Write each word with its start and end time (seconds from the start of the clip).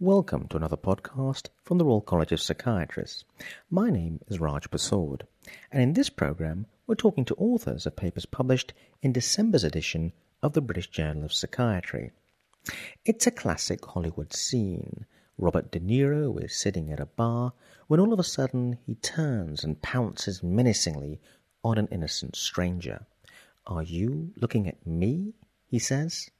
Welcome 0.00 0.48
to 0.48 0.56
another 0.56 0.76
podcast 0.76 1.50
from 1.62 1.78
the 1.78 1.84
Royal 1.84 2.00
College 2.00 2.32
of 2.32 2.40
Psychiatrists. 2.40 3.24
My 3.70 3.90
name 3.90 4.18
is 4.26 4.40
Raj 4.40 4.68
Persaud, 4.68 5.22
and 5.70 5.80
in 5.80 5.92
this 5.92 6.10
program, 6.10 6.66
we're 6.88 6.96
talking 6.96 7.24
to 7.26 7.36
authors 7.36 7.86
of 7.86 7.94
papers 7.94 8.26
published 8.26 8.72
in 9.02 9.12
December's 9.12 9.62
edition 9.62 10.12
of 10.42 10.52
the 10.52 10.60
British 10.60 10.90
Journal 10.90 11.22
of 11.22 11.32
Psychiatry. 11.32 12.10
It's 13.04 13.28
a 13.28 13.30
classic 13.30 13.84
Hollywood 13.86 14.32
scene. 14.32 15.06
Robert 15.38 15.70
De 15.70 15.78
Niro 15.78 16.42
is 16.42 16.56
sitting 16.56 16.90
at 16.90 16.98
a 16.98 17.06
bar 17.06 17.52
when 17.86 18.00
all 18.00 18.12
of 18.12 18.18
a 18.18 18.24
sudden 18.24 18.78
he 18.84 18.96
turns 18.96 19.62
and 19.62 19.80
pounces 19.80 20.42
menacingly 20.42 21.20
on 21.62 21.78
an 21.78 21.86
innocent 21.92 22.34
stranger. 22.34 23.06
Are 23.64 23.84
you 23.84 24.32
looking 24.34 24.66
at 24.66 24.84
me? 24.84 25.34
he 25.68 25.78
says 25.78 26.30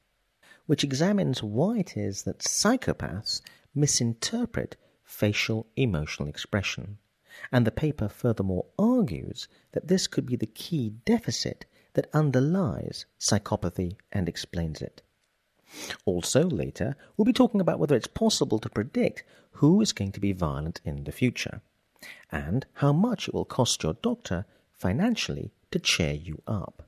which 0.66 0.84
examines 0.84 1.42
why 1.42 1.78
it 1.78 1.96
is 1.96 2.22
that 2.22 2.38
psychopaths 2.38 3.40
misinterpret 3.74 4.76
facial 5.02 5.66
emotional 5.76 6.28
expression. 6.28 6.98
And 7.52 7.66
the 7.66 7.72
paper 7.72 8.08
furthermore 8.08 8.66
argues 8.78 9.48
that 9.72 9.88
this 9.88 10.06
could 10.06 10.26
be 10.26 10.36
the 10.36 10.46
key 10.46 10.94
deficit 11.04 11.66
that 11.94 12.08
underlies 12.12 13.06
psychopathy 13.18 13.96
and 14.12 14.28
explains 14.28 14.80
it. 14.80 15.02
Also, 16.04 16.44
later, 16.44 16.96
we'll 17.16 17.24
be 17.24 17.32
talking 17.32 17.60
about 17.60 17.78
whether 17.78 17.96
it's 17.96 18.06
possible 18.06 18.58
to 18.60 18.68
predict 18.68 19.24
who 19.52 19.80
is 19.80 19.92
going 19.92 20.12
to 20.12 20.20
be 20.20 20.32
violent 20.32 20.80
in 20.84 21.04
the 21.04 21.12
future, 21.12 21.60
and 22.30 22.66
how 22.74 22.92
much 22.92 23.28
it 23.28 23.34
will 23.34 23.44
cost 23.44 23.82
your 23.82 23.94
doctor 23.94 24.44
financially 24.72 25.52
to 25.70 25.78
cheer 25.78 26.12
you 26.12 26.42
up. 26.46 26.82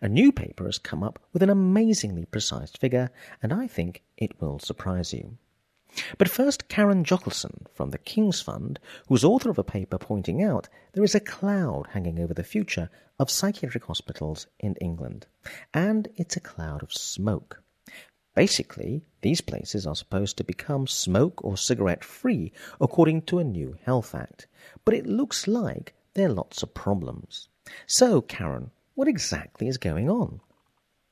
A 0.00 0.08
new 0.08 0.32
paper 0.32 0.64
has 0.66 0.78
come 0.78 1.02
up 1.02 1.18
with 1.32 1.42
an 1.42 1.50
amazingly 1.50 2.24
precise 2.24 2.70
figure, 2.72 3.10
and 3.42 3.52
I 3.52 3.66
think 3.66 4.02
it 4.16 4.40
will 4.40 4.58
surprise 4.58 5.12
you. 5.12 5.38
But 6.18 6.28
first, 6.28 6.68
Karen 6.68 7.02
Jochelson 7.04 7.66
from 7.74 7.90
the 7.90 7.98
King's 7.98 8.40
Fund, 8.40 8.78
who's 9.08 9.24
author 9.24 9.50
of 9.50 9.58
a 9.58 9.64
paper 9.64 9.98
pointing 9.98 10.40
out 10.42 10.68
there 10.92 11.02
is 11.02 11.16
a 11.16 11.20
cloud 11.20 11.88
hanging 11.92 12.20
over 12.20 12.32
the 12.32 12.44
future 12.44 12.88
of 13.18 13.28
psychiatric 13.28 13.84
hospitals 13.84 14.46
in 14.60 14.76
England, 14.76 15.26
and 15.74 16.08
it's 16.14 16.36
a 16.36 16.40
cloud 16.40 16.82
of 16.82 16.92
smoke. 16.92 17.62
Basically, 18.36 19.02
these 19.22 19.40
places 19.40 19.84
are 19.86 19.96
supposed 19.96 20.36
to 20.36 20.44
become 20.44 20.86
smoke 20.86 21.44
or 21.44 21.56
cigarette 21.56 22.04
free 22.04 22.52
according 22.80 23.22
to 23.22 23.40
a 23.40 23.44
new 23.44 23.76
health 23.82 24.14
act, 24.14 24.46
but 24.84 24.94
it 24.94 25.06
looks 25.06 25.48
like 25.48 25.94
there 26.14 26.28
are 26.28 26.32
lots 26.32 26.62
of 26.62 26.72
problems. 26.72 27.48
So, 27.86 28.20
Karen, 28.20 28.70
what 29.00 29.08
exactly 29.08 29.66
is 29.66 29.78
going 29.78 30.10
on? 30.10 30.42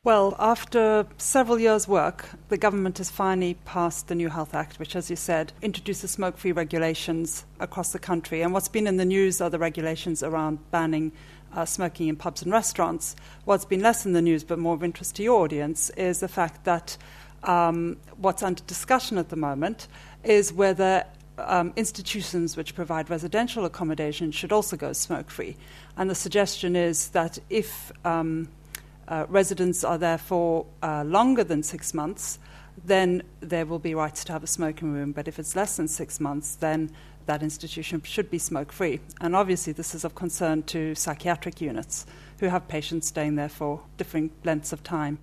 Well, 0.05 0.37
after 0.39 1.07
several 1.17 1.59
years' 1.59 1.89
work, 1.89 2.29
the 2.51 2.59
government 2.59 2.99
has 2.99 3.11
finally 3.11 3.55
passed 3.65 4.09
the 4.09 4.15
new 4.15 4.29
Health 4.29 4.55
Act, 4.55 4.79
which, 4.79 4.95
as 4.95 5.09
you 5.09 5.17
said, 5.17 5.55
introduces 5.63 6.11
smoke 6.11 6.37
free 6.37 6.53
regulations 6.53 7.47
across 7.59 7.93
the 7.93 7.99
country. 7.99 8.43
And 8.43 8.53
what's 8.53 8.69
been 8.69 8.87
in 8.87 8.99
the 8.99 9.07
news 9.07 9.41
are 9.41 9.49
the 9.49 9.59
regulations 9.59 10.23
around 10.23 10.71
banning 10.71 11.13
uh, 11.55 11.65
smoking 11.65 12.09
in 12.09 12.17
pubs 12.17 12.43
and 12.43 12.53
restaurants. 12.53 13.17
What's 13.47 13.65
been 13.65 13.81
less 13.81 14.05
in 14.05 14.13
the 14.13 14.21
news, 14.21 14.45
but 14.45 14.59
more 14.59 14.75
of 14.75 14.85
interest 14.85 15.17
to 15.17 15.23
your 15.23 15.41
audience, 15.41 15.89
is 15.97 16.21
the 16.21 16.29
fact 16.29 16.65
that 16.65 16.99
um, 17.43 17.97
what's 18.19 18.43
under 18.43 18.63
discussion 18.65 19.17
at 19.17 19.31
the 19.31 19.37
moment 19.37 19.89
is 20.25 20.53
whether 20.53 21.07
um, 21.41 21.73
institutions 21.77 22.57
which 22.57 22.75
provide 22.75 23.11
residential 23.11 23.65
accommodation 23.65 24.31
should 24.33 24.53
also 24.53 24.77
go 24.77 24.93
smoke 24.93 25.31
free. 25.31 25.57
And 25.97 26.11
the 26.11 26.15
suggestion 26.15 26.77
is 26.77 27.11
that 27.11 27.39
if 27.51 27.93
um, 28.05 28.49
uh, 29.09 29.27
residents 29.29 29.85
are 29.85 29.99
there 29.99 30.19
for 30.19 30.67
uh, 30.83 31.05
longer 31.05 31.45
than 31.45 31.63
six 31.63 31.95
months, 31.95 32.39
then 32.85 33.23
there 33.41 33.67
will 33.67 33.79
be 33.79 33.95
rights 33.95 34.25
to 34.25 34.33
have 34.33 34.45
a 34.45 34.47
smoking 34.47 34.93
room. 34.93 35.13
But 35.13 35.29
if 35.29 35.39
it's 35.39 35.57
less 35.57 35.77
than 35.77 35.89
six 35.89 36.21
months, 36.21 36.55
then 36.55 36.91
that 37.27 37.43
institution 37.43 38.03
should 38.03 38.31
be 38.31 38.39
smoke 38.39 38.73
free. 38.73 39.01
And 39.21 39.37
obviously, 39.37 39.73
this 39.73 39.95
is 39.95 40.05
of 40.05 40.15
concern 40.15 40.63
to 40.65 40.95
psychiatric 40.95 41.61
units 41.61 42.07
who 42.41 42.47
have 42.47 42.69
patients 42.69 43.09
staying 43.09 43.35
there 43.35 43.49
for 43.49 43.81
different 43.97 44.33
lengths 44.45 44.73
of 44.73 44.83
time 44.83 45.19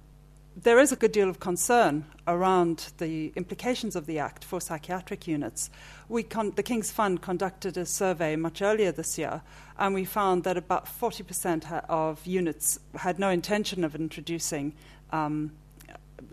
there 0.56 0.80
is 0.80 0.92
a 0.92 0.96
good 0.96 1.12
deal 1.12 1.30
of 1.30 1.40
concern 1.40 2.06
around 2.28 2.94
the 2.98 3.34
implications 3.36 3.96
of 3.96 4.06
the 4.06 4.20
Act 4.20 4.44
for 4.44 4.62
psychiatric 4.62 5.28
units. 5.28 5.70
Con- 6.30 6.54
the 6.56 6.64
King's 6.64 6.92
Fund 6.92 7.22
conducted 7.22 7.76
a 7.78 7.86
survey 7.86 8.36
much 8.36 8.62
earlier 8.62 8.92
this 8.92 9.18
year, 9.18 9.42
and 9.78 9.94
we 9.94 10.06
found 10.06 10.44
that 10.46 10.56
about 10.56 10.86
40% 10.86 11.66
ha- 11.66 11.82
of 11.90 12.26
units 12.26 12.80
had 12.96 13.20
no 13.20 13.30
intention 13.30 13.84
of 13.84 13.96
introducing 13.96 14.74
um, 15.12 15.52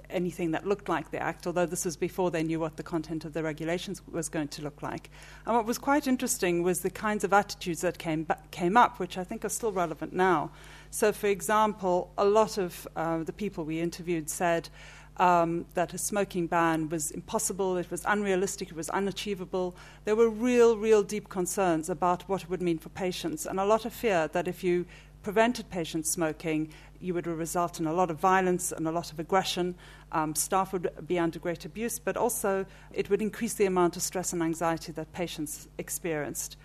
anything 0.09 0.53
that 0.53 0.67
looked 0.67 0.89
like 0.89 1.11
the 1.11 1.21
Act, 1.21 1.47
although 1.47 1.67
this 1.67 1.85
was 1.85 1.97
before 1.97 2.31
they 2.31 2.45
knew 2.45 2.61
what 2.61 2.77
the 2.77 2.83
content 2.83 3.25
of 3.25 3.33
the 3.33 3.43
regulations 3.43 4.03
was 4.11 4.29
going 4.29 4.49
to 4.49 4.63
look 4.63 4.83
like. 4.83 5.11
And 5.47 5.57
what 5.57 5.67
was 5.67 5.79
quite 5.79 6.07
interesting 6.07 6.63
was 6.63 6.81
the 6.81 6.91
kinds 6.91 7.25
of 7.25 7.33
attitudes 7.33 7.81
that 7.81 7.99
came, 7.99 8.25
ba- 8.25 8.39
came 8.51 8.77
up, 8.77 9.01
which 9.01 9.19
I 9.19 9.25
think 9.25 9.45
are 9.45 9.49
still 9.49 9.73
relevant 9.73 10.13
now. 10.13 10.53
So, 10.95 11.11
for 11.11 11.29
example, 11.29 12.13
a 12.19 12.25
lot 12.27 12.59
of 12.59 12.87
uh, 12.97 13.25
the 13.25 13.33
people 13.33 13.65
we 13.65 13.81
interviewed 13.81 14.29
said 14.29 14.69
um, 15.17 15.65
that 15.73 15.95
a 15.95 15.99
smoking 15.99 16.47
ban 16.47 16.91
was 16.91 17.11
impossible, 17.13 17.79
it 17.79 17.91
was 17.91 18.05
unrealistic, 18.05 18.69
it 18.69 18.77
was 18.77 18.91
unachievable. 18.91 19.75
There 20.05 20.15
were 20.15 20.29
real, 20.29 20.77
real 20.77 21.03
deep 21.03 21.31
concerns 21.31 21.89
about 21.89 22.29
what 22.29 22.43
it 22.43 22.51
would 22.51 22.61
mean 22.61 22.77
for 22.77 22.91
patients, 22.91 23.47
and 23.47 23.59
a 23.59 23.65
lot 23.65 23.87
of 23.87 23.95
fear 23.95 24.29
that 24.35 24.47
if 24.47 24.63
you 24.63 24.85
prevented 25.23 25.71
patients 25.71 26.11
smoking, 26.11 26.71
you 27.01 27.15
would 27.15 27.27
result 27.27 27.81
in 27.81 27.87
a 27.87 27.93
lot 27.95 28.11
of 28.11 28.19
violence 28.19 28.71
and 28.71 28.87
a 28.87 28.93
lot 28.93 29.11
of 29.13 29.19
aggression. 29.19 29.75
Um, 30.13 30.35
staff 30.35 30.75
would 30.75 30.91
be 31.07 31.19
under 31.19 31.39
great 31.39 31.65
abuse, 31.65 31.99
but 31.99 32.19
also 32.19 32.67
it 32.93 33.09
would 33.09 33.23
increase 33.23 33.55
the 33.55 33.65
amount 33.65 33.97
of 33.97 34.03
stress 34.03 34.35
and 34.35 34.43
anxiety 34.43 34.93
that 34.93 35.11
patients 35.15 35.69
experienced. 35.79 36.59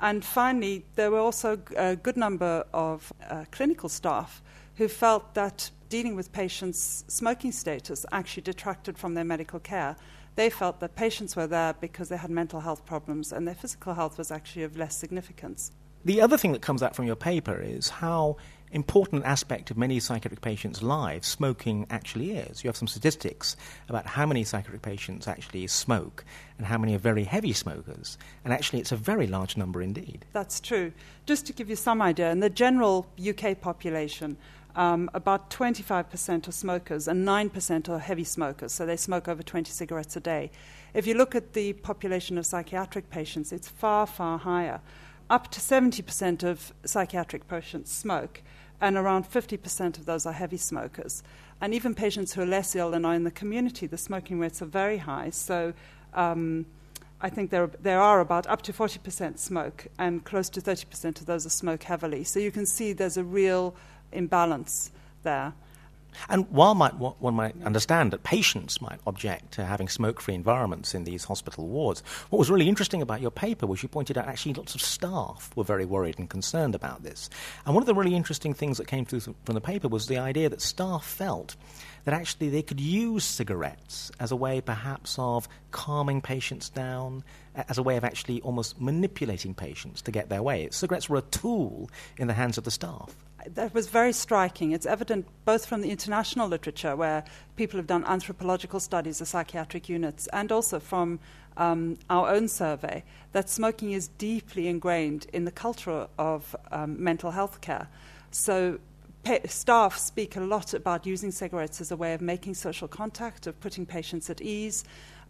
And 0.00 0.24
finally, 0.24 0.84
there 0.94 1.10
were 1.10 1.18
also 1.18 1.58
a 1.76 1.96
good 1.96 2.16
number 2.16 2.64
of 2.72 3.12
uh, 3.28 3.44
clinical 3.50 3.88
staff 3.88 4.42
who 4.76 4.86
felt 4.86 5.34
that 5.34 5.70
dealing 5.88 6.14
with 6.14 6.32
patients' 6.32 7.04
smoking 7.08 7.50
status 7.50 8.06
actually 8.12 8.42
detracted 8.42 8.96
from 8.96 9.14
their 9.14 9.24
medical 9.24 9.58
care. 9.58 9.96
They 10.36 10.50
felt 10.50 10.78
that 10.80 10.94
patients 10.94 11.34
were 11.34 11.48
there 11.48 11.74
because 11.80 12.08
they 12.08 12.16
had 12.16 12.30
mental 12.30 12.60
health 12.60 12.86
problems 12.86 13.32
and 13.32 13.46
their 13.46 13.56
physical 13.56 13.94
health 13.94 14.18
was 14.18 14.30
actually 14.30 14.62
of 14.62 14.76
less 14.76 14.96
significance. 14.96 15.72
The 16.04 16.20
other 16.20 16.36
thing 16.36 16.52
that 16.52 16.62
comes 16.62 16.82
out 16.82 16.94
from 16.94 17.06
your 17.06 17.16
paper 17.16 17.60
is 17.60 17.88
how 17.88 18.36
important 18.72 19.24
aspect 19.24 19.70
of 19.70 19.76
many 19.76 20.00
psychiatric 20.00 20.40
patients' 20.40 20.82
lives 20.82 21.26
smoking 21.26 21.86
actually 21.90 22.32
is. 22.32 22.62
You 22.62 22.68
have 22.68 22.76
some 22.76 22.88
statistics 22.88 23.56
about 23.88 24.06
how 24.06 24.26
many 24.26 24.44
psychiatric 24.44 24.82
patients 24.82 25.26
actually 25.26 25.66
smoke 25.66 26.24
and 26.58 26.66
how 26.66 26.78
many 26.78 26.94
are 26.94 26.98
very 26.98 27.24
heavy 27.24 27.52
smokers. 27.52 28.18
And 28.44 28.52
actually, 28.52 28.80
it's 28.80 28.92
a 28.92 28.96
very 28.96 29.26
large 29.26 29.56
number 29.56 29.80
indeed. 29.80 30.24
That's 30.32 30.60
true. 30.60 30.92
Just 31.26 31.46
to 31.46 31.52
give 31.52 31.70
you 31.70 31.76
some 31.76 32.02
idea, 32.02 32.30
in 32.30 32.40
the 32.40 32.50
general 32.50 33.06
UK 33.18 33.60
population, 33.60 34.36
um, 34.76 35.10
about 35.12 35.50
25% 35.50 36.46
are 36.46 36.52
smokers 36.52 37.08
and 37.08 37.26
9% 37.26 37.88
are 37.88 37.98
heavy 37.98 38.24
smokers, 38.24 38.72
so 38.72 38.86
they 38.86 38.96
smoke 38.96 39.26
over 39.26 39.42
20 39.42 39.72
cigarettes 39.72 40.16
a 40.16 40.20
day. 40.20 40.50
If 40.94 41.06
you 41.06 41.14
look 41.14 41.34
at 41.34 41.52
the 41.52 41.72
population 41.74 42.38
of 42.38 42.46
psychiatric 42.46 43.10
patients, 43.10 43.52
it's 43.52 43.68
far, 43.68 44.06
far 44.06 44.38
higher. 44.38 44.80
Up 45.30 45.50
to 45.50 45.60
70% 45.60 46.42
of 46.42 46.72
psychiatric 46.84 47.48
patients 47.48 47.92
smoke 47.92 48.42
and 48.80 48.96
around 48.96 49.24
50% 49.24 49.98
of 49.98 50.06
those 50.06 50.24
are 50.24 50.32
heavy 50.32 50.56
smokers. 50.56 51.22
And 51.60 51.74
even 51.74 51.94
patients 51.94 52.32
who 52.32 52.42
are 52.42 52.46
less 52.46 52.76
ill 52.76 52.94
and 52.94 53.04
are 53.04 53.14
in 53.14 53.24
the 53.24 53.30
community, 53.30 53.86
the 53.86 53.98
smoking 53.98 54.38
rates 54.38 54.62
are 54.62 54.66
very 54.66 54.98
high. 54.98 55.30
So 55.30 55.74
um, 56.14 56.66
I 57.20 57.28
think 57.28 57.50
there, 57.50 57.66
there 57.80 58.00
are 58.00 58.20
about 58.20 58.46
up 58.46 58.62
to 58.62 58.72
40% 58.72 59.38
smoke, 59.38 59.88
and 59.98 60.24
close 60.24 60.48
to 60.50 60.60
30% 60.60 61.20
of 61.20 61.26
those 61.26 61.44
are 61.44 61.50
smoke 61.50 61.82
heavily. 61.82 62.22
So 62.22 62.38
you 62.38 62.52
can 62.52 62.64
see 62.64 62.92
there's 62.92 63.16
a 63.16 63.24
real 63.24 63.74
imbalance 64.12 64.92
there. 65.24 65.52
And 66.28 66.48
while 66.50 66.74
might, 66.74 66.94
one 66.94 67.34
might 67.34 67.54
understand 67.64 68.12
that 68.12 68.22
patients 68.22 68.80
might 68.80 69.00
object 69.06 69.52
to 69.52 69.64
having 69.64 69.88
smoke 69.88 70.20
free 70.20 70.34
environments 70.34 70.94
in 70.94 71.04
these 71.04 71.24
hospital 71.24 71.66
wards, 71.66 72.02
what 72.30 72.38
was 72.38 72.50
really 72.50 72.68
interesting 72.68 73.02
about 73.02 73.20
your 73.20 73.30
paper 73.30 73.66
was 73.66 73.82
you 73.82 73.88
pointed 73.88 74.18
out 74.18 74.26
actually 74.26 74.54
lots 74.54 74.74
of 74.74 74.82
staff 74.82 75.50
were 75.54 75.64
very 75.64 75.84
worried 75.84 76.18
and 76.18 76.28
concerned 76.28 76.74
about 76.74 77.02
this. 77.02 77.30
And 77.64 77.74
one 77.74 77.82
of 77.82 77.86
the 77.86 77.94
really 77.94 78.14
interesting 78.14 78.54
things 78.54 78.78
that 78.78 78.86
came 78.86 79.04
through 79.04 79.20
from 79.20 79.54
the 79.54 79.60
paper 79.60 79.88
was 79.88 80.06
the 80.06 80.18
idea 80.18 80.48
that 80.48 80.60
staff 80.60 81.04
felt 81.04 81.56
that 82.04 82.14
actually 82.14 82.48
they 82.48 82.62
could 82.62 82.80
use 82.80 83.24
cigarettes 83.24 84.10
as 84.18 84.32
a 84.32 84.36
way 84.36 84.60
perhaps 84.60 85.18
of 85.18 85.48
calming 85.70 86.20
patients 86.20 86.70
down, 86.70 87.22
as 87.54 87.78
a 87.78 87.82
way 87.82 87.96
of 87.96 88.04
actually 88.04 88.40
almost 88.42 88.80
manipulating 88.80 89.54
patients 89.54 90.02
to 90.02 90.10
get 90.10 90.28
their 90.28 90.42
way. 90.42 90.68
Cigarettes 90.70 91.08
were 91.08 91.18
a 91.18 91.22
tool 91.22 91.90
in 92.16 92.26
the 92.26 92.34
hands 92.34 92.56
of 92.56 92.64
the 92.64 92.70
staff 92.70 93.14
that 93.54 93.74
was 93.74 93.88
very 93.88 94.12
striking. 94.12 94.72
It's 94.72 94.86
evident 94.86 95.26
both 95.44 95.66
from 95.66 95.80
the 95.80 95.90
international 95.90 96.48
literature, 96.48 96.96
where 96.96 97.24
people 97.56 97.78
have 97.78 97.86
done 97.86 98.04
anthropological 98.04 98.80
studies 98.80 99.20
of 99.20 99.28
psychiatric 99.28 99.88
units, 99.88 100.26
and 100.28 100.52
also 100.52 100.78
from 100.78 101.20
um, 101.56 101.96
our 102.08 102.28
own 102.28 102.48
survey, 102.48 103.04
that 103.32 103.48
smoking 103.50 103.92
is 103.92 104.08
deeply 104.08 104.68
ingrained 104.68 105.26
in 105.32 105.44
the 105.44 105.50
culture 105.50 106.06
of 106.18 106.54
um, 106.70 107.02
mental 107.02 107.32
health 107.32 107.60
care. 107.60 107.88
So, 108.30 108.78
staff 109.46 109.98
speak 109.98 110.36
a 110.36 110.40
lot 110.40 110.72
about 110.74 111.04
using 111.04 111.30
cigarettes 111.30 111.80
as 111.80 111.90
a 111.90 111.96
way 111.96 112.14
of 112.14 112.20
making 112.20 112.54
social 112.54 112.88
contact, 112.88 113.46
of 113.46 113.60
putting 113.60 113.84
patients 113.84 114.30
at 114.30 114.40
ease. 114.40 114.84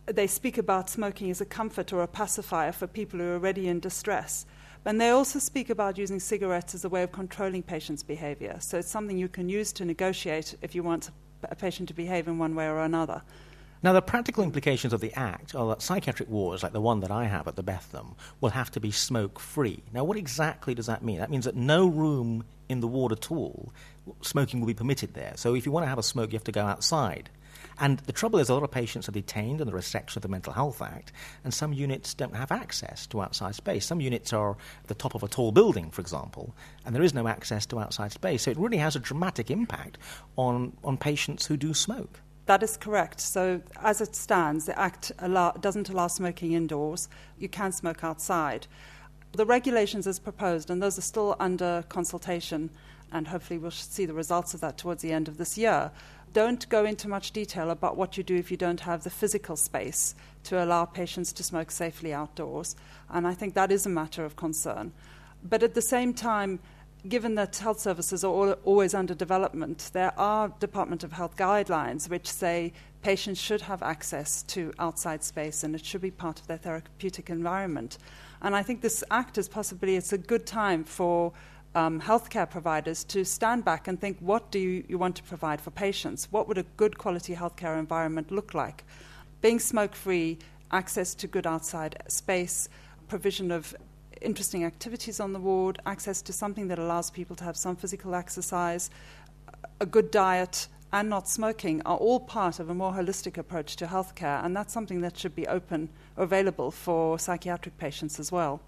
they 0.07 0.27
speak 0.27 0.57
about 0.57 0.89
smoking 0.89 1.31
as 1.31 1.41
a 1.41 1.45
comfort 1.45 1.93
or 1.93 2.03
a 2.03 2.09
pacifier 2.09 2.73
for 2.73 2.87
people 2.87 3.19
who 3.19 3.27
are 3.27 3.35
already 3.35 3.69
in 3.69 3.79
distress. 3.81 4.47
And 4.89 4.99
they 4.99 5.11
also 5.11 5.39
speak 5.39 5.69
about 5.69 5.99
using 5.99 6.19
cigarettes 6.19 6.75
as 6.75 6.83
a 6.83 6.89
way 6.89 7.03
of 7.03 7.13
controlling 7.13 7.63
patients' 7.63 8.03
behavior. 8.03 8.57
So 8.59 8.79
it's 8.79 8.91
something 8.91 9.19
you 9.19 9.29
can 9.29 9.51
use 9.51 9.71
to 9.75 9.85
negotiate 9.85 10.55
if 10.63 10.75
you 10.75 10.83
want 10.83 11.11
a 11.43 11.55
patient 11.55 11.89
to 11.89 11.95
behave 11.95 12.27
in 12.27 12.39
one 12.39 12.55
way 12.55 12.67
or 12.69 12.79
another. 12.79 13.21
Now, 13.83 13.93
the 13.93 14.01
practical 14.01 14.43
implications 14.43 14.95
of 14.95 15.03
the 15.03 15.13
Act 15.13 15.55
are 15.55 15.69
that 15.69 15.83
psychiatric 15.83 16.31
wards, 16.31 16.63
like 16.63 16.73
the 16.73 16.81
one 16.81 17.01
that 17.01 17.11
I 17.11 17.27
have 17.27 17.47
at 17.47 17.57
the 17.57 17.63
Bethlem, 17.63 18.15
will 18.41 18.49
have 18.49 18.71
to 18.71 18.81
be 18.81 18.91
smoke 18.91 19.39
free. 19.39 19.83
Now, 19.93 20.05
what 20.05 20.17
exactly 20.17 20.75
does 20.75 20.87
that 20.87 21.05
mean? 21.05 21.19
That 21.19 21.31
means 21.31 21.45
that 21.45 21.55
no 21.55 21.87
room 21.87 22.45
in 22.71 22.81
the 22.81 22.89
ward 22.89 23.13
at 23.13 23.31
all, 23.31 23.75
smoking 24.23 24.59
will 24.59 24.69
be 24.69 24.73
permitted 24.73 25.13
there. 25.13 25.35
So, 25.37 25.55
if 25.55 25.67
you 25.67 25.71
want 25.71 25.85
to 25.85 25.89
have 25.91 25.99
a 25.99 26.03
smoke, 26.03 26.33
you 26.33 26.37
have 26.37 26.45
to 26.45 26.53
go 26.53 26.65
outside. 26.65 27.29
And 27.81 27.99
the 28.01 28.13
trouble 28.13 28.39
is, 28.39 28.49
a 28.49 28.55
lot 28.55 28.63
of 28.63 28.71
patients 28.71 29.09
are 29.09 29.13
detained 29.13 29.61
under 29.61 29.77
a 29.77 29.83
section 29.83 30.19
of 30.19 30.23
the 30.23 30.29
Mental 30.29 30.53
Health 30.53 30.83
Act, 30.83 31.13
and 31.45 31.55
some 31.55 31.73
units 31.73 32.15
don't 32.15 32.35
have 32.35 32.51
access 32.51 33.07
to 33.09 33.21
outside 33.21 33.55
space. 33.55 33.87
Some 33.87 34.01
units 34.01 34.33
are 34.33 34.53
at 34.53 34.89
the 34.89 34.95
top 34.95 35.15
of 35.15 35.23
a 35.23 35.29
tall 35.29 35.53
building, 35.53 35.91
for 35.91 36.01
example, 36.01 36.55
and 36.85 36.95
there 36.95 37.03
is 37.03 37.15
no 37.15 37.29
access 37.29 37.67
to 37.67 37.79
outside 37.79 38.13
space. 38.13 38.43
So, 38.43 38.51
it 38.51 38.59
really 38.59 38.79
has 38.79 38.97
a 38.97 39.01
dramatic 39.01 39.51
impact 39.51 39.99
on, 40.37 40.77
on 40.83 40.97
patients 40.97 41.47
who 41.47 41.57
do 41.57 41.73
smoke. 41.73 42.21
That 42.47 42.63
is 42.63 42.79
correct. 42.79 43.21
So, 43.21 43.61
as 43.83 44.01
it 44.01 44.17
stands, 44.17 44.65
the 44.65 44.79
Act 44.79 45.13
allow, 45.19 45.53
doesn't 45.53 45.91
allow 45.91 46.07
smoking 46.07 46.53
indoors. 46.53 47.09
You 47.39 47.49
can 47.49 47.73
smoke 47.73 48.03
outside. 48.03 48.67
The 49.33 49.45
regulations 49.45 50.07
as 50.07 50.19
proposed, 50.19 50.71
and 50.71 50.83
those 50.83 50.97
are 50.97 51.03
still 51.03 51.37
under 51.39 51.85
consultation, 51.91 52.71
and 53.13 53.29
hopefully 53.29 53.59
we'll 53.59 53.71
see 53.71 54.07
the 54.07 54.15
results 54.15 54.55
of 54.55 54.61
that 54.61 54.79
towards 54.79 55.03
the 55.03 55.13
end 55.13 55.29
of 55.29 55.37
this 55.37 55.59
year, 55.59 55.91
don't 56.33 56.69
go 56.69 56.85
into 56.85 57.09
much 57.09 57.33
detail 57.33 57.71
about 57.71 57.97
what 57.97 58.17
you 58.17 58.23
do 58.23 58.37
if 58.37 58.51
you 58.51 58.57
don't 58.57 58.81
have 58.81 59.05
the 59.05 59.11
physical 59.11 59.57
space 59.57 60.15
to 60.45 60.63
allow 60.63 60.85
patients 60.85 61.33
to 61.35 61.43
smoke 61.43 61.71
safely 61.71 62.13
outdoors. 62.13 62.77
And 63.11 63.27
I 63.27 63.35
think 63.35 63.55
that 63.55 63.73
is 63.73 63.87
a 63.87 63.91
matter 63.91 64.25
of 64.25 64.37
concern. 64.37 64.93
But 65.43 65.63
at 65.63 65.75
the 65.75 65.83
same 65.83 66.15
time, 66.15 66.59
given 67.09 67.35
that 67.37 67.57
health 67.57 67.81
services 67.81 68.25
are 68.25 68.53
always 68.65 68.95
under 68.95 69.15
development, 69.15 69.91
there 69.93 70.19
are 70.19 70.49
Department 70.61 71.05
of 71.05 71.13
Health 71.13 71.37
guidelines 71.37 72.09
which 72.09 72.29
say 72.29 72.73
patients 73.03 73.41
should 73.41 73.63
have 73.63 73.83
access 73.83 74.43
to 74.45 74.73
outside 74.79 75.23
space 75.23 75.63
and 75.63 75.75
it 75.75 75.85
should 75.85 76.01
be 76.01 76.11
part 76.11 76.41
of 76.41 76.47
their 76.49 76.57
therapeutic 76.57 77.31
environment. 77.31 77.99
And 78.43 78.55
I 78.55 78.63
think 78.63 78.81
this 78.81 79.05
act 79.11 79.39
is 79.39 79.49
possibly 79.49 79.97
it's 79.97 80.13
a 80.13 80.19
good 80.19 80.47
time 80.47 80.85
for 80.85 81.33
um, 81.75 82.01
healthcare 82.01 82.49
providers 82.49 83.05
to 83.05 83.25
stand 83.25 83.65
back 83.65 83.89
and 83.89 84.01
think 84.01 84.19
what 84.21 84.51
do 84.51 84.59
you, 84.59 84.85
you 84.89 84.99
want 84.99 85.17
to 85.17 85.23
provide 85.23 85.61
for 85.61 85.71
patients? 85.71 86.29
What 86.31 86.49
would 86.49 86.59
a 86.59 86.65
good 86.77 86.99
quality 86.99 87.35
healthcare 87.35 87.79
environment 87.79 88.31
look 88.31 88.55
like? 88.55 88.85
Being 89.41 89.61
smoke 89.61 89.95
free, 89.95 90.39
access 90.71 91.15
to 91.17 91.27
good 91.27 91.47
outside 91.47 92.03
space, 92.09 92.69
provision 93.09 93.51
of 93.51 93.75
interesting 94.21 94.65
activities 94.65 95.21
on 95.21 95.33
the 95.33 95.39
ward, 95.39 95.81
access 95.87 96.23
to 96.23 96.33
something 96.33 96.69
that 96.69 96.79
allows 96.79 97.11
people 97.11 97.37
to 97.37 97.45
have 97.45 97.57
some 97.57 97.77
physical 97.77 98.15
exercise, 98.15 98.91
a 99.81 99.87
good 99.87 100.11
diet, 100.11 100.69
and 100.93 101.09
not 101.09 101.29
smoking 101.29 101.83
are 101.83 101.97
all 101.99 102.19
part 102.19 102.59
of 102.59 102.71
a 102.71 102.75
more 102.75 102.93
holistic 102.93 103.37
approach 103.37 103.77
to 103.77 103.87
healthcare, 103.87 104.45
and 104.45 104.57
that's 104.57 104.73
something 104.73 105.03
that 105.03 105.17
should 105.17 105.35
be 105.35 105.47
open 105.47 105.89
or 106.17 106.25
available 106.25 106.71
for 106.71 107.19
psychiatric 107.19 107.77
patients 107.79 108.19
as 108.19 108.33
well. 108.33 108.61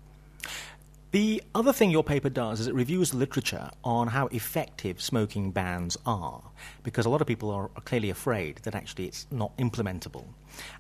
The 1.13 1.43
other 1.57 1.73
thing 1.73 1.91
your 1.91 2.05
paper 2.05 2.29
does 2.29 2.61
is 2.61 2.69
it 2.69 2.75
reviews 2.75 3.13
literature 3.13 3.69
on 3.83 4.07
how 4.07 4.29
effective 4.29 5.03
smoking 5.03 5.51
bans 5.51 5.99
are, 6.07 6.41
because 6.85 7.05
a 7.05 7.09
lot 7.09 7.21
of 7.21 7.27
people 7.27 7.51
are, 7.51 7.65
are, 7.65 7.83
clearly 7.85 8.11
afraid 8.11 8.59
that 8.59 8.77
actually 8.77 9.07
it's 9.07 9.27
not 9.33 9.57
implementable. 9.57 10.25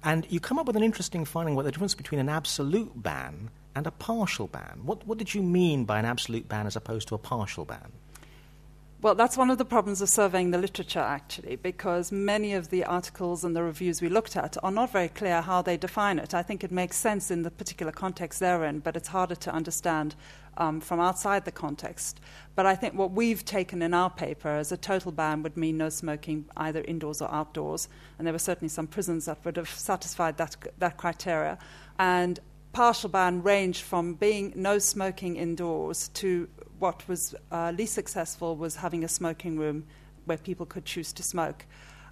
And 0.04 0.28
you 0.30 0.38
come 0.38 0.60
up 0.60 0.68
with 0.68 0.76
an 0.76 0.84
interesting 0.84 1.24
finding 1.24 1.54
about 1.54 1.64
the 1.64 1.72
difference 1.72 1.96
between 1.96 2.20
an 2.20 2.28
absolute 2.28 3.02
ban 3.02 3.50
and 3.74 3.88
a 3.88 3.90
partial 3.90 4.46
ban. 4.46 4.82
What, 4.84 5.04
what 5.04 5.18
did 5.18 5.34
you 5.34 5.42
mean 5.42 5.84
by 5.84 5.98
an 5.98 6.04
absolute 6.04 6.48
ban 6.48 6.68
as 6.68 6.76
opposed 6.76 7.08
to 7.08 7.16
a 7.16 7.18
partial 7.18 7.64
ban? 7.64 7.90
Well, 9.02 9.14
that's 9.14 9.38
one 9.38 9.48
of 9.48 9.56
the 9.56 9.64
problems 9.64 10.02
of 10.02 10.10
surveying 10.10 10.50
the 10.50 10.58
literature, 10.58 11.00
actually, 11.00 11.56
because 11.56 12.12
many 12.12 12.52
of 12.52 12.68
the 12.68 12.84
articles 12.84 13.44
and 13.44 13.56
the 13.56 13.62
reviews 13.62 14.02
we 14.02 14.10
looked 14.10 14.36
at 14.36 14.58
are 14.62 14.70
not 14.70 14.92
very 14.92 15.08
clear 15.08 15.40
how 15.40 15.62
they 15.62 15.78
define 15.78 16.18
it. 16.18 16.34
I 16.34 16.42
think 16.42 16.62
it 16.62 16.70
makes 16.70 16.98
sense 16.98 17.30
in 17.30 17.40
the 17.40 17.50
particular 17.50 17.92
context 17.92 18.40
they're 18.40 18.62
in, 18.62 18.80
but 18.80 18.96
it's 18.96 19.08
harder 19.08 19.36
to 19.36 19.54
understand 19.54 20.16
um, 20.58 20.82
from 20.82 21.00
outside 21.00 21.46
the 21.46 21.50
context. 21.50 22.20
But 22.54 22.66
I 22.66 22.74
think 22.74 22.92
what 22.92 23.12
we've 23.12 23.42
taken 23.42 23.80
in 23.80 23.94
our 23.94 24.10
paper 24.10 24.50
as 24.50 24.70
a 24.70 24.76
total 24.76 25.12
ban 25.12 25.42
would 25.44 25.56
mean 25.56 25.78
no 25.78 25.88
smoking 25.88 26.44
either 26.58 26.82
indoors 26.82 27.22
or 27.22 27.32
outdoors, 27.32 27.88
and 28.18 28.26
there 28.26 28.34
were 28.34 28.38
certainly 28.38 28.68
some 28.68 28.86
prisons 28.86 29.24
that 29.24 29.42
would 29.46 29.56
have 29.56 29.70
satisfied 29.70 30.36
that, 30.36 30.56
that 30.76 30.98
criteria. 30.98 31.58
And 31.98 32.38
partial 32.74 33.08
ban 33.08 33.42
ranged 33.42 33.80
from 33.80 34.12
being 34.12 34.52
no 34.54 34.78
smoking 34.78 35.36
indoors 35.36 36.08
to 36.08 36.50
what 36.80 37.06
was 37.06 37.34
uh, 37.52 37.72
least 37.76 37.94
successful 37.94 38.56
was 38.56 38.76
having 38.76 39.04
a 39.04 39.08
smoking 39.08 39.58
room 39.58 39.84
where 40.24 40.38
people 40.38 40.66
could 40.66 40.84
choose 40.84 41.12
to 41.12 41.22
smoke. 41.22 41.64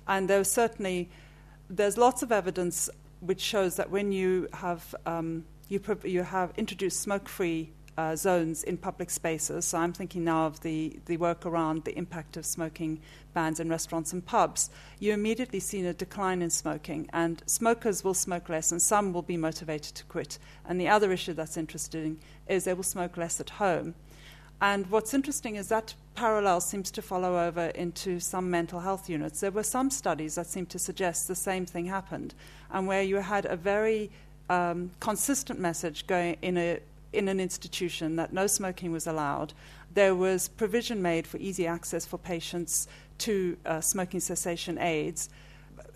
And 0.07 0.29
there 0.29 0.39
was 0.39 0.51
certainly, 0.51 1.11
there's 1.69 1.99
lots 1.99 2.23
of 2.23 2.31
evidence 2.31 2.89
which 3.21 3.41
shows 3.41 3.77
that 3.77 3.91
when 3.91 4.13
you 4.13 4.49
have, 4.53 4.95
um, 5.07 5.45
you, 5.69 5.81
you 6.05 6.23
have 6.23 6.53
introduced 6.57 7.01
smoke-free 7.01 7.73
uh, 7.99 8.15
zones 8.15 8.63
in 8.63 8.77
public 8.77 9.11
spaces. 9.11 9.65
So 9.65 9.79
I'm 9.79 9.93
thinking 9.93 10.23
now 10.23 10.47
of 10.47 10.61
the, 10.61 11.01
the 11.07 11.17
work 11.17 11.45
around 11.45 11.85
the 11.85 11.99
impact 11.99 12.37
of 12.37 12.47
smoking 12.47 13.01
bans 13.35 13.59
in 13.59 13.69
restaurants 13.69 14.13
and 14.13 14.25
pubs. 14.25 14.71
You 15.01 15.13
immediately 15.13 15.59
see 15.59 15.85
a 15.85 15.93
decline 15.93 16.41
in 16.41 16.51
smoking, 16.51 17.09
and 17.13 17.43
smokers 17.47 18.05
will 18.05 18.15
smoke 18.15 18.49
less, 18.49 18.71
and 18.71 18.81
some 18.81 19.13
will 19.13 19.23
be 19.23 19.37
motivated 19.37 19.97
to 19.97 20.05
quit. 20.05 20.39
And 20.65 20.81
the 20.81 20.89
other 20.89 21.11
issue 21.11 21.33
that's 21.33 21.57
interesting 21.57 22.21
is 22.47 22.65
they 22.65 22.75
will 22.75 22.85
smoke 22.85 23.17
less 23.17 23.41
at 23.41 23.51
home. 23.51 23.95
And 24.61 24.91
what's 24.91 25.15
interesting 25.15 25.57
is 25.57 25.69
that 25.69 25.95
parallel 26.15 26.61
seems 26.61 26.91
to 26.91 27.03
follow 27.03 27.39
over 27.47 27.67
into 27.67 28.19
some 28.19 28.51
mental 28.51 28.81
health 28.81 29.09
units. 29.09 29.41
There 29.41 29.53
were 29.53 29.63
some 29.63 29.89
studies 29.89 30.35
that 30.35 30.47
seemed 30.47 30.69
to 30.71 30.79
suggest 30.79 31.29
the 31.29 31.37
same 31.37 31.65
thing 31.65 31.87
happened, 31.87 32.35
and 32.73 32.87
where 32.89 33.03
you 33.03 33.17
had 33.17 33.47
a 33.47 33.57
very 33.57 34.11
um, 34.51 34.91
consistent 34.99 35.61
message 35.61 36.07
going 36.07 36.37
in 36.43 36.57
a 36.57 36.81
in 37.13 37.29
an 37.29 37.41
institution 37.41 38.17
that 38.17 38.33
no 38.33 38.47
smoking 38.47 38.93
was 38.93 39.07
allowed. 39.07 39.55
There 39.95 40.15
was 40.15 40.49
provision 40.49 41.01
made 41.01 41.27
for 41.27 41.39
easy 41.39 41.67
access 41.67 42.05
for 42.05 42.19
patients 42.19 42.87
to 43.19 43.57
uh, 43.65 43.81
smoking 43.81 44.21
cessation 44.21 44.79
aids. 44.79 45.31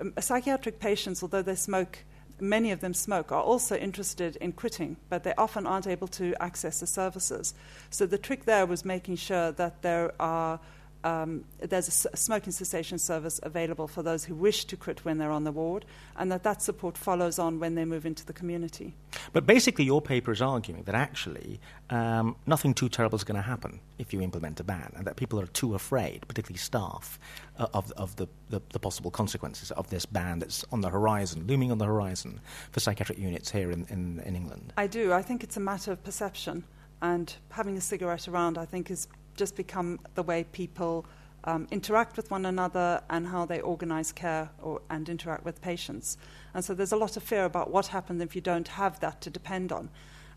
Um, 0.01 0.15
psychiatric 0.19 0.81
patients, 0.81 1.23
although 1.23 1.43
they 1.43 1.55
smoke, 1.55 1.99
many 2.41 2.71
of 2.71 2.81
them 2.81 2.95
smoke, 2.95 3.33
are 3.33 3.43
also 3.43 3.77
interested 3.77 4.37
in 4.37 4.53
quitting, 4.53 4.97
but 5.09 5.25
they 5.25 5.35
often 5.37 5.67
aren't 5.67 5.87
able 5.87 6.09
to 6.09 6.35
access 6.41 6.81
the 6.81 6.87
services. 6.87 7.55
So 7.91 8.07
the 8.07 8.19
trick 8.19 8.45
there 8.45 8.67
was 8.67 8.85
making 8.85 9.17
sure 9.17 9.53
that 9.53 9.83
there 9.83 10.13
are 10.21 10.61
um, 11.05 11.45
there's 11.59 12.07
a 12.07 12.17
smoking 12.17 12.53
cessation 12.53 12.99
service 12.99 13.41
available 13.43 13.89
for 13.89 14.03
those 14.03 14.25
who 14.25 14.35
wish 14.35 14.65
to 14.67 14.77
quit 14.77 15.05
when 15.05 15.19
they're 15.19 15.31
on 15.31 15.45
the 15.45 15.53
ward, 15.53 15.85
and 16.17 16.31
that 16.31 16.43
that 16.45 16.63
support 16.63 16.97
follows 16.97 17.39
on 17.39 17.59
when 17.59 17.75
they 17.75 17.85
move 17.85 18.07
into 18.07 18.25
the 18.25 18.33
community. 18.33 18.95
But 19.33 19.47
basically, 19.47 19.85
your 19.85 20.01
paper 20.01 20.33
is 20.33 20.41
arguing 20.41 20.85
that 20.85 20.95
actually 20.95 21.61
um, 21.91 22.37
nothing 22.47 22.75
too 22.75 22.89
terrible 22.89 23.17
is 23.17 23.25
going 23.25 23.37
to 23.37 23.43
happen 23.43 23.81
if 23.99 24.13
you 24.13 24.21
implement 24.21 24.61
a 24.61 24.65
ban, 24.65 24.93
and 24.97 25.07
that 25.07 25.17
people 25.17 25.41
are 25.41 25.47
too 25.47 25.75
afraid, 25.75 26.27
particularly 26.29 26.59
staff, 26.59 27.19
uh, 27.59 27.67
of, 27.75 27.91
of 27.93 28.17
the, 28.17 28.27
the, 28.51 28.61
the, 28.71 28.79
possible 28.79 29.11
consequences 29.11 29.71
of 29.73 29.89
this 29.91 30.07
ban 30.07 30.39
that's 30.39 30.65
on 30.73 30.81
the 30.81 30.89
horizon, 30.89 31.47
looming 31.47 31.71
on 31.71 31.79
the 31.79 31.85
horizon 31.85 32.41
for 32.71 32.81
psychiatric 32.81 33.19
units 33.19 33.51
here 33.51 33.71
in, 33.71 33.87
in, 33.91 34.21
in 34.25 34.35
England. 34.37 34.73
I 34.77 34.87
do. 34.87 35.13
I 35.13 35.23
think 35.23 35.45
it's 35.45 35.57
a 35.57 35.61
matter 35.61 35.93
of 35.93 36.03
perception, 36.03 36.65
and 37.01 37.35
having 37.51 37.77
a 37.77 37.81
cigarette 37.81 38.29
around, 38.29 38.59
I 38.59 38.65
think, 38.65 38.91
is 38.91 39.09
just 39.37 39.57
become 39.57 40.01
the 40.15 40.23
way 40.23 40.45
people 40.45 41.05
um, 41.45 41.67
interact 41.71 42.17
with 42.17 42.31
one 42.31 42.47
another 42.47 43.03
and 43.11 43.27
how 43.27 43.45
they 43.45 43.61
organize 43.61 44.13
care 44.13 44.51
or, 44.61 44.81
and 44.91 45.09
interact 45.09 45.45
with 45.45 45.61
patients. 45.61 46.17
And 46.55 46.65
so 46.65 46.75
there's 46.75 46.93
a 46.93 46.97
lot 46.97 47.17
of 47.17 47.23
fear 47.23 47.45
about 47.45 47.71
what 47.71 47.89
happens 47.89 48.23
if 48.23 48.37
you 48.37 48.41
don't 48.41 48.69
have 48.69 49.01
that 49.01 49.21
to 49.23 49.31
depend 49.31 49.73
on. 49.73 49.89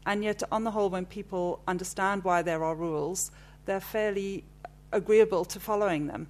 And 0.05 0.23
yet, 0.23 0.43
on 0.51 0.63
the 0.63 0.71
whole, 0.71 0.89
when 0.89 1.05
people 1.05 1.61
understand 1.67 2.23
why 2.23 2.41
there 2.41 2.63
are 2.63 2.75
rules, 2.75 3.31
they're 3.65 3.79
fairly 3.79 4.43
agreeable 4.91 5.45
to 5.45 5.59
following 5.59 6.07
them. 6.07 6.27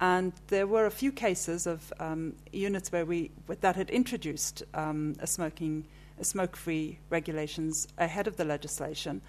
And 0.00 0.32
there 0.48 0.66
were 0.66 0.86
a 0.86 0.90
few 0.90 1.10
cases 1.10 1.66
of 1.66 1.92
um, 1.98 2.34
units 2.52 2.92
where 2.92 3.04
we 3.04 3.30
that 3.60 3.76
had 3.76 3.90
introduced 3.90 4.62
um, 4.74 5.16
a 5.20 5.26
smoking, 5.26 5.86
a 6.20 6.24
smoke-free 6.24 6.98
regulations 7.10 7.88
ahead 7.98 8.26
of 8.26 8.36
the 8.36 8.44
legislation, 8.44 9.22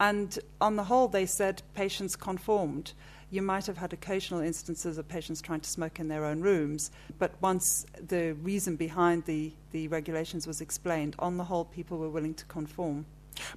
and 0.00 0.38
on 0.60 0.76
the 0.76 0.84
whole, 0.84 1.08
they 1.08 1.26
said 1.26 1.62
patients 1.74 2.16
conformed. 2.16 2.92
You 3.30 3.42
might 3.42 3.66
have 3.66 3.76
had 3.76 3.92
occasional 3.92 4.40
instances 4.40 4.96
of 4.96 5.06
patients 5.06 5.42
trying 5.42 5.60
to 5.60 5.68
smoke 5.68 6.00
in 6.00 6.08
their 6.08 6.24
own 6.24 6.40
rooms, 6.40 6.90
but 7.18 7.34
once 7.42 7.84
the 8.06 8.32
reason 8.34 8.76
behind 8.76 9.24
the, 9.26 9.52
the 9.72 9.88
regulations 9.88 10.46
was 10.46 10.60
explained, 10.60 11.14
on 11.18 11.36
the 11.36 11.44
whole, 11.44 11.66
people 11.66 11.98
were 11.98 12.08
willing 12.08 12.34
to 12.34 12.44
conform. 12.46 13.04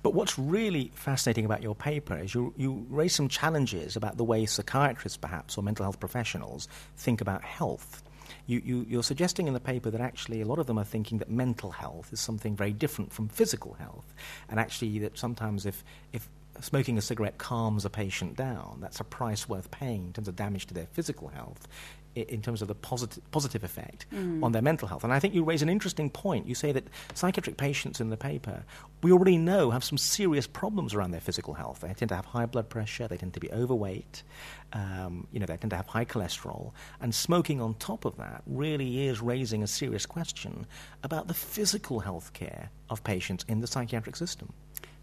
But 0.04 0.14
what's 0.14 0.38
really 0.38 0.92
fascinating 0.94 1.46
about 1.46 1.64
your 1.64 1.76
paper 1.76 2.18
is 2.18 2.34
you, 2.34 2.54
you 2.58 2.86
raise 2.90 3.16
some 3.16 3.28
challenges 3.28 3.96
about 3.96 4.18
the 4.18 4.24
way 4.24 4.46
psychiatrists, 4.46 5.18
perhaps, 5.18 5.58
or 5.58 5.64
mental 5.64 5.84
health 5.84 6.00
professionals 6.00 6.68
think 6.98 7.22
about 7.22 7.42
health. 7.44 8.04
You, 8.46 8.62
you, 8.64 8.86
you're 8.88 9.04
suggesting 9.04 9.48
in 9.48 9.54
the 9.54 9.60
paper 9.60 9.90
that 9.90 10.02
actually 10.02 10.42
a 10.42 10.46
lot 10.46 10.60
of 10.60 10.68
them 10.68 10.78
are 10.78 10.86
thinking 10.86 11.18
that 11.20 11.30
mental 11.30 11.72
health 11.72 12.12
is 12.12 12.20
something 12.20 12.56
very 12.56 12.74
different 12.74 13.12
from 13.12 13.28
physical 13.28 13.74
health, 13.74 14.14
and 14.50 14.60
actually 14.60 15.00
that 15.00 15.18
sometimes 15.18 15.66
if, 15.66 15.84
if 16.14 16.28
smoking 16.60 16.98
a 16.98 17.02
cigarette 17.02 17.38
calms 17.38 17.86
a 17.86 17.90
patient 17.90 18.36
down, 18.36 18.78
that's 18.82 19.00
a 19.00 19.04
price 19.04 19.48
worth 19.48 19.72
paying 19.72 20.06
in 20.08 20.14
terms 20.14 20.28
of 20.28 20.36
damage 20.36 20.68
to 20.68 20.74
their 20.74 20.88
physical 20.88 21.30
health 21.30 21.68
in 22.16 22.42
terms 22.42 22.62
of 22.62 22.68
the 22.68 22.76
positive, 22.76 23.24
positive 23.32 23.64
effect 23.64 24.06
mm. 24.14 24.44
on 24.44 24.52
their 24.52 24.62
mental 24.62 24.88
health. 24.88 25.04
And 25.04 25.14
I 25.14 25.20
think 25.20 25.34
you 25.34 25.44
raise 25.44 25.62
an 25.62 25.70
interesting 25.70 26.10
point. 26.10 26.48
You 26.48 26.56
say 26.56 26.72
that 26.72 26.84
psychiatric 27.14 27.58
patients 27.58 28.02
in 28.02 28.10
the 28.10 28.18
paper, 28.18 28.64
we 29.02 29.12
already 29.12 29.38
know, 29.38 29.72
have 29.72 29.84
some 29.84 29.98
serious 29.98 30.48
problems 30.48 30.94
around 30.94 31.12
their 31.12 31.22
physical 31.22 31.54
health. 31.54 31.80
They 31.82 31.94
tend 31.94 32.10
to 32.10 32.16
have 32.16 32.26
high 32.26 32.46
blood 32.46 32.70
pressure, 32.70 33.08
they 33.08 33.18
tend 33.18 33.34
to 33.34 33.40
be 33.40 33.52
overweight, 33.52 34.24
um, 34.74 35.28
you 35.32 35.40
know, 35.40 35.46
they 35.46 35.58
tend 35.58 35.72
to 35.72 35.78
have 35.78 35.88
high 35.88 36.06
cholesterol. 36.06 36.72
And 37.00 37.14
smoking 37.14 37.62
on 37.62 37.76
top 37.76 38.06
of 38.06 38.18
that 38.18 38.44
really 38.46 39.08
is 39.08 39.22
raising 39.22 39.64
a 39.64 39.68
serious 39.68 40.06
question 40.06 40.66
about 41.04 41.28
the 41.28 41.34
physical 41.34 42.00
health 42.02 42.34
care 42.34 42.70
of 42.90 43.04
patients 43.04 43.46
in 43.48 43.62
the 43.62 43.68
psychiatric 43.68 44.16
system. 44.16 44.52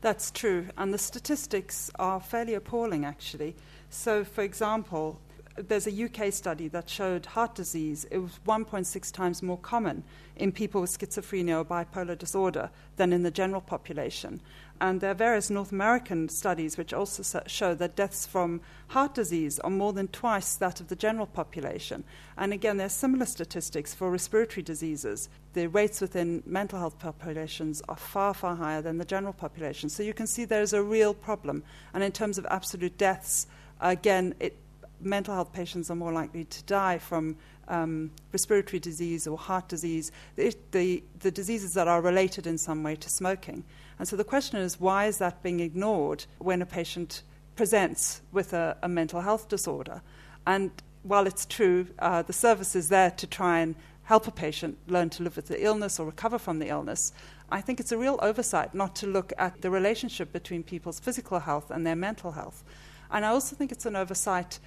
That's 0.00 0.30
true. 0.30 0.66
And 0.76 0.94
the 0.94 0.98
statistics 0.98 1.90
are 1.98 2.20
fairly 2.20 2.54
appalling, 2.54 3.04
actually. 3.04 3.56
So, 3.90 4.22
for 4.24 4.42
example, 4.42 5.20
there's 5.66 5.86
a 5.86 6.04
UK 6.04 6.32
study 6.32 6.68
that 6.68 6.88
showed 6.88 7.26
heart 7.26 7.54
disease, 7.54 8.06
it 8.10 8.18
was 8.18 8.38
1.6 8.46 9.12
times 9.12 9.42
more 9.42 9.58
common 9.58 10.04
in 10.36 10.52
people 10.52 10.80
with 10.80 10.96
schizophrenia 10.96 11.58
or 11.58 11.64
bipolar 11.64 12.16
disorder 12.16 12.70
than 12.96 13.12
in 13.12 13.22
the 13.22 13.30
general 13.30 13.60
population. 13.60 14.40
And 14.80 15.00
there 15.00 15.10
are 15.10 15.14
various 15.14 15.50
North 15.50 15.72
American 15.72 16.28
studies 16.28 16.78
which 16.78 16.92
also 16.92 17.42
show 17.46 17.74
that 17.74 17.96
deaths 17.96 18.26
from 18.26 18.60
heart 18.88 19.14
disease 19.14 19.58
are 19.60 19.70
more 19.70 19.92
than 19.92 20.06
twice 20.08 20.54
that 20.56 20.80
of 20.80 20.88
the 20.88 20.94
general 20.94 21.26
population. 21.26 22.04
And 22.36 22.52
again, 22.52 22.76
there 22.76 22.86
are 22.86 22.90
similar 22.90 23.26
statistics 23.26 23.92
for 23.92 24.10
respiratory 24.10 24.62
diseases. 24.62 25.28
The 25.54 25.66
rates 25.66 26.00
within 26.00 26.44
mental 26.46 26.78
health 26.78 26.98
populations 27.00 27.82
are 27.88 27.96
far, 27.96 28.34
far 28.34 28.54
higher 28.54 28.80
than 28.80 28.98
the 28.98 29.04
general 29.04 29.32
population. 29.32 29.88
So 29.88 30.04
you 30.04 30.14
can 30.14 30.28
see 30.28 30.44
there's 30.44 30.72
a 30.72 30.82
real 30.82 31.12
problem. 31.12 31.64
And 31.92 32.04
in 32.04 32.12
terms 32.12 32.38
of 32.38 32.46
absolute 32.48 32.96
deaths, 32.96 33.48
again, 33.80 34.34
it 34.38 34.56
mental 35.00 35.34
health 35.34 35.52
patients 35.52 35.90
are 35.90 35.94
more 35.94 36.12
likely 36.12 36.44
to 36.44 36.62
die 36.64 36.98
from 36.98 37.36
um, 37.68 38.10
respiratory 38.32 38.80
disease 38.80 39.26
or 39.26 39.36
heart 39.36 39.68
disease, 39.68 40.10
the, 40.36 40.54
the, 40.70 41.02
the, 41.20 41.30
diseases 41.30 41.74
that 41.74 41.86
are 41.86 42.00
related 42.00 42.46
in 42.46 42.56
some 42.56 42.82
way 42.82 42.96
to 42.96 43.10
smoking. 43.10 43.62
And 43.98 44.08
so 44.08 44.16
the 44.16 44.24
question 44.24 44.58
is 44.58 44.80
why 44.80 45.06
is 45.06 45.18
that 45.18 45.42
being 45.42 45.60
ignored 45.60 46.24
when 46.38 46.62
a 46.62 46.66
patient 46.66 47.22
presents 47.56 48.22
with 48.32 48.52
a, 48.52 48.76
a 48.82 48.88
mental 48.88 49.20
health 49.20 49.48
disorder? 49.48 50.00
And 50.46 50.70
while 51.02 51.26
it's 51.26 51.44
true, 51.46 51.86
uh, 51.98 52.22
the 52.22 52.32
service 52.32 52.74
is 52.74 52.88
there 52.88 53.10
to 53.12 53.26
try 53.26 53.60
and 53.60 53.74
help 54.04 54.26
a 54.26 54.30
patient 54.30 54.78
learn 54.86 55.10
to 55.10 55.22
live 55.22 55.36
with 55.36 55.48
the 55.48 55.62
illness 55.62 56.00
or 56.00 56.06
recover 56.06 56.38
from 56.38 56.58
the 56.58 56.68
illness. 56.68 57.12
I 57.50 57.60
think 57.60 57.78
it's 57.80 57.92
a 57.92 57.98
real 57.98 58.18
oversight 58.22 58.74
not 58.74 58.96
to 58.96 59.06
look 59.06 59.32
at 59.36 59.60
the 59.60 59.70
relationship 59.70 60.32
between 60.32 60.62
people's 60.62 60.98
physical 60.98 61.40
health 61.40 61.70
and 61.70 61.86
their 61.86 61.96
mental 61.96 62.32
health. 62.32 62.64
And 63.10 63.24
I 63.24 63.28
also 63.28 63.56
think 63.56 63.72
it's 63.72 63.86
an 63.86 63.96
oversight 63.96 64.58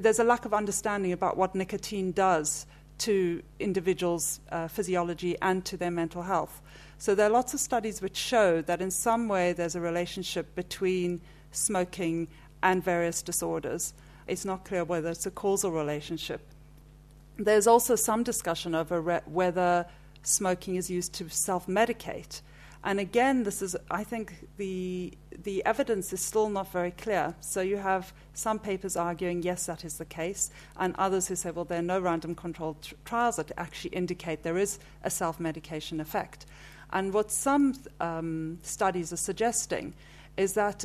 there's 0.00 0.18
a 0.18 0.24
lack 0.24 0.44
of 0.44 0.54
understanding 0.54 1.12
about 1.12 1.36
what 1.36 1.54
nicotine 1.54 2.12
does 2.12 2.66
to 2.98 3.42
individuals' 3.60 4.40
uh, 4.50 4.68
physiology 4.68 5.36
and 5.40 5.64
to 5.64 5.76
their 5.76 5.90
mental 5.90 6.22
health. 6.22 6.60
So 6.98 7.14
there 7.14 7.26
are 7.26 7.30
lots 7.30 7.54
of 7.54 7.60
studies 7.60 8.02
which 8.02 8.16
show 8.16 8.60
that 8.62 8.80
in 8.80 8.90
some 8.90 9.28
way 9.28 9.52
there's 9.52 9.76
a 9.76 9.80
relationship 9.80 10.54
between 10.54 11.20
smoking 11.52 12.28
and 12.62 12.82
various 12.82 13.22
disorders. 13.22 13.94
It's 14.26 14.44
not 14.44 14.64
clear 14.64 14.84
whether 14.84 15.10
it's 15.10 15.26
a 15.26 15.30
causal 15.30 15.70
relationship. 15.70 16.40
There's 17.36 17.68
also 17.68 17.94
some 17.94 18.24
discussion 18.24 18.74
over 18.74 19.00
re- 19.00 19.20
whether 19.26 19.86
smoking 20.22 20.74
is 20.74 20.90
used 20.90 21.12
to 21.14 21.28
self 21.28 21.66
medicate. 21.66 22.42
And 22.84 23.00
again, 23.00 23.42
this 23.42 23.60
is, 23.60 23.76
I 23.90 24.04
think, 24.04 24.46
the, 24.56 25.12
the 25.42 25.64
evidence 25.64 26.12
is 26.12 26.20
still 26.20 26.48
not 26.48 26.70
very 26.70 26.92
clear. 26.92 27.34
So 27.40 27.60
you 27.60 27.76
have 27.76 28.12
some 28.34 28.58
papers 28.58 28.96
arguing, 28.96 29.42
yes, 29.42 29.66
that 29.66 29.84
is 29.84 29.98
the 29.98 30.04
case, 30.04 30.50
and 30.76 30.94
others 30.96 31.26
who 31.26 31.34
say, 31.34 31.50
well, 31.50 31.64
there 31.64 31.80
are 31.80 31.82
no 31.82 31.98
random 31.98 32.34
controlled 32.34 32.80
tr- 32.82 32.94
trials 33.04 33.36
that 33.36 33.50
actually 33.56 33.90
indicate 33.90 34.42
there 34.42 34.58
is 34.58 34.78
a 35.02 35.10
self 35.10 35.40
medication 35.40 36.00
effect. 36.00 36.46
And 36.92 37.12
what 37.12 37.30
some 37.30 37.74
um, 38.00 38.58
studies 38.62 39.12
are 39.12 39.18
suggesting 39.18 39.94
is 40.36 40.54
that 40.54 40.84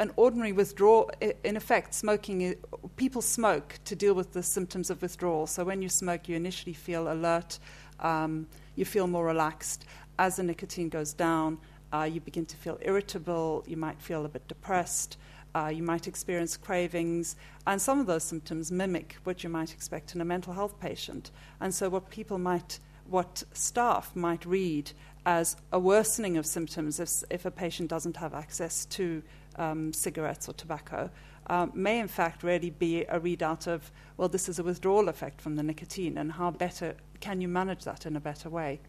an 0.00 0.10
ordinary 0.16 0.52
withdrawal, 0.52 1.10
in 1.44 1.56
effect, 1.56 1.92
smoking, 1.92 2.54
people 2.96 3.20
smoke 3.20 3.78
to 3.84 3.94
deal 3.94 4.14
with 4.14 4.32
the 4.32 4.42
symptoms 4.42 4.88
of 4.88 5.02
withdrawal. 5.02 5.46
So 5.46 5.62
when 5.62 5.82
you 5.82 5.90
smoke, 5.90 6.26
you 6.26 6.36
initially 6.36 6.72
feel 6.72 7.12
alert, 7.12 7.58
um, 8.00 8.46
you 8.76 8.86
feel 8.86 9.06
more 9.06 9.26
relaxed 9.26 9.84
as 10.20 10.36
the 10.36 10.42
nicotine 10.42 10.90
goes 10.90 11.14
down, 11.14 11.58
uh, 11.94 12.02
you 12.02 12.20
begin 12.20 12.44
to 12.44 12.54
feel 12.54 12.78
irritable, 12.82 13.64
you 13.66 13.76
might 13.76 14.00
feel 14.00 14.26
a 14.26 14.28
bit 14.28 14.46
depressed, 14.46 15.16
uh, 15.54 15.72
you 15.74 15.82
might 15.82 16.06
experience 16.06 16.58
cravings, 16.58 17.36
and 17.66 17.80
some 17.80 17.98
of 17.98 18.06
those 18.06 18.22
symptoms 18.22 18.70
mimic 18.70 19.16
what 19.24 19.42
you 19.42 19.48
might 19.48 19.72
expect 19.72 20.14
in 20.14 20.20
a 20.20 20.24
mental 20.24 20.52
health 20.52 20.78
patient. 20.78 21.30
And 21.58 21.74
so, 21.74 21.88
what 21.88 22.10
people 22.10 22.38
might, 22.38 22.80
what 23.08 23.42
staff 23.54 24.14
might 24.14 24.44
read 24.44 24.92
as 25.24 25.56
a 25.72 25.78
worsening 25.78 26.36
of 26.36 26.44
symptoms 26.44 27.00
if, 27.00 27.10
if 27.30 27.46
a 27.46 27.50
patient 27.50 27.88
doesn't 27.88 28.18
have 28.18 28.34
access 28.34 28.84
to 28.86 29.22
um, 29.56 29.90
cigarettes 29.94 30.50
or 30.50 30.52
tobacco. 30.52 31.10
Um, 31.46 31.72
may 31.74 31.98
in 31.98 32.08
fact 32.08 32.42
really 32.42 32.70
be 32.70 33.04
a 33.04 33.18
readout 33.18 33.66
of, 33.66 33.90
well, 34.18 34.28
this 34.28 34.50
is 34.50 34.58
a 34.58 34.62
withdrawal 34.62 35.08
effect 35.08 35.40
from 35.40 35.56
the 35.56 35.62
nicotine, 35.62 36.18
and 36.18 36.32
how 36.32 36.50
better 36.50 36.94
can 37.20 37.40
you 37.40 37.48
manage 37.48 37.84
that 37.84 38.04
in 38.04 38.16
a 38.16 38.20
better 38.20 38.50
way? 38.50 38.80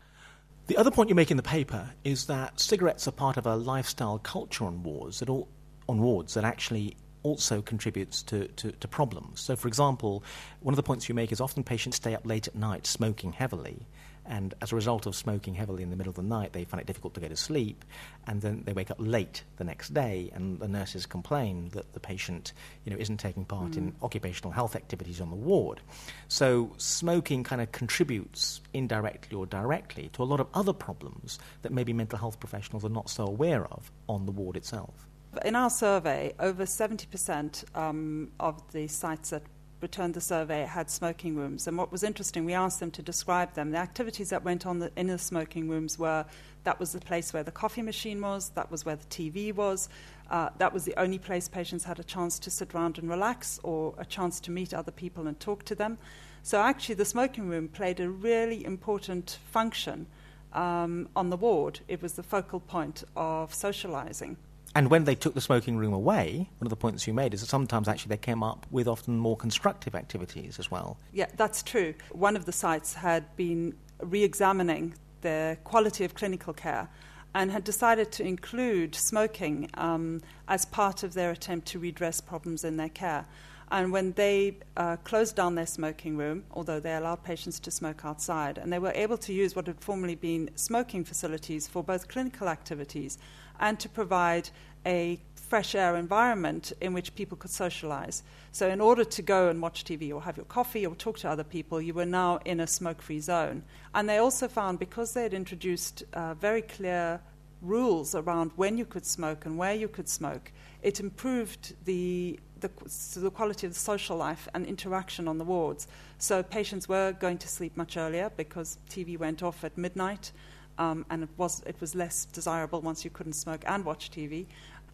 The 0.68 0.78
other 0.78 0.92
point 0.92 1.10
you 1.10 1.16
make 1.16 1.32
in 1.32 1.38
the 1.38 1.44
paper 1.44 1.90
is 2.04 2.26
that 2.28 2.60
cigarettes 2.60 3.08
are 3.08 3.12
part 3.12 3.38
of 3.38 3.46
a 3.46 3.56
lifestyle 3.56 4.20
culture 4.20 4.66
on 4.66 4.84
wards 4.84 5.20
that, 5.20 5.30
all, 5.30 5.50
on 5.90 6.00
wards 6.00 6.34
that 6.36 6.44
actually 6.44 6.96
also 7.24 7.62
contributes 7.62 8.24
to, 8.24 8.48
to, 8.48 8.72
to, 8.72 8.88
problems. 8.88 9.42
So, 9.42 9.56
for 9.56 9.68
example, 9.68 10.24
one 10.62 10.74
of 10.74 10.78
the 10.78 10.84
points 10.84 11.08
you 11.08 11.16
make 11.16 11.32
is 11.32 11.42
often 11.42 11.64
patients 11.64 11.98
stay 11.98 12.16
up 12.16 12.26
late 12.26 12.48
at 12.48 12.56
night 12.56 12.88
smoking 12.88 13.32
heavily, 13.32 13.88
and 14.26 14.54
as 14.62 14.72
a 14.72 14.76
result 14.76 15.06
of 15.06 15.16
smoking 15.16 15.54
heavily 15.54 15.84
in 15.84 15.90
the 15.90 15.96
middle 15.96 16.10
of 16.10 16.16
the 16.16 16.24
night, 16.24 16.54
they 16.54 16.64
find 16.64 16.82
it 16.82 16.88
difficult 16.88 17.14
to 17.16 17.20
go 17.20 17.28
to 17.28 17.36
sleep, 17.36 17.84
and 18.28 18.42
then 18.42 18.64
they 18.66 18.74
wake 18.74 18.92
up 18.92 18.98
late 19.00 19.44
the 19.58 19.64
next 19.64 19.94
day, 19.94 20.30
and 20.34 20.60
the 20.60 20.68
nurses 20.68 21.06
complain 21.06 21.70
that 21.70 21.94
the 21.94 22.00
patient, 22.00 22.54
you 22.86 22.92
know, 22.92 22.98
isn't 23.00 23.18
taking 23.18 23.46
part 23.46 23.72
mm. 23.72 23.78
in 23.78 23.96
occupational 24.02 24.52
health 24.52 24.76
activities 24.76 25.22
on 25.22 25.30
the 25.30 25.36
ward. 25.36 25.82
So 26.28 26.74
smoking 26.78 27.44
kind 27.44 27.62
of 27.62 27.72
contributes 27.72 28.62
indirectly 28.74 29.36
or 29.38 29.46
directly 29.46 30.10
to 30.14 30.24
a 30.24 30.26
lot 30.26 30.40
of 30.40 30.48
other 30.54 30.74
problems 30.74 31.40
that 31.64 31.72
maybe 31.72 31.94
mental 31.94 32.20
health 32.20 32.40
professionals 32.40 32.86
are 32.86 32.90
not 32.90 33.10
so 33.10 33.26
aware 33.26 33.66
of 33.66 33.92
on 34.08 34.26
the 34.26 34.32
ward 34.32 34.56
itself. 34.56 35.08
In 35.46 35.56
our 35.56 35.70
survey, 35.70 36.34
over 36.40 36.66
70% 36.66 37.76
um, 37.76 38.32
of 38.40 38.62
the 38.74 38.88
sites 38.88 39.30
that 39.30 39.44
returned 39.82 40.14
the 40.14 40.22
survey 40.22 40.64
had 40.66 40.90
smoking 40.90 41.36
rooms. 41.36 41.68
And 41.68 41.78
what 41.78 41.92
was 41.92 42.04
interesting, 42.04 42.46
we 42.46 42.54
asked 42.54 42.80
them 42.80 42.92
to 42.92 43.02
describe 43.02 43.54
them. 43.54 43.72
The 43.72 43.78
activities 43.78 44.30
that 44.30 44.44
went 44.44 44.66
on 44.66 44.90
in 44.96 45.08
the 45.08 45.18
smoking 45.18 45.70
rooms 45.70 45.98
were 45.98 46.26
that 46.64 46.80
was 46.80 46.92
the 46.92 47.00
place 47.00 47.34
where 47.34 47.44
the 47.44 47.52
coffee 47.52 47.82
machine 47.82 48.22
was, 48.22 48.50
that 48.50 48.70
was 48.70 48.86
where 48.86 48.96
the 48.96 49.06
TV 49.06 49.54
was, 49.54 49.90
uh, 50.30 50.50
that 50.58 50.74
was 50.74 50.86
the 50.86 50.98
only 50.98 51.18
place 51.18 51.48
patients 51.48 51.84
had 51.84 52.00
a 52.00 52.04
chance 52.04 52.40
to 52.40 52.50
sit 52.50 52.74
around 52.74 52.98
and 52.98 53.10
relax 53.10 53.60
or 53.64 53.94
a 53.98 54.06
chance 54.06 54.40
to 54.42 54.52
meet 54.52 54.74
other 54.74 54.92
people 54.92 55.28
and 55.28 55.40
talk 55.40 55.66
to 55.66 55.76
them. 55.76 55.98
So 56.44 56.60
actually, 56.60 56.96
the 56.96 57.06
smoking 57.06 57.48
room 57.48 57.68
played 57.68 58.00
a 58.00 58.10
really 58.10 58.66
important 58.66 59.38
function 59.52 60.08
um, 60.54 61.10
on 61.16 61.30
the 61.30 61.38
ward. 61.38 61.80
It 61.88 62.02
was 62.02 62.14
the 62.14 62.24
focal 62.24 62.60
point 62.60 63.04
of 63.16 63.54
socializing. 63.54 64.38
And 64.74 64.90
when 64.90 65.04
they 65.04 65.16
took 65.16 65.34
the 65.34 65.42
smoking 65.42 65.78
room 65.78 65.94
away, 65.94 66.50
one 66.60 66.66
of 66.66 66.70
the 66.70 66.76
points 66.78 67.06
you 67.06 67.14
made 67.14 67.34
is 67.34 67.42
that 67.42 67.48
sometimes 67.48 67.88
actually 67.88 68.10
they 68.10 68.18
came 68.18 68.42
up 68.42 68.66
with 68.72 68.88
often 68.88 69.18
more 69.18 69.36
constructive 69.36 69.96
activities 69.96 70.60
as 70.60 70.72
well. 70.72 70.98
Yeah, 71.12 71.28
that's 71.36 71.62
true. 71.62 71.94
One 72.12 72.36
of 72.36 72.46
the 72.46 72.54
sites 72.54 72.94
had 72.94 73.36
been 73.36 73.76
re 74.02 74.24
examining 74.24 74.94
the 75.22 75.58
quality 75.64 76.06
of 76.06 76.16
clinical 76.16 76.54
care 76.54 76.90
and 77.36 77.52
had 77.52 77.64
decided 77.64 78.12
to 78.12 78.24
include 78.24 78.96
smoking 78.96 79.70
um, 79.76 80.22
as 80.48 80.66
part 80.66 81.04
of 81.04 81.14
their 81.14 81.32
attempt 81.32 81.68
to 81.68 81.80
redress 81.80 82.20
problems 82.20 82.64
in 82.64 82.78
their 82.78 82.90
care. 82.90 83.26
And 83.72 83.92
when 83.94 84.12
they 84.14 84.58
uh, 84.76 84.98
closed 84.98 85.38
down 85.38 85.56
their 85.56 85.66
smoking 85.66 86.18
room, 86.18 86.44
although 86.52 86.82
they 86.82 86.94
allowed 86.94 87.24
patients 87.24 87.58
to 87.62 87.72
smoke 87.72 88.04
outside, 88.04 88.58
and 88.58 88.72
they 88.72 88.80
were 88.80 88.92
able 88.94 89.18
to 89.20 89.32
use 89.32 89.56
what 89.56 89.68
had 89.68 89.80
formerly 89.80 90.16
been 90.16 90.50
smoking 90.56 91.06
facilities 91.06 91.68
for 91.68 91.82
both 91.82 92.10
clinical 92.10 92.50
activities 92.50 93.18
and 93.62 93.80
to 93.80 93.88
provide 93.88 94.50
a 94.86 95.20
fresh 95.36 95.76
air 95.76 95.96
environment 95.96 96.74
in 96.82 96.94
which 96.94 97.14
people 97.14 97.38
could 97.38 97.52
socialize. 97.52 98.24
So, 98.52 98.70
in 98.70 98.82
order 98.82 99.04
to 99.04 99.22
go 99.22 99.50
and 99.50 99.62
watch 99.62 99.84
TV 99.84 100.14
or 100.14 100.22
have 100.22 100.38
your 100.38 100.46
coffee 100.46 100.86
or 100.86 100.96
talk 100.96 101.20
to 101.20 101.30
other 101.30 101.44
people, 101.44 101.82
you 101.82 101.94
were 101.94 102.06
now 102.06 102.40
in 102.46 102.60
a 102.60 102.68
smoke 102.68 103.02
free 103.02 103.20
zone. 103.20 103.64
And 103.94 104.10
they 104.10 104.18
also 104.18 104.48
found 104.48 104.80
because 104.80 105.14
they 105.14 105.24
had 105.24 105.34
introduced 105.34 106.04
uh, 106.14 106.34
very 106.34 106.62
clear 106.62 107.22
rules 107.62 108.16
around 108.16 108.52
when 108.56 108.78
you 108.78 108.86
could 108.86 109.06
smoke 109.06 109.46
and 109.46 109.58
where 109.58 109.74
you 109.74 109.88
could 109.88 110.10
smoke, 110.10 110.52
it 110.82 111.00
improved 111.00 111.76
the, 111.86 112.40
the, 112.60 112.70
the 113.18 113.30
quality 113.30 113.68
of 113.68 113.74
the 113.74 113.80
social 113.80 114.18
life 114.18 114.48
and 114.54 114.66
interaction 114.66 115.28
on 115.28 115.38
the 115.38 115.44
wards. 115.44 115.88
So 116.18 116.42
patients 116.44 116.90
were 116.90 117.12
going 117.14 117.38
to 117.40 117.48
sleep 117.48 117.78
much 117.78 117.98
earlier 117.98 118.32
because 118.36 118.78
TV 118.90 119.18
went 119.18 119.44
off 119.44 119.64
at 119.64 119.78
midnight, 119.78 120.32
um, 120.82 121.06
and 121.12 121.22
it 121.22 121.30
was, 121.38 121.62
it 121.68 121.76
was 121.80 121.94
less 121.94 122.26
desirable 122.26 122.82
once 122.82 123.06
you 123.06 123.12
couldn't 123.12 123.34
smoke 123.34 123.64
and 123.68 123.86
watch 123.86 124.10
TV. 124.10 124.48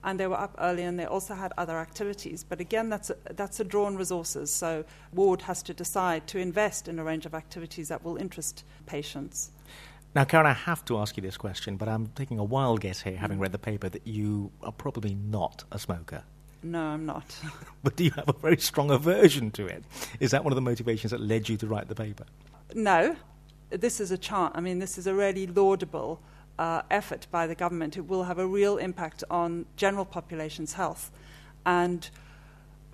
And 0.04 0.20
they 0.20 0.28
were 0.28 0.40
up 0.40 0.54
early 0.60 0.84
and 0.84 1.00
they 1.00 1.06
also 1.06 1.34
had 1.34 1.54
other 1.58 1.78
activities. 1.78 2.44
But 2.44 2.60
again, 2.60 2.90
that's 2.90 3.10
a, 3.10 3.16
that's 3.32 3.62
a 3.62 3.64
draw 3.64 3.86
on 3.86 3.96
resources. 3.96 4.54
So, 4.54 4.84
ward 5.14 5.42
has 5.44 5.64
to 5.64 5.74
decide 5.74 6.28
to 6.28 6.40
invest 6.40 6.90
in 6.90 7.00
a 7.00 7.04
range 7.04 7.26
of 7.26 7.34
activities 7.34 7.88
that 7.88 8.04
will 8.04 8.18
interest 8.18 8.66
patients. 8.86 9.52
Now, 10.14 10.26
Karen, 10.26 10.46
I 10.46 10.54
have 10.54 10.84
to 10.86 10.98
ask 10.98 11.16
you 11.16 11.24
this 11.24 11.38
question, 11.38 11.78
but 11.78 11.88
I'm 11.88 12.08
taking 12.16 12.38
a 12.38 12.44
wild 12.44 12.82
guess 12.82 13.02
here, 13.02 13.16
having 13.16 13.40
read 13.40 13.54
the 13.54 13.60
paper, 13.60 13.88
that 13.88 14.06
you 14.06 14.52
are 14.64 14.72
probably 14.72 15.16
not 15.16 15.64
a 15.72 15.80
smoker. 15.80 16.24
No, 16.64 16.82
I'm 16.82 17.06
not. 17.06 17.36
but 17.84 17.96
do 17.96 18.04
you 18.04 18.12
have 18.12 18.28
a 18.28 18.34
very 18.34 18.58
strong 18.58 18.92
aversion 18.92 19.52
to 19.52 19.66
it? 19.66 19.84
Is 20.20 20.32
that 20.32 20.44
one 20.44 20.52
of 20.52 20.56
the 20.56 20.62
motivations 20.62 21.12
that 21.12 21.22
led 21.22 21.48
you 21.48 21.56
to 21.58 21.68
write 21.68 21.88
the 21.88 21.96
paper? 21.96 22.26
No. 22.74 23.16
This 23.70 24.00
is 24.00 24.12
a 24.12 24.18
chance. 24.18 24.54
I 24.56 24.62
mean, 24.62 24.80
this 24.80 24.98
is 24.98 25.08
a 25.08 25.14
really 25.14 25.48
laudable 25.48 26.20
uh, 26.58 26.82
effort 26.90 27.28
by 27.32 27.48
the 27.48 27.56
government. 27.56 27.98
It 27.98 28.08
will 28.08 28.24
have 28.24 28.40
a 28.40 28.48
real 28.48 28.78
impact 28.78 29.24
on 29.30 29.66
general 29.76 30.06
population's 30.06 30.74
health. 30.74 31.12
And 31.66 32.10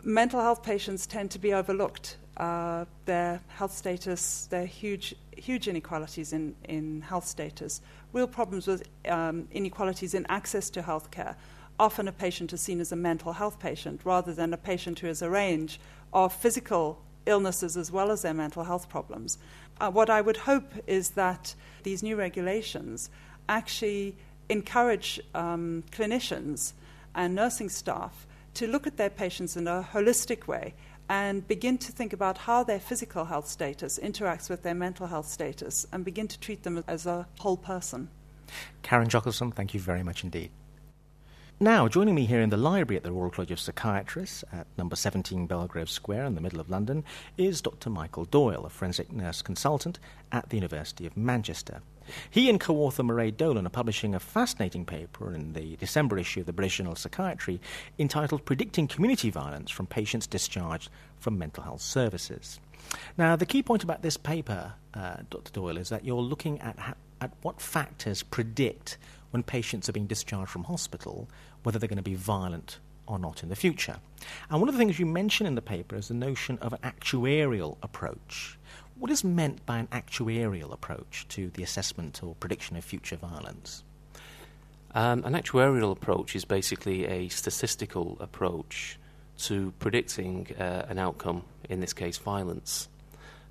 mental 0.04 0.42
health 0.42 0.64
patients 0.64 1.06
tend 1.06 1.32
to 1.32 1.40
be 1.40 1.54
overlooked. 1.54 2.18
Uh, 2.38 2.86
their 3.06 3.40
health 3.50 3.72
status, 3.72 4.48
their 4.48 4.66
huge, 4.66 5.16
huge 5.38 5.68
inequalities 5.68 6.34
in, 6.34 6.56
in 6.64 7.02
health 7.02 7.28
status, 7.28 7.82
real 8.12 8.28
problems 8.28 8.66
with 8.66 8.84
um, 9.08 9.48
inequalities 9.52 10.16
in 10.16 10.26
access 10.30 10.72
to 10.72 10.82
health 10.82 11.12
care. 11.12 11.36
Often 11.80 12.08
a 12.08 12.12
patient 12.12 12.52
is 12.52 12.62
seen 12.62 12.80
as 12.80 12.92
a 12.92 12.96
mental 12.96 13.34
health 13.34 13.60
patient 13.60 14.02
rather 14.04 14.34
than 14.34 14.54
a 14.54 14.58
patient 14.58 15.00
who 15.00 15.08
has 15.08 15.22
a 15.22 15.30
range 15.30 15.80
of 16.12 16.34
physical 16.34 17.00
illnesses 17.26 17.78
as 17.78 17.92
well 17.92 18.12
as 18.12 18.22
their 18.22 18.34
mental 18.34 18.64
health 18.64 18.90
problems. 18.90 19.38
Uh, 19.80 19.90
what 19.92 20.10
I 20.10 20.22
would 20.22 20.38
hope 20.38 20.72
is 20.88 21.12
that 21.12 21.56
these 21.84 22.04
new 22.04 22.16
regulations 22.16 23.10
actually 23.50 24.16
encourage 24.50 25.20
um, 25.34 25.84
clinicians 25.92 26.74
and 27.16 27.36
nursing 27.36 27.70
staff 27.70 28.28
to 28.56 28.68
look 28.68 28.86
at 28.86 28.98
their 28.98 29.10
patients 29.10 29.58
in 29.58 29.68
a 29.68 29.88
holistic 29.92 30.48
way 30.48 30.74
and 31.10 31.48
begin 31.48 31.78
to 31.78 31.92
think 31.92 32.14
about 32.14 32.38
how 32.38 32.64
their 32.64 32.80
physical 32.80 33.26
health 33.26 33.48
status 33.48 34.00
interacts 34.02 34.50
with 34.50 34.64
their 34.64 34.74
mental 34.74 35.08
health 35.08 35.28
status 35.28 35.86
and 35.92 36.06
begin 36.06 36.28
to 36.28 36.40
treat 36.40 36.64
them 36.64 36.84
as 36.88 37.06
a 37.06 37.28
whole 37.40 37.58
person. 37.58 38.10
Karen 38.84 39.08
Jochelson, 39.08 39.54
thank 39.54 39.74
you 39.74 39.80
very 39.80 40.04
much 40.04 40.24
indeed. 40.24 40.52
Now, 41.64 41.88
joining 41.88 42.14
me 42.14 42.26
here 42.26 42.42
in 42.42 42.50
the 42.50 42.58
library 42.58 42.98
at 42.98 43.04
the 43.04 43.14
Royal 43.14 43.30
College 43.30 43.52
of 43.52 43.58
Psychiatrists 43.58 44.44
at 44.52 44.68
number 44.78 44.98
17 44.98 45.48
Belgrave 45.48 45.90
Square 45.90 46.26
in 46.26 46.36
the 46.36 46.42
middle 46.42 46.60
of 46.60 46.70
London 46.70 47.06
is 47.38 47.62
Dr. 47.62 47.90
Michael 47.90 48.26
Doyle, 48.26 48.66
a 48.66 48.70
forensic 48.70 49.14
nurse 49.14 49.42
consultant 49.42 49.98
at 50.34 50.50
the 50.50 50.58
University 50.58 51.06
of 51.06 51.16
Manchester. 51.16 51.82
He 52.30 52.50
and 52.50 52.60
co 52.60 52.76
author 52.80 53.02
Mairead 53.02 53.38
Dolan 53.38 53.66
are 53.66 53.70
publishing 53.70 54.14
a 54.14 54.20
fascinating 54.20 54.84
paper 54.84 55.34
in 55.34 55.54
the 55.54 55.78
December 55.78 56.18
issue 56.18 56.42
of 56.42 56.48
the 56.48 56.52
British 56.52 56.76
Journal 56.76 56.92
of 56.92 56.98
Psychiatry 56.98 57.62
entitled 57.98 58.44
Predicting 58.44 58.90
Community 58.90 59.30
Violence 59.30 59.72
from 59.72 59.86
Patients 59.86 60.28
Discharged 60.28 60.90
from 61.22 61.38
Mental 61.40 61.64
Health 61.64 61.82
Services. 61.82 62.60
Now, 63.18 63.38
the 63.38 63.46
key 63.46 63.64
point 63.64 63.86
about 63.86 64.02
this 64.02 64.18
paper, 64.18 64.74
uh, 64.96 65.16
Dr. 65.30 65.54
Doyle, 65.54 65.78
is 65.78 65.88
that 65.88 66.04
you're 66.04 66.22
looking 66.22 66.60
at, 66.60 66.78
ha- 66.78 66.96
at 67.22 67.32
what 67.42 67.62
factors 67.62 68.22
predict 68.22 68.98
when 69.34 69.44
patients 69.44 69.90
are 69.90 69.94
being 69.94 70.08
discharged 70.08 70.52
from 70.52 70.64
hospital 70.66 71.28
whether 71.64 71.80
they're 71.80 71.90
going 71.90 71.98
to 71.98 72.04
be 72.04 72.16
violent 72.16 72.80
or 73.08 73.20
not 73.20 73.44
in 73.44 73.50
the 73.50 73.56
future. 73.56 73.98
And 74.50 74.60
one 74.60 74.70
of 74.70 74.76
the 74.76 74.80
things 74.80 75.00
you 75.00 75.06
mention 75.06 75.46
in 75.46 75.56
the 75.56 75.62
paper 75.62 75.96
is 75.96 76.08
the 76.08 76.14
notion 76.14 76.58
of 76.60 76.74
an 76.74 76.80
actuarial 76.84 77.78
approach. 77.82 78.58
What 78.98 79.12
is 79.12 79.24
meant 79.24 79.66
by 79.66 79.80
an 79.80 79.88
actuarial 79.88 80.72
approach 80.72 81.26
to 81.30 81.50
the 81.50 81.64
assessment 81.64 82.24
or 82.24 82.36
prediction 82.36 82.78
of 82.78 82.84
future 82.84 83.16
violence? 83.16 83.84
Um, 84.96 85.26
an 85.26 85.34
actuarial 85.34 85.92
approach 85.92 86.36
is 86.36 86.46
basically 86.46 87.06
a 87.06 87.28
statistical 87.30 88.18
approach 88.20 89.00
to 89.40 89.74
predicting 89.80 90.48
uh, 90.60 90.86
an 90.88 91.00
outcome, 91.00 91.44
in 91.70 91.80
this 91.80 91.94
case, 91.94 92.18
violence. 92.20 92.88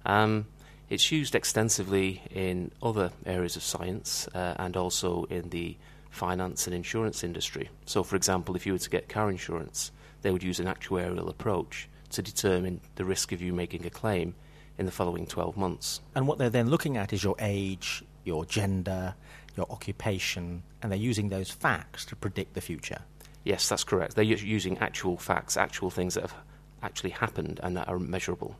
Um, 0.06 0.46
it's 0.92 1.10
used 1.10 1.34
extensively 1.34 2.20
in 2.30 2.70
other 2.82 3.10
areas 3.24 3.56
of 3.56 3.62
science 3.62 4.28
uh, 4.34 4.54
and 4.58 4.76
also 4.76 5.24
in 5.30 5.48
the 5.48 5.74
finance 6.10 6.66
and 6.66 6.76
insurance 6.76 7.24
industry. 7.24 7.70
So, 7.86 8.02
for 8.02 8.14
example, 8.14 8.56
if 8.56 8.66
you 8.66 8.74
were 8.74 8.78
to 8.78 8.90
get 8.90 9.08
car 9.08 9.30
insurance, 9.30 9.90
they 10.20 10.30
would 10.30 10.42
use 10.42 10.60
an 10.60 10.66
actuarial 10.66 11.30
approach 11.30 11.88
to 12.10 12.20
determine 12.20 12.82
the 12.96 13.06
risk 13.06 13.32
of 13.32 13.40
you 13.40 13.54
making 13.54 13.86
a 13.86 13.90
claim 13.90 14.34
in 14.76 14.84
the 14.84 14.92
following 14.92 15.24
12 15.26 15.56
months. 15.56 16.02
And 16.14 16.28
what 16.28 16.36
they're 16.36 16.50
then 16.50 16.68
looking 16.68 16.98
at 16.98 17.14
is 17.14 17.24
your 17.24 17.36
age, 17.38 18.04
your 18.24 18.44
gender, 18.44 19.14
your 19.56 19.66
occupation, 19.70 20.62
and 20.82 20.92
they're 20.92 20.98
using 20.98 21.30
those 21.30 21.50
facts 21.50 22.04
to 22.04 22.16
predict 22.16 22.52
the 22.52 22.60
future. 22.60 23.00
Yes, 23.44 23.66
that's 23.66 23.82
correct. 23.82 24.14
They're 24.14 24.24
using 24.24 24.76
actual 24.76 25.16
facts, 25.16 25.56
actual 25.56 25.88
things 25.88 26.16
that 26.16 26.20
have 26.20 26.34
actually 26.82 27.10
happened 27.10 27.60
and 27.62 27.78
that 27.78 27.88
are 27.88 27.98
measurable. 27.98 28.56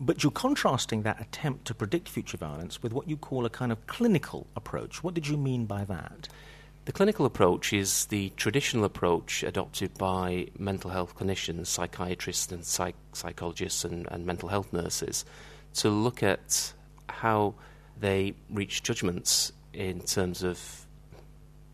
But 0.00 0.22
you're 0.22 0.30
contrasting 0.30 1.02
that 1.02 1.20
attempt 1.20 1.64
to 1.66 1.74
predict 1.74 2.08
future 2.08 2.36
violence 2.36 2.82
with 2.82 2.92
what 2.92 3.08
you 3.08 3.16
call 3.16 3.44
a 3.44 3.50
kind 3.50 3.72
of 3.72 3.86
clinical 3.86 4.46
approach. 4.54 5.02
What 5.02 5.14
did 5.14 5.26
you 5.26 5.36
mean 5.36 5.66
by 5.66 5.84
that? 5.84 6.28
The 6.84 6.92
clinical 6.92 7.26
approach 7.26 7.72
is 7.72 8.06
the 8.06 8.30
traditional 8.36 8.84
approach 8.84 9.42
adopted 9.42 9.98
by 9.98 10.46
mental 10.58 10.90
health 10.90 11.18
clinicians, 11.18 11.66
psychiatrists, 11.66 12.50
and 12.50 12.64
psych- 12.64 12.94
psychologists, 13.12 13.84
and, 13.84 14.06
and 14.10 14.24
mental 14.24 14.48
health 14.48 14.72
nurses 14.72 15.24
to 15.74 15.90
look 15.90 16.22
at 16.22 16.72
how 17.08 17.54
they 18.00 18.34
reach 18.50 18.82
judgments 18.82 19.52
in 19.74 20.00
terms 20.00 20.42
of 20.42 20.86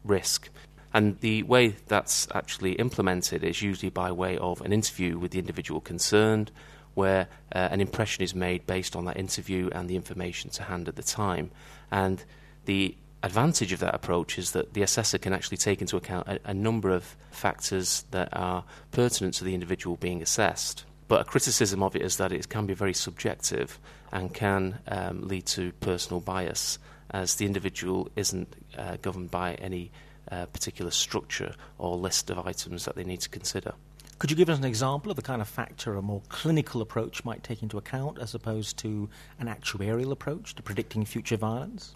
risk. 0.03 0.49
And 0.93 1.21
the 1.21 1.43
way 1.45 1.77
that's 1.87 2.27
actually 2.35 2.73
implemented 2.73 3.45
is 3.45 3.63
usually 3.63 3.91
by 3.91 4.11
way 4.11 4.39
of 4.39 4.61
an 4.63 4.73
interview 4.73 5.19
with 5.19 5.33
the 5.33 5.39
individual 5.39 5.81
concerned, 5.81 6.51
where 6.95 7.29
uh, 7.55 7.69
an 7.71 7.81
impression 7.81 8.23
is 8.23 8.35
made 8.35 8.67
based 8.67 8.97
on 8.97 9.05
that 9.05 9.17
interview 9.17 9.69
and 9.73 9.89
the 9.89 9.97
information 9.97 10.51
to 10.51 10.63
hand 10.63 10.89
at 10.89 10.97
the 10.97 11.03
time. 11.03 11.51
And 11.91 12.25
the 12.65 12.97
advantage 13.23 13.73
of 13.73 13.81
that 13.81 13.95
approach 13.95 14.39
is 14.39 14.53
that 14.53 14.75
the 14.75 14.83
assessor 14.83 15.19
can 15.19 15.33
actually 15.33 15.57
take 15.57 15.81
into 15.81 15.97
account 15.97 16.29
a, 16.29 16.39
a, 16.45 16.55
number 16.55 16.91
of 16.91 17.17
factors 17.31 18.05
that 18.11 18.29
are 18.33 18.65
pertinent 18.93 19.35
to 19.35 19.45
the 19.45 19.55
individual 19.55 19.97
being 19.97 20.21
assessed. 20.21 20.85
But 21.09 21.23
a 21.23 21.25
criticism 21.25 21.83
of 21.83 21.97
it 21.97 22.03
is 22.03 22.19
that 22.19 22.33
it 22.33 22.49
can 22.49 22.67
be 22.67 22.75
very 22.75 22.95
subjective 22.95 23.79
and 24.13 24.33
can 24.33 24.79
um, 24.89 25.27
lead 25.27 25.47
to 25.47 25.73
personal 25.81 26.21
bias, 26.21 26.79
as 27.11 27.37
the 27.37 27.47
individual 27.47 28.11
isn't 28.17 28.55
uh, 28.77 28.97
governed 29.01 29.31
by 29.31 29.55
any 29.55 29.91
uh, 30.31 30.47
particular 30.47 30.91
structure 30.91 31.55
or 31.79 31.97
list 31.97 32.31
of 32.31 32.47
items 32.47 32.85
that 32.85 32.95
they 32.95 33.05
need 33.05 33.21
to 33.21 33.29
consider. 33.29 33.73
Could 34.19 34.31
you 34.31 34.37
give 34.37 34.49
us 34.49 34.59
an 34.59 34.65
example 34.65 35.11
of 35.11 35.17
the 35.17 35.23
kind 35.23 35.43
of 35.43 35.49
factor 35.49 35.95
a 35.97 36.03
more 36.03 36.23
clinical 36.29 36.81
approach 36.81 37.25
might 37.25 37.43
take 37.43 37.63
into 37.63 37.79
account 37.79 38.19
as 38.19 38.35
opposed 38.35 38.77
to 38.79 39.09
an 39.39 39.49
actuarial 39.49 40.13
approach 40.13 40.55
to 40.55 40.63
predicting 40.63 41.05
future 41.05 41.37
violence? 41.37 41.95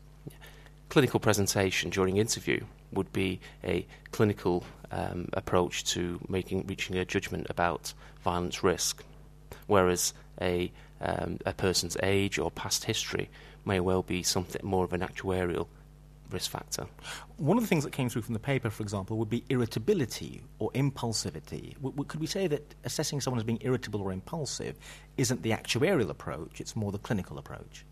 clinical 0.88 1.20
presentation 1.20 1.90
during 1.90 2.16
interview 2.16 2.64
would 2.92 3.12
be 3.12 3.40
a 3.64 3.87
clinical 4.11 4.64
um, 4.90 5.28
approach 5.35 5.85
to 5.85 6.18
making 6.28 6.66
reaching 6.66 6.96
a 6.96 7.04
judgment 7.04 7.46
about 7.50 7.92
violence 8.24 8.62
risk, 8.62 9.04
whereas 9.66 10.14
a 10.40 10.72
um, 11.00 11.38
a 11.46 11.52
person's 11.52 11.96
age 12.02 12.38
or 12.38 12.50
past 12.50 12.85
history 12.85 13.28
may 13.64 13.78
well 13.78 14.02
be 14.02 14.22
something 14.22 14.61
more 14.64 14.85
of 14.85 14.92
an 14.92 15.00
actuarial 15.00 15.66
risk 16.31 16.51
factor. 16.51 16.87
One 17.37 17.57
of 17.57 17.62
the 17.62 17.69
things 17.69 17.85
that 17.85 17.93
came 17.93 18.09
through 18.09 18.23
from 18.23 18.35
the 18.35 18.41
paper, 18.41 18.71
for 18.71 18.83
example, 18.83 19.17
would 19.19 19.31
be 19.31 19.45
irritability 19.49 20.43
or 20.59 20.71
impulsivity. 20.73 21.75
W- 21.75 22.05
could 22.05 22.21
we 22.21 22.27
say 22.27 22.47
that 22.49 22.75
assessing 22.85 23.21
someone 23.21 23.38
as 23.38 23.45
being 23.45 23.59
irritable 23.62 24.03
or 24.03 24.12
impulsive 24.12 24.77
isn't 25.17 25.43
the 25.43 25.51
actuarial 25.51 26.11
approach, 26.11 26.61
it's 26.61 26.77
more 26.77 26.93
the 26.93 26.99
clinical 26.99 27.38
approach? 27.38 27.85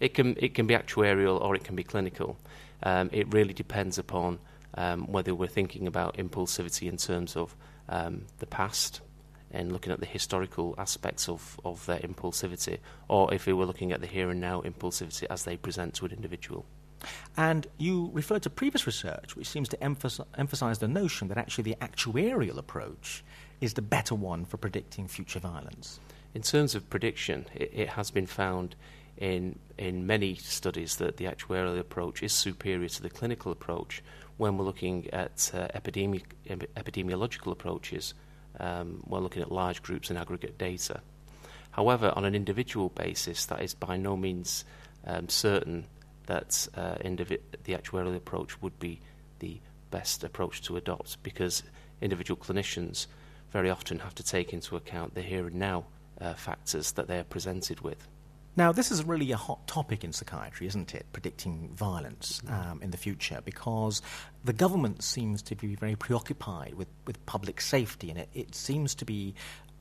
It 0.00 0.14
can 0.14 0.36
it 0.38 0.54
can 0.54 0.66
be 0.66 0.74
actuarial 0.74 1.40
or 1.40 1.54
it 1.54 1.64
can 1.64 1.76
be 1.76 1.84
clinical. 1.84 2.38
Um, 2.82 3.10
it 3.12 3.32
really 3.32 3.52
depends 3.52 3.98
upon 3.98 4.38
um, 4.74 5.06
whether 5.06 5.34
we're 5.34 5.48
thinking 5.48 5.86
about 5.86 6.16
impulsivity 6.16 6.88
in 6.88 6.96
terms 6.96 7.36
of 7.36 7.54
um, 7.88 8.26
the 8.38 8.46
past 8.46 9.02
and 9.50 9.72
looking 9.72 9.92
at 9.92 10.00
the 10.00 10.06
historical 10.06 10.74
aspects 10.78 11.28
of, 11.28 11.60
of 11.64 11.84
their 11.86 11.98
impulsivity, 11.98 12.78
or 13.08 13.32
if 13.34 13.46
we 13.46 13.52
were 13.52 13.66
looking 13.66 13.92
at 13.92 14.00
the 14.00 14.06
here 14.06 14.30
and 14.30 14.40
now 14.40 14.60
impulsivity 14.62 15.26
as 15.28 15.44
they 15.44 15.56
present 15.56 15.94
to 15.94 16.06
an 16.06 16.12
individual. 16.12 16.64
And 17.36 17.66
you 17.78 18.10
referred 18.12 18.42
to 18.42 18.50
previous 18.50 18.86
research, 18.86 19.36
which 19.36 19.48
seems 19.48 19.68
to 19.70 19.76
emphasi- 19.78 20.26
emphasize 20.36 20.78
the 20.78 20.88
notion 20.88 21.28
that 21.28 21.38
actually 21.38 21.64
the 21.64 21.76
actuarial 21.80 22.58
approach 22.58 23.24
is 23.60 23.74
the 23.74 23.82
better 23.82 24.14
one 24.14 24.44
for 24.44 24.56
predicting 24.56 25.08
future 25.08 25.40
violence. 25.40 26.00
In 26.34 26.42
terms 26.42 26.74
of 26.74 26.88
prediction, 26.90 27.46
it, 27.54 27.70
it 27.74 27.88
has 27.90 28.10
been 28.10 28.26
found 28.26 28.76
in 29.16 29.58
in 29.76 30.06
many 30.06 30.34
studies 30.34 30.96
that 30.96 31.16
the 31.16 31.24
actuarial 31.24 31.78
approach 31.78 32.22
is 32.22 32.32
superior 32.32 32.88
to 32.88 33.02
the 33.02 33.10
clinical 33.10 33.52
approach 33.52 34.02
when 34.36 34.56
we're 34.56 34.64
looking 34.64 35.08
at 35.10 35.50
uh, 35.54 35.68
epidemi- 35.74 36.22
epidemiological 36.48 37.52
approaches. 37.52 38.14
Um, 38.58 39.02
we're 39.06 39.20
looking 39.20 39.42
at 39.42 39.52
large 39.52 39.82
groups 39.82 40.10
and 40.10 40.18
aggregate 40.18 40.58
data. 40.58 41.00
However, 41.72 42.12
on 42.16 42.24
an 42.24 42.34
individual 42.34 42.88
basis, 42.88 43.46
that 43.46 43.62
is 43.62 43.74
by 43.74 43.96
no 43.96 44.16
means 44.16 44.64
um, 45.06 45.28
certain 45.28 45.86
that 46.30 46.68
uh, 46.76 46.94
indivi- 47.04 47.40
the 47.64 47.72
actuarial 47.72 48.14
approach 48.14 48.62
would 48.62 48.78
be 48.78 49.00
the 49.40 49.60
best 49.90 50.22
approach 50.22 50.62
to 50.62 50.76
adopt 50.76 51.20
because 51.24 51.64
individual 52.00 52.38
clinicians 52.40 53.08
very 53.50 53.68
often 53.68 53.98
have 53.98 54.14
to 54.14 54.22
take 54.22 54.52
into 54.52 54.76
account 54.76 55.12
the 55.16 55.22
here 55.22 55.48
and 55.48 55.56
now 55.56 55.84
uh, 56.20 56.34
factors 56.34 56.92
that 56.92 57.08
they 57.08 57.18
are 57.18 57.24
presented 57.24 57.80
with. 57.80 58.06
Now, 58.54 58.70
this 58.70 58.92
is 58.92 59.02
really 59.02 59.32
a 59.32 59.36
hot 59.36 59.66
topic 59.66 60.04
in 60.04 60.12
psychiatry, 60.12 60.68
isn't 60.68 60.94
it? 60.94 61.04
Predicting 61.12 61.70
violence 61.74 62.40
um, 62.48 62.80
in 62.80 62.92
the 62.92 62.96
future, 62.96 63.40
because 63.44 64.00
the 64.44 64.52
government 64.52 65.02
seems 65.02 65.42
to 65.42 65.56
be 65.56 65.74
very 65.74 65.96
preoccupied 65.96 66.74
with, 66.74 66.88
with 67.08 67.26
public 67.26 67.60
safety, 67.60 68.08
and 68.08 68.20
it, 68.20 68.28
it 68.34 68.54
seems 68.54 68.94
to 68.96 69.04
be 69.04 69.34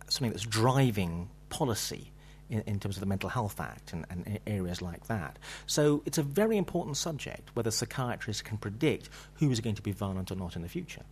something 0.07 0.31
that's 0.31 0.45
driving 0.45 1.29
policy 1.49 2.11
in, 2.49 2.61
in, 2.61 2.79
terms 2.79 2.97
of 2.97 3.01
the 3.01 3.05
Mental 3.05 3.29
Health 3.29 3.59
Act 3.59 3.93
and, 3.93 4.05
and, 4.09 4.39
areas 4.47 4.81
like 4.81 5.07
that. 5.07 5.37
So 5.67 6.01
it's 6.05 6.17
a 6.17 6.23
very 6.23 6.57
important 6.57 6.97
subject 6.97 7.49
whether 7.53 7.71
psychiatrists 7.71 8.41
can 8.41 8.57
predict 8.57 9.09
who 9.35 9.51
is 9.51 9.59
going 9.59 9.75
to 9.75 9.81
be 9.81 9.91
violent 9.91 10.31
or 10.31 10.35
not 10.35 10.55
in 10.55 10.61
the 10.61 10.69
future. 10.69 11.03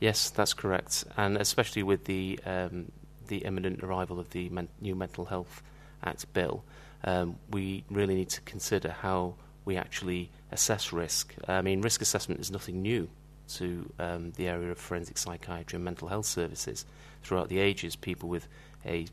Yes, 0.00 0.30
that's 0.30 0.54
correct, 0.54 1.04
and 1.16 1.36
especially 1.36 1.82
with 1.82 2.04
the 2.04 2.38
um, 2.46 2.92
the 3.26 3.38
imminent 3.38 3.82
arrival 3.82 4.18
of 4.20 4.30
the 4.30 4.48
men- 4.48 4.68
new 4.80 4.94
Mental 4.94 5.24
Health 5.24 5.62
Act 6.02 6.32
bill, 6.32 6.62
um, 7.04 7.36
we 7.50 7.84
really 7.90 8.14
need 8.14 8.30
to 8.30 8.40
consider 8.42 8.90
how 8.90 9.34
we 9.64 9.76
actually 9.76 10.30
assess 10.52 10.92
risk. 10.92 11.34
I 11.46 11.62
mean, 11.62 11.82
risk 11.82 12.00
assessment 12.00 12.40
is 12.40 12.50
nothing 12.50 12.80
new 12.80 13.08
to 13.48 13.90
um, 13.98 14.32
the 14.36 14.48
area 14.48 14.70
of 14.70 14.78
forensic 14.78 15.18
psychiatry 15.18 15.76
and 15.76 15.84
mental 15.84 16.08
health 16.08 16.26
services. 16.26 16.84
Throughout 17.22 17.48
the 17.48 17.58
ages, 17.58 17.96
people 17.96 18.28
with 18.28 18.46
a 18.84 19.06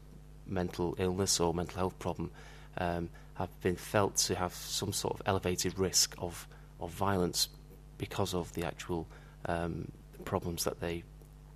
mental 0.48 0.96
illness 0.98 1.40
or 1.40 1.54
mental 1.54 1.78
health 1.78 2.00
problem 2.00 2.32
um, 2.78 3.10
have 3.36 3.50
been 3.62 3.76
felt 3.76 4.16
to 4.18 4.36
have 4.36 4.54
some 4.54 4.94
sort 4.94 5.14
of 5.14 5.22
elevated 5.26 5.78
risk 5.78 6.16
of, 6.18 6.48
of 6.80 6.92
violence 6.92 7.50
because 7.98 8.34
of 8.34 8.54
the 8.54 8.66
actual 8.66 9.08
um, 9.46 9.92
problems 10.24 10.64
that 10.64 10.80
they 10.80 11.04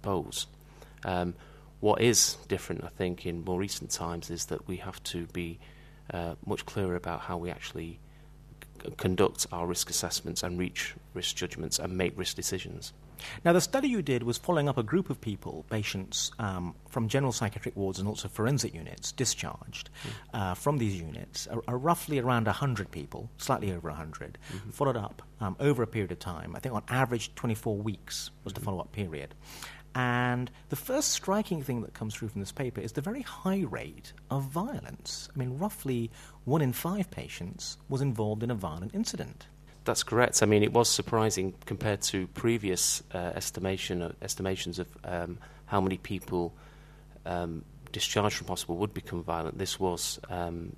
pose. 0.02 0.48
Um, 1.04 1.36
what 1.80 2.02
is 2.02 2.36
different, 2.48 2.84
I 2.84 2.90
think, 2.90 3.26
in 3.26 3.44
more 3.46 3.60
recent 3.60 3.92
times 3.92 4.30
is 4.30 4.46
that 4.46 4.68
we 4.68 4.78
have 4.78 5.02
to 5.04 5.26
be 5.28 5.60
uh, 6.14 6.36
much 6.46 6.66
clearer 6.66 6.96
about 6.96 7.22
how 7.22 7.38
we 7.38 7.50
actually 7.50 8.00
c- 8.84 8.92
conduct 8.98 9.48
our 9.52 9.66
risk 9.66 9.90
assessments 9.90 10.44
and 10.44 10.60
reach 10.60 10.96
risk 11.14 11.36
judgments 11.36 11.80
and 11.80 11.98
make 11.98 12.18
risk 12.18 12.36
decisions. 12.36 12.92
Now, 13.44 13.54
the 13.54 13.62
study 13.62 13.88
you 13.88 14.02
did 14.02 14.24
was 14.24 14.38
following 14.38 14.70
up 14.70 14.78
a 14.78 14.84
group 14.84 15.10
of 15.10 15.20
people, 15.22 15.66
patients 15.70 16.32
um, 16.40 16.76
from 16.90 17.08
general 17.08 17.32
psychiatric 17.32 17.76
wards 17.76 18.00
and 18.00 18.08
also 18.08 18.28
forensic 18.28 18.74
units, 18.74 19.12
discharged 19.12 19.90
mm. 20.04 20.40
uh, 20.40 20.54
from 20.54 20.78
these 20.78 21.00
units, 21.00 21.48
are, 21.48 21.62
are 21.68 21.78
roughly 21.78 22.20
around 22.20 22.46
100 22.46 22.92
people, 22.92 23.30
slightly 23.38 23.72
over 23.72 23.90
100, 23.90 24.38
mm-hmm. 24.54 24.70
followed 24.70 24.98
up 24.98 25.22
um, 25.42 25.56
over 25.60 25.84
a 25.84 25.88
period 25.88 26.12
of 26.12 26.20
time. 26.20 26.56
I 26.56 26.60
think 26.60 26.76
on 26.76 26.84
average 26.90 27.34
24 27.36 27.78
weeks 27.78 28.32
was 28.44 28.54
mm-hmm. 28.54 28.60
the 28.60 28.66
follow 28.66 28.80
up 28.80 28.92
period. 28.92 29.36
And 29.96 30.52
the 30.70 30.76
first 30.76 31.12
striking 31.12 31.64
thing 31.64 31.82
that 31.82 31.94
comes 31.94 32.14
through 32.14 32.30
from 32.30 32.42
this 32.42 32.52
paper 32.52 32.80
is 32.80 32.92
the 32.92 33.02
very 33.02 33.22
high 33.22 33.66
rate 33.70 34.14
of 34.30 34.44
violence. 34.44 35.30
I 35.34 35.40
mean, 35.40 35.58
roughly 35.58 36.12
one 36.46 36.62
in 36.62 36.74
five 36.74 37.10
patients 37.10 37.78
was 37.90 38.02
involved 38.02 38.44
in 38.44 38.52
a 38.52 38.56
violent 38.56 38.94
incident. 38.94 39.48
That's 39.90 40.04
correct. 40.04 40.44
I 40.44 40.46
mean, 40.46 40.62
it 40.62 40.72
was 40.72 40.88
surprising 40.88 41.56
compared 41.66 42.04
to 42.14 42.28
previous 42.28 43.02
uh, 43.12 43.32
estimation 43.34 44.04
uh, 44.04 44.12
estimations 44.22 44.78
of 44.78 44.88
um, 45.04 45.40
how 45.66 45.82
many 45.82 45.98
people 45.98 46.54
um, 47.26 47.66
discharged 47.92 48.36
from 48.36 48.46
hospital 48.46 48.78
would 48.78 48.94
become 48.94 49.24
violent. 49.24 49.58
This 49.58 49.80
was 49.80 50.20
um, 50.30 50.76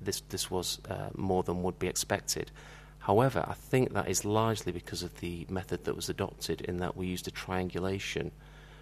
this 0.00 0.22
this 0.30 0.50
was 0.50 0.80
uh, 0.90 1.10
more 1.14 1.44
than 1.44 1.62
would 1.62 1.78
be 1.78 1.86
expected. 1.86 2.50
However, 2.98 3.44
I 3.46 3.54
think 3.54 3.92
that 3.92 4.08
is 4.08 4.24
largely 4.24 4.72
because 4.72 5.04
of 5.04 5.20
the 5.20 5.46
method 5.48 5.84
that 5.84 5.94
was 5.94 6.08
adopted, 6.08 6.60
in 6.62 6.78
that 6.78 6.96
we 6.96 7.06
used 7.06 7.28
a 7.28 7.30
triangulation 7.30 8.32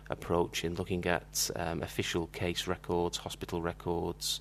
approach 0.08 0.64
in 0.64 0.74
looking 0.76 1.04
at 1.04 1.50
um, 1.54 1.82
official 1.82 2.28
case 2.28 2.66
records, 2.66 3.18
hospital 3.18 3.60
records, 3.60 4.40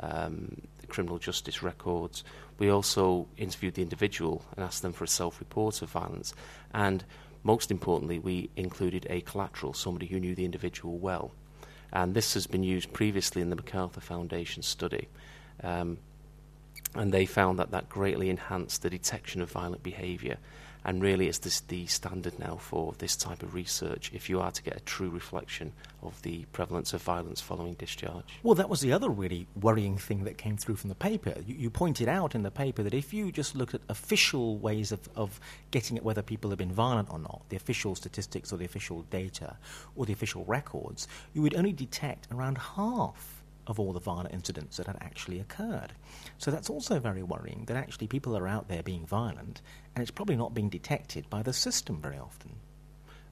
um, 0.00 0.60
criminal 0.88 1.18
justice 1.18 1.62
records. 1.62 2.22
We 2.58 2.70
also 2.70 3.26
interviewed 3.36 3.74
the 3.74 3.82
individual 3.82 4.44
and 4.54 4.64
asked 4.64 4.82
them 4.82 4.92
for 4.92 5.04
a 5.04 5.08
self 5.08 5.40
report 5.40 5.82
of 5.82 5.90
violence. 5.90 6.34
And 6.72 7.04
most 7.42 7.70
importantly, 7.70 8.18
we 8.18 8.50
included 8.56 9.06
a 9.10 9.20
collateral, 9.20 9.74
somebody 9.74 10.06
who 10.06 10.20
knew 10.20 10.34
the 10.34 10.44
individual 10.44 10.98
well. 10.98 11.32
And 11.92 12.14
this 12.14 12.34
has 12.34 12.46
been 12.46 12.64
used 12.64 12.92
previously 12.92 13.42
in 13.42 13.50
the 13.50 13.56
MacArthur 13.56 14.00
Foundation 14.00 14.62
study. 14.62 15.08
Um, 15.62 15.98
and 16.94 17.12
they 17.12 17.26
found 17.26 17.58
that 17.58 17.70
that 17.72 17.88
greatly 17.88 18.30
enhanced 18.30 18.82
the 18.82 18.90
detection 18.90 19.40
of 19.40 19.50
violent 19.50 19.82
behaviour 19.82 20.38
and 20.84 21.02
really 21.02 21.28
it's 21.28 21.38
this, 21.38 21.60
the 21.60 21.86
standard 21.86 22.38
now 22.38 22.56
for 22.56 22.94
this 22.98 23.16
type 23.16 23.42
of 23.42 23.54
research 23.54 24.10
if 24.12 24.28
you 24.28 24.40
are 24.40 24.50
to 24.50 24.62
get 24.62 24.76
a 24.76 24.80
true 24.80 25.08
reflection 25.08 25.72
of 26.02 26.20
the 26.22 26.44
prevalence 26.52 26.92
of 26.92 27.02
violence 27.02 27.40
following 27.40 27.74
discharge. 27.74 28.38
Well, 28.42 28.54
that 28.56 28.68
was 28.68 28.80
the 28.80 28.92
other 28.92 29.08
really 29.08 29.46
worrying 29.60 29.96
thing 29.96 30.24
that 30.24 30.36
came 30.36 30.56
through 30.56 30.76
from 30.76 30.88
the 30.88 30.94
paper. 30.94 31.34
You, 31.46 31.54
you 31.54 31.70
pointed 31.70 32.08
out 32.08 32.34
in 32.34 32.42
the 32.42 32.50
paper 32.50 32.82
that 32.82 32.94
if 32.94 33.14
you 33.14 33.32
just 33.32 33.54
look 33.54 33.74
at 33.74 33.80
official 33.88 34.58
ways 34.58 34.92
of, 34.92 35.08
of 35.16 35.40
getting 35.70 35.96
at 35.96 36.04
whether 36.04 36.22
people 36.22 36.50
have 36.50 36.58
been 36.58 36.72
violent 36.72 37.10
or 37.10 37.18
not, 37.18 37.42
the 37.48 37.56
official 37.56 37.94
statistics 37.94 38.52
or 38.52 38.56
the 38.56 38.64
official 38.64 39.02
data 39.10 39.56
or 39.96 40.04
the 40.04 40.12
official 40.12 40.44
records, 40.44 41.08
you 41.32 41.42
would 41.42 41.54
only 41.54 41.72
detect 41.72 42.28
around 42.30 42.58
half 42.58 43.43
of 43.66 43.80
all 43.80 43.92
the 43.92 44.00
violent 44.00 44.32
incidents 44.32 44.76
that 44.76 44.86
had 44.86 44.98
actually 45.00 45.40
occurred. 45.40 45.92
So 46.38 46.50
that's 46.50 46.70
also 46.70 46.98
very 47.00 47.22
worrying 47.22 47.64
that 47.66 47.76
actually 47.76 48.06
people 48.06 48.36
are 48.36 48.48
out 48.48 48.68
there 48.68 48.82
being 48.82 49.06
violent 49.06 49.62
and 49.94 50.02
it's 50.02 50.10
probably 50.10 50.36
not 50.36 50.54
being 50.54 50.68
detected 50.68 51.28
by 51.30 51.42
the 51.42 51.52
system 51.52 52.00
very 52.00 52.18
often. 52.18 52.56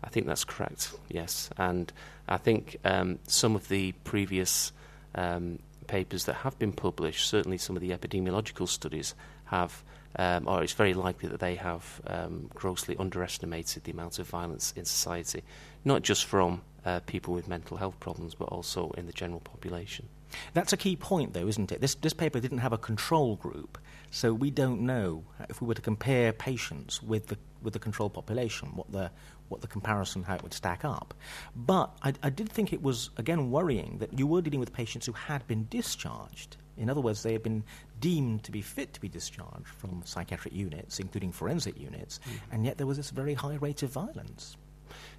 I 0.04 0.08
think 0.08 0.26
that's 0.26 0.44
correct, 0.44 0.92
yes. 1.08 1.50
And 1.56 1.92
I 2.28 2.36
think 2.36 2.76
um, 2.84 3.18
some 3.26 3.54
of 3.54 3.68
the 3.68 3.92
previous 4.04 4.72
um, 5.14 5.60
papers 5.86 6.24
that 6.24 6.34
have 6.34 6.58
been 6.58 6.72
published, 6.72 7.28
certainly 7.28 7.58
some 7.58 7.76
of 7.76 7.82
the 7.82 7.90
epidemiological 7.90 8.68
studies, 8.68 9.14
have, 9.46 9.84
um, 10.16 10.48
or 10.48 10.62
it's 10.62 10.72
very 10.72 10.94
likely 10.94 11.28
that 11.28 11.40
they 11.40 11.54
have 11.54 12.00
um, 12.06 12.50
grossly 12.54 12.96
underestimated 12.98 13.84
the 13.84 13.92
amount 13.92 14.18
of 14.18 14.26
violence 14.26 14.72
in 14.76 14.84
society, 14.84 15.42
not 15.84 16.02
just 16.02 16.24
from 16.24 16.62
uh, 16.84 17.00
people 17.00 17.34
with 17.34 17.48
mental 17.48 17.76
health 17.76 17.98
problems, 18.00 18.34
but 18.34 18.48
also 18.48 18.90
in 18.96 19.06
the 19.06 19.12
general 19.12 19.40
population. 19.40 20.08
That's 20.54 20.72
a 20.72 20.76
key 20.76 20.96
point, 20.96 21.34
though, 21.34 21.46
isn't 21.46 21.72
it? 21.72 21.80
This, 21.80 21.94
this 21.94 22.14
paper 22.14 22.40
didn't 22.40 22.58
have 22.58 22.72
a 22.72 22.78
control 22.78 23.36
group, 23.36 23.78
so 24.10 24.32
we 24.32 24.50
don't 24.50 24.80
know 24.80 25.24
if 25.48 25.60
we 25.60 25.66
were 25.66 25.74
to 25.74 25.82
compare 25.82 26.32
patients 26.32 27.02
with 27.02 27.28
the, 27.28 27.38
with 27.62 27.74
the 27.74 27.78
control 27.78 28.08
population, 28.08 28.68
what 28.74 28.90
the, 28.90 29.10
what 29.48 29.60
the 29.60 29.66
comparison, 29.66 30.22
how 30.22 30.36
it 30.36 30.42
would 30.42 30.54
stack 30.54 30.84
up. 30.84 31.14
But 31.54 31.90
I, 32.02 32.14
I 32.22 32.30
did 32.30 32.48
think 32.48 32.72
it 32.72 32.82
was, 32.82 33.10
again, 33.16 33.50
worrying 33.50 33.98
that 33.98 34.18
you 34.18 34.26
were 34.26 34.40
dealing 34.40 34.60
with 34.60 34.72
patients 34.72 35.06
who 35.06 35.12
had 35.12 35.46
been 35.46 35.66
discharged. 35.68 36.56
In 36.78 36.88
other 36.88 37.02
words, 37.02 37.22
they 37.22 37.34
had 37.34 37.42
been 37.42 37.64
deemed 38.00 38.44
to 38.44 38.50
be 38.50 38.62
fit 38.62 38.94
to 38.94 39.00
be 39.00 39.08
discharged 39.08 39.68
from 39.68 40.02
psychiatric 40.06 40.54
units, 40.54 40.98
including 40.98 41.30
forensic 41.30 41.78
units, 41.78 42.18
mm-hmm. 42.18 42.54
and 42.54 42.64
yet 42.64 42.78
there 42.78 42.86
was 42.86 42.96
this 42.96 43.10
very 43.10 43.34
high 43.34 43.56
rate 43.56 43.82
of 43.82 43.90
violence. 43.90 44.56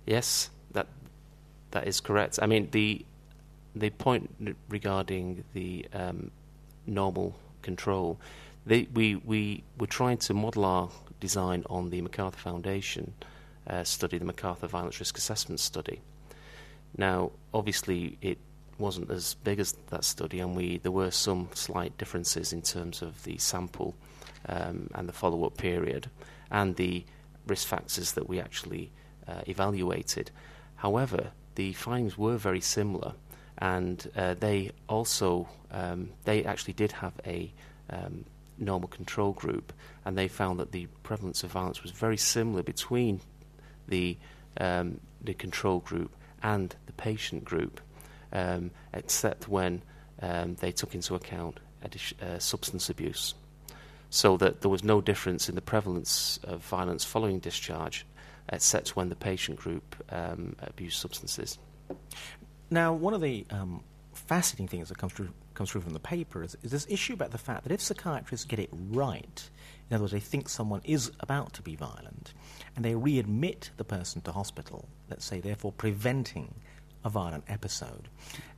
Yes, 0.06 0.49
that 0.71 0.88
that 1.73 1.88
is 1.88 2.01
correct. 2.01 2.39
I 2.41 2.47
mean, 2.47 2.69
the 2.71 3.05
the 3.75 3.89
point 3.89 4.55
regarding 4.69 5.43
the 5.53 5.86
um, 5.93 6.31
normal 6.86 7.36
control, 7.63 8.19
they, 8.67 8.88
we, 8.93 9.15
we 9.15 9.63
were 9.79 9.88
trying 9.88 10.17
to 10.17 10.33
model 10.33 10.63
our 10.63 10.89
design 11.19 11.63
on 11.69 11.89
the 11.89 11.99
MacArthur 12.01 12.38
Foundation 12.38 13.13
uh, 13.67 13.83
study, 13.83 14.19
the 14.19 14.25
MacArthur 14.25 14.67
Violence 14.67 14.99
Risk 14.99 15.17
Assessment 15.17 15.59
Study. 15.59 16.01
Now, 16.95 17.31
obviously, 17.51 18.19
it 18.21 18.38
wasn't 18.77 19.09
as 19.09 19.33
big 19.43 19.59
as 19.59 19.73
that 19.89 20.03
study, 20.03 20.39
and 20.39 20.55
we 20.55 20.77
there 20.77 20.91
were 20.91 21.12
some 21.12 21.49
slight 21.53 21.97
differences 21.97 22.53
in 22.53 22.62
terms 22.62 23.01
of 23.01 23.23
the 23.23 23.38
sample 23.39 23.95
um, 24.47 24.89
and 24.93 25.09
the 25.09 25.13
follow-up 25.13 25.57
period, 25.57 26.09
and 26.51 26.75
the 26.75 27.03
risk 27.47 27.67
factors 27.67 28.12
that 28.13 28.29
we 28.29 28.39
actually 28.39 28.91
uh, 29.27 29.41
evaluated. 29.47 30.29
However, 30.75 31.31
the 31.56 31.74
findings 31.74 32.18
were 32.18 32.38
very 32.38 32.62
similar, 32.62 33.13
and 33.58 34.10
uh, 34.16 34.34
they 34.34 34.72
also 34.88 35.48
um, 35.72 36.10
they 36.26 36.44
actually 36.44 36.74
did 36.74 36.92
have 36.92 37.13
a 37.26 37.52
um, 37.89 38.26
normal 38.58 38.88
control 38.89 39.34
group, 39.34 39.74
and 40.06 40.18
they 40.18 40.28
found 40.28 40.60
that 40.60 40.72
the 40.72 40.88
prevalence 41.04 41.44
of 41.44 41.52
violence 41.52 41.84
was 41.84 41.92
very 41.92 42.18
similar 42.18 42.63
between 42.63 43.22
the 43.88 44.18
um, 44.58 45.00
the 45.22 45.34
control 45.34 45.80
group 45.80 46.16
and 46.42 46.76
the 46.86 46.94
patient 46.94 47.46
group, 47.46 47.80
um, 48.32 48.72
except 48.94 49.48
when 49.48 49.82
um, 50.22 50.56
they 50.56 50.72
took 50.72 50.94
into 50.94 51.16
account 51.16 51.60
uh, 52.22 52.39
substance 52.39 52.89
abuse, 52.89 53.34
so 54.10 54.38
that 54.38 54.62
there 54.62 54.70
was 54.70 54.84
no 54.84 55.02
difference 55.02 55.50
in 55.50 55.56
the 55.56 55.62
prevalence 55.62 56.39
of 56.44 56.62
violence 56.62 57.04
following 57.04 57.39
discharge, 57.39 58.06
except 58.49 58.95
when 58.95 59.10
the 59.10 59.15
patient 59.15 59.58
group 59.58 59.95
um, 60.10 60.56
abused 60.60 60.97
substances. 60.97 61.58
Now, 62.69 62.93
one 62.93 63.13
of 63.13 63.21
the 63.21 63.45
um, 63.51 63.84
fascinating 64.13 64.67
things 64.67 64.89
that 64.89 64.97
comes 64.97 65.13
through 65.13 65.29
comes 65.53 65.69
through 65.69 65.82
from 65.82 65.93
the 65.93 65.99
paper 65.99 66.43
is, 66.43 66.58
is 66.63 66.71
this 66.71 66.88
issue 66.89 67.13
about 67.13 67.29
the 67.29 67.38
fact 67.38 67.63
that 67.63 67.71
if 67.71 67.79
psychiatrists 67.79 68.45
get 68.45 68.58
it 68.58 68.69
right, 68.71 69.49
in 69.88 69.93
other 69.93 70.03
words, 70.03 70.12
they 70.12 70.19
think 70.19 70.49
someone 70.49 70.82
is 70.84 71.12
about 71.19 71.53
to 71.53 71.62
be 71.62 71.75
violent, 71.75 72.34
and 72.75 72.84
they 72.84 72.93
readmit 72.93 73.69
the 73.77 73.84
person 73.84 74.19
to 74.21 74.32
hospital, 74.32 74.88
let's 75.12 75.25
say, 75.25 75.39
therefore 75.39 75.71
preventing 75.71 76.56
a 77.06 77.10
violent 77.10 77.43
episode, 77.47 78.10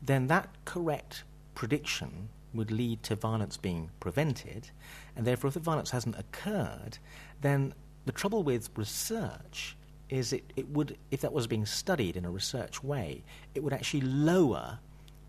then 0.02 0.28
that 0.28 0.48
correct 0.64 1.24
prediction 1.54 2.30
would 2.54 2.72
lead 2.72 3.04
to 3.04 3.16
violence 3.16 3.58
being 3.58 3.90
prevented, 4.00 4.70
and 5.16 5.26
therefore, 5.26 5.50
if 5.50 5.54
the 5.56 5.60
violence 5.60 5.92
hasn't 5.92 6.18
occurred, 6.18 6.98
then 7.42 7.74
the 8.06 8.12
trouble 8.12 8.44
with 8.44 8.70
research 8.76 9.76
is 10.10 10.34
it, 10.34 10.44
it 10.56 10.70
would, 10.70 10.98
if 11.12 11.22
that 11.22 11.34
was 11.34 11.48
being 11.48 11.66
studied 11.66 12.16
in 12.16 12.26
a 12.26 12.30
research 12.30 12.84
way, 12.84 13.24
it 13.56 13.64
would 13.64 13.74
actually 13.74 14.02
lower 14.02 14.80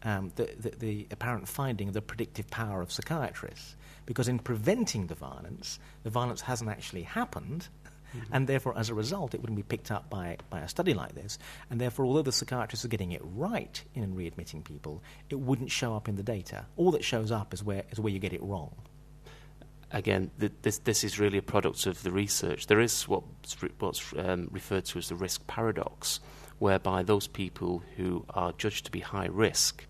um, 0.03 0.31
the, 0.37 0.51
the, 0.59 0.71
the, 0.79 1.07
apparent 1.11 1.49
finding 1.49 1.89
of 1.89 1.95
the 1.95 2.03
predictive 2.03 2.49
power 2.51 2.83
of 2.83 2.93
psychiatrists. 2.93 3.77
Because 4.05 4.29
in 4.29 4.39
preventing 4.39 5.07
the 5.07 5.15
violence, 5.15 5.79
the 6.05 6.11
violence 6.11 6.43
hasn't 6.43 6.71
actually 6.71 7.03
happened, 7.03 7.69
mm-hmm. 8.15 8.33
and 8.33 8.47
therefore, 8.47 8.79
as 8.79 8.89
a 8.89 8.95
result, 8.95 9.35
it 9.35 9.41
wouldn't 9.41 9.57
be 9.57 9.65
picked 9.65 9.91
up 9.91 10.09
by, 10.11 10.37
by 10.51 10.61
a 10.61 10.69
study 10.69 10.95
like 10.95 11.15
this. 11.15 11.39
And 11.71 11.81
therefore, 11.81 12.05
although 12.05 12.23
the 12.23 12.31
psychiatrists 12.31 12.85
are 12.85 12.89
getting 12.89 13.12
it 13.12 13.23
right 13.25 13.83
in 13.95 14.15
readmitting 14.15 14.62
people, 14.62 15.03
it 15.31 15.41
wouldn't 15.41 15.71
show 15.73 15.97
up 15.97 16.09
in 16.09 16.15
the 16.17 16.23
data. 16.23 16.67
All 16.77 16.93
that 16.93 17.03
shows 17.03 17.33
up 17.33 17.53
is 17.53 17.65
where, 17.65 17.83
is 17.91 17.99
where 17.99 18.12
you 18.12 18.21
get 18.21 18.33
it 18.33 18.43
wrong 18.43 18.75
again, 19.90 20.31
th- 20.38 20.53
this 20.62 20.79
this 20.79 21.05
is 21.05 21.18
really 21.18 21.38
a 21.38 21.42
product 21.42 21.87
of 21.87 22.03
the 22.03 22.11
research. 22.11 22.66
There 22.66 22.81
is 22.81 23.09
what's, 23.09 23.62
re- 23.62 23.70
what's 23.79 24.12
um, 24.16 24.49
referred 24.51 24.85
to 24.87 24.99
as 24.99 25.09
the 25.09 25.14
risk 25.14 25.46
paradox, 25.46 26.20
whereby 26.59 27.03
those 27.03 27.27
people 27.27 27.83
who 27.96 28.25
are 28.31 28.53
judged 28.53 28.87
to 28.87 28.90
be 28.90 29.01
high 29.01 29.29
risk, 29.31 29.85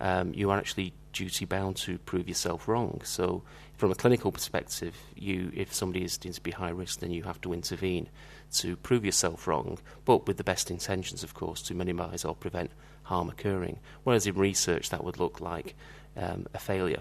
um, 0.00 0.32
you 0.34 0.50
are 0.50 0.58
actually 0.58 0.92
duty 1.12 1.44
bound 1.44 1.76
to 1.76 1.98
prove 1.98 2.28
yourself 2.28 2.68
wrong. 2.68 3.00
So, 3.04 3.42
from 3.76 3.90
a 3.90 3.94
clinical 3.94 4.32
perspective, 4.32 4.94
you 5.14 5.50
if 5.54 5.72
somebody 5.72 6.04
is 6.04 6.18
deemed 6.18 6.36
to 6.36 6.42
be 6.42 6.52
high 6.52 6.70
risk, 6.70 7.00
then 7.00 7.10
you 7.10 7.24
have 7.24 7.40
to 7.42 7.52
intervene 7.52 8.08
to 8.54 8.76
prove 8.76 9.04
yourself 9.04 9.46
wrong, 9.46 9.78
but 10.04 10.26
with 10.26 10.36
the 10.36 10.44
best 10.44 10.70
intentions, 10.70 11.22
of 11.22 11.34
course, 11.34 11.62
to 11.62 11.74
minimise 11.74 12.24
or 12.24 12.34
prevent 12.34 12.70
harm 13.02 13.28
occurring. 13.28 13.78
Whereas 14.04 14.26
in 14.26 14.34
research, 14.36 14.90
that 14.90 15.04
would 15.04 15.18
look 15.18 15.40
like 15.40 15.74
um, 16.16 16.46
a 16.54 16.58
failure, 16.58 17.00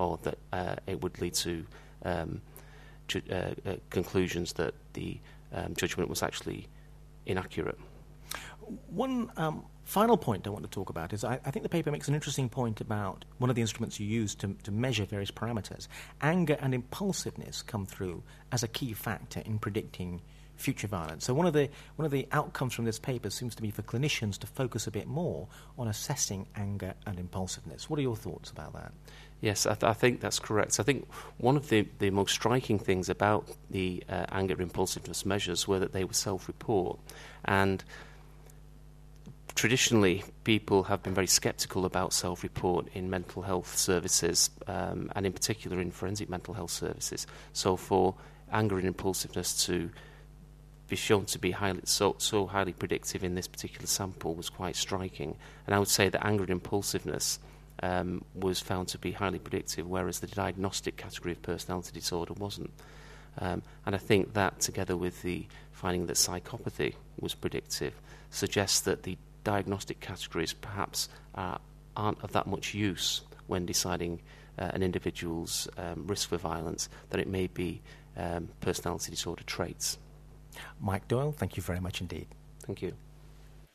or 0.00 0.18
that 0.22 0.38
uh, 0.52 0.76
it 0.86 1.02
would 1.02 1.20
lead 1.20 1.34
to 1.34 1.64
um, 2.04 2.40
ju- 3.06 3.22
uh, 3.30 3.68
uh, 3.68 3.76
conclusions 3.90 4.54
that 4.54 4.74
the 4.94 5.20
um, 5.52 5.74
judgment 5.76 6.08
was 6.08 6.22
actually 6.22 6.66
inaccurate. 7.26 7.78
One 8.88 9.30
um, 9.36 9.64
final 9.84 10.16
point 10.16 10.46
I 10.46 10.50
want 10.50 10.64
to 10.64 10.70
talk 10.70 10.88
about 10.88 11.12
is 11.12 11.22
I, 11.22 11.38
I, 11.44 11.50
think 11.50 11.64
the 11.64 11.68
paper 11.68 11.90
makes 11.90 12.08
an 12.08 12.14
interesting 12.14 12.48
point 12.48 12.80
about 12.80 13.24
one 13.38 13.50
of 13.50 13.56
the 13.56 13.62
instruments 13.62 14.00
you 14.00 14.06
use 14.06 14.34
to, 14.36 14.56
to 14.62 14.70
measure 14.70 15.04
various 15.04 15.30
parameters. 15.30 15.86
Anger 16.22 16.56
and 16.60 16.72
impulsiveness 16.72 17.62
come 17.62 17.84
through 17.84 18.22
as 18.52 18.62
a 18.62 18.68
key 18.68 18.94
factor 18.94 19.42
in 19.44 19.58
predicting 19.58 20.22
future 20.56 20.86
violence. 20.86 21.24
So 21.24 21.34
one 21.34 21.46
of 21.46 21.52
the 21.52 21.68
one 21.96 22.06
of 22.06 22.12
the 22.12 22.28
outcomes 22.32 22.74
from 22.74 22.84
this 22.84 22.98
paper 22.98 23.30
seems 23.30 23.54
to 23.56 23.62
be 23.62 23.70
for 23.70 23.82
clinicians 23.82 24.38
to 24.38 24.46
focus 24.46 24.86
a 24.86 24.90
bit 24.90 25.08
more 25.08 25.48
on 25.78 25.88
assessing 25.88 26.46
anger 26.54 26.94
and 27.06 27.18
impulsiveness. 27.18 27.90
What 27.90 27.98
are 27.98 28.02
your 28.02 28.16
thoughts 28.16 28.50
about 28.50 28.74
that? 28.74 28.92
Yes, 29.40 29.64
I, 29.64 29.74
th- 29.74 29.84
I, 29.84 29.94
think 29.94 30.20
that's 30.20 30.38
correct. 30.38 30.78
I 30.78 30.82
think 30.82 31.08
one 31.38 31.56
of 31.56 31.70
the, 31.70 31.86
the 31.98 32.10
most 32.10 32.32
striking 32.32 32.78
things 32.78 33.08
about 33.08 33.48
the 33.70 34.04
uh, 34.08 34.26
anger 34.30 34.60
impulsiveness 34.60 35.24
measures 35.24 35.66
were 35.66 35.78
that 35.78 35.92
they 35.92 36.04
were 36.04 36.12
self 36.12 36.46
report. 36.46 36.98
And 37.46 37.82
traditionally, 39.54 40.24
people 40.44 40.84
have 40.84 41.02
been 41.02 41.14
very 41.14 41.26
sceptical 41.26 41.86
about 41.86 42.12
self 42.12 42.42
report 42.42 42.88
in 42.92 43.08
mental 43.08 43.42
health 43.42 43.78
services, 43.78 44.50
um, 44.66 45.10
and 45.16 45.24
in 45.24 45.32
particular 45.32 45.80
in 45.80 45.90
forensic 45.90 46.28
mental 46.28 46.52
health 46.52 46.70
services. 46.70 47.26
So, 47.54 47.76
for 47.76 48.14
anger 48.52 48.76
and 48.76 48.86
impulsiveness 48.86 49.64
to 49.66 49.90
be 50.88 50.96
shown 50.96 51.24
to 51.24 51.38
be 51.38 51.52
highly, 51.52 51.80
so, 51.84 52.16
so 52.18 52.46
highly 52.46 52.72
predictive 52.72 53.24
in 53.24 53.36
this 53.36 53.48
particular 53.48 53.86
sample 53.86 54.34
was 54.34 54.50
quite 54.50 54.76
striking. 54.76 55.36
And 55.66 55.74
I 55.74 55.78
would 55.78 55.88
say 55.88 56.10
that 56.10 56.26
anger 56.26 56.42
and 56.42 56.50
impulsiveness 56.50 57.38
um, 57.82 58.24
was 58.34 58.60
found 58.60 58.88
to 58.88 58.98
be 58.98 59.12
highly 59.12 59.38
predictive, 59.38 59.86
whereas 59.88 60.20
the 60.20 60.26
diagnostic 60.26 60.96
category 60.96 61.32
of 61.32 61.42
personality 61.42 61.92
disorder 61.92 62.34
wasn't. 62.34 62.70
Um, 63.38 63.62
and 63.86 63.94
I 63.94 63.98
think 63.98 64.34
that, 64.34 64.60
together 64.60 64.96
with 64.96 65.22
the 65.22 65.46
finding 65.72 66.06
that 66.06 66.16
psychopathy 66.16 66.94
was 67.18 67.34
predictive, 67.34 67.94
suggests 68.30 68.80
that 68.80 69.02
the 69.04 69.16
diagnostic 69.44 70.00
categories 70.00 70.52
perhaps 70.52 71.08
uh, 71.34 71.58
aren't 71.96 72.22
of 72.22 72.32
that 72.32 72.46
much 72.46 72.74
use 72.74 73.22
when 73.46 73.66
deciding 73.66 74.20
uh, 74.58 74.70
an 74.74 74.82
individual's 74.82 75.68
um, 75.78 76.06
risk 76.06 76.28
for 76.28 76.36
violence, 76.36 76.88
that 77.10 77.20
it 77.20 77.28
may 77.28 77.46
be 77.46 77.80
um, 78.16 78.48
personality 78.60 79.10
disorder 79.10 79.42
traits. 79.44 79.98
Mike 80.80 81.08
Doyle, 81.08 81.32
thank 81.32 81.56
you 81.56 81.62
very 81.62 81.80
much 81.80 82.00
indeed. 82.00 82.26
Thank 82.66 82.82
you. 82.82 82.94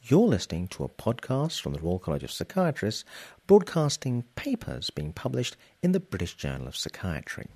You're 0.07 0.27
listening 0.27 0.67
to 0.67 0.83
a 0.83 0.89
podcast 0.89 1.61
from 1.61 1.73
the 1.73 1.79
Royal 1.79 1.97
College 1.97 2.23
of 2.23 2.31
Psychiatrists, 2.31 3.05
broadcasting 3.47 4.23
papers 4.35 4.91
being 4.91 5.11
published 5.11 5.57
in 5.81 5.93
the 5.93 5.99
British 5.99 6.35
Journal 6.35 6.67
of 6.67 6.77
Psychiatry. 6.77 7.47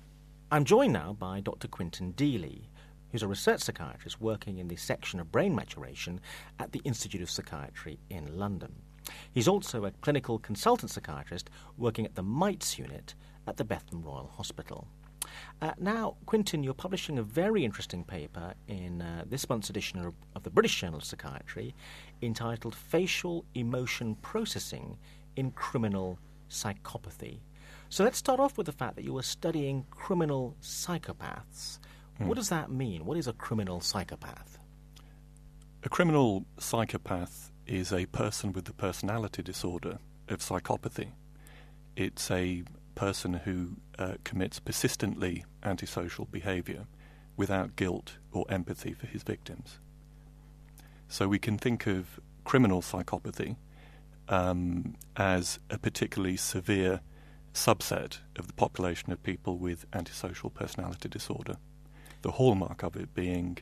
I'm 0.50 0.64
joined 0.64 0.92
now 0.92 1.12
by 1.12 1.38
Dr. 1.38 1.68
Quinton 1.68 2.12
Deeley, 2.14 2.62
who's 3.12 3.22
a 3.22 3.28
research 3.28 3.60
psychiatrist 3.60 4.20
working 4.20 4.58
in 4.58 4.66
the 4.66 4.74
section 4.74 5.20
of 5.20 5.30
brain 5.30 5.54
maturation 5.54 6.20
at 6.58 6.72
the 6.72 6.80
Institute 6.82 7.22
of 7.22 7.30
Psychiatry 7.30 8.00
in 8.10 8.36
London. 8.36 8.74
He's 9.30 9.46
also 9.46 9.84
a 9.84 9.92
clinical 9.92 10.40
consultant 10.40 10.90
psychiatrist 10.90 11.50
working 11.78 12.04
at 12.04 12.16
the 12.16 12.24
MIETS 12.24 12.78
unit 12.78 13.14
at 13.46 13.58
the 13.58 13.64
Bethlem 13.64 14.04
Royal 14.04 14.26
Hospital. 14.26 14.88
Uh, 15.62 15.72
now, 15.78 16.16
Quinton, 16.26 16.62
you're 16.62 16.74
publishing 16.74 17.18
a 17.18 17.22
very 17.22 17.64
interesting 17.64 18.04
paper 18.04 18.54
in 18.68 19.02
uh, 19.02 19.24
this 19.26 19.48
month's 19.48 19.70
edition 19.70 19.98
of, 20.00 20.14
of, 20.34 20.42
the 20.42 20.50
British 20.50 20.80
Journal 20.80 20.98
of 20.98 21.04
Psychiatry 21.04 21.74
entitled 22.22 22.74
Facial 22.74 23.44
Emotion 23.54 24.14
Processing 24.16 24.98
in 25.36 25.50
Criminal 25.52 26.18
Psychopathy. 26.48 27.40
So 27.88 28.04
let's 28.04 28.18
start 28.18 28.38
off 28.38 28.56
with 28.56 28.66
the 28.66 28.72
fact 28.72 28.96
that 28.96 29.04
you 29.04 29.14
were 29.14 29.22
studying 29.22 29.84
criminal 29.90 30.56
psychopaths. 30.62 31.80
Hmm. 32.18 32.28
What 32.28 32.36
does 32.36 32.48
that 32.50 32.70
mean? 32.70 33.04
What 33.04 33.16
is 33.16 33.26
a 33.26 33.32
criminal 33.32 33.80
psychopath? 33.80 34.58
A 35.82 35.88
criminal 35.88 36.44
psychopath 36.58 37.50
is 37.66 37.92
a 37.92 38.06
person 38.06 38.52
with 38.52 38.66
the 38.66 38.72
personality 38.74 39.42
disorder 39.42 39.98
of 40.28 40.40
psychopathy. 40.40 41.12
It's 41.96 42.30
a 42.30 42.62
person 42.94 43.34
who 43.34 43.76
uh, 43.98 44.14
commits 44.24 44.60
persistently 44.60 45.44
antisocial 45.62 46.26
behavior 46.26 46.86
without 47.36 47.76
guilt 47.76 48.18
or 48.32 48.44
empathy 48.50 48.92
for 48.92 49.06
his 49.06 49.22
victims. 49.22 49.78
So 51.10 51.26
we 51.26 51.40
can 51.40 51.58
think 51.58 51.88
of 51.88 52.20
criminal 52.44 52.82
psychopathy 52.82 53.56
um, 54.28 54.94
as 55.16 55.58
a 55.68 55.76
particularly 55.76 56.36
severe 56.36 57.00
subset 57.52 58.20
of 58.36 58.46
the 58.46 58.52
population 58.52 59.12
of 59.12 59.20
people 59.24 59.58
with 59.58 59.86
antisocial 59.92 60.50
personality 60.50 61.08
disorder. 61.08 61.56
The 62.22 62.30
hallmark 62.30 62.84
of 62.84 62.94
it 62.94 63.12
being 63.12 63.58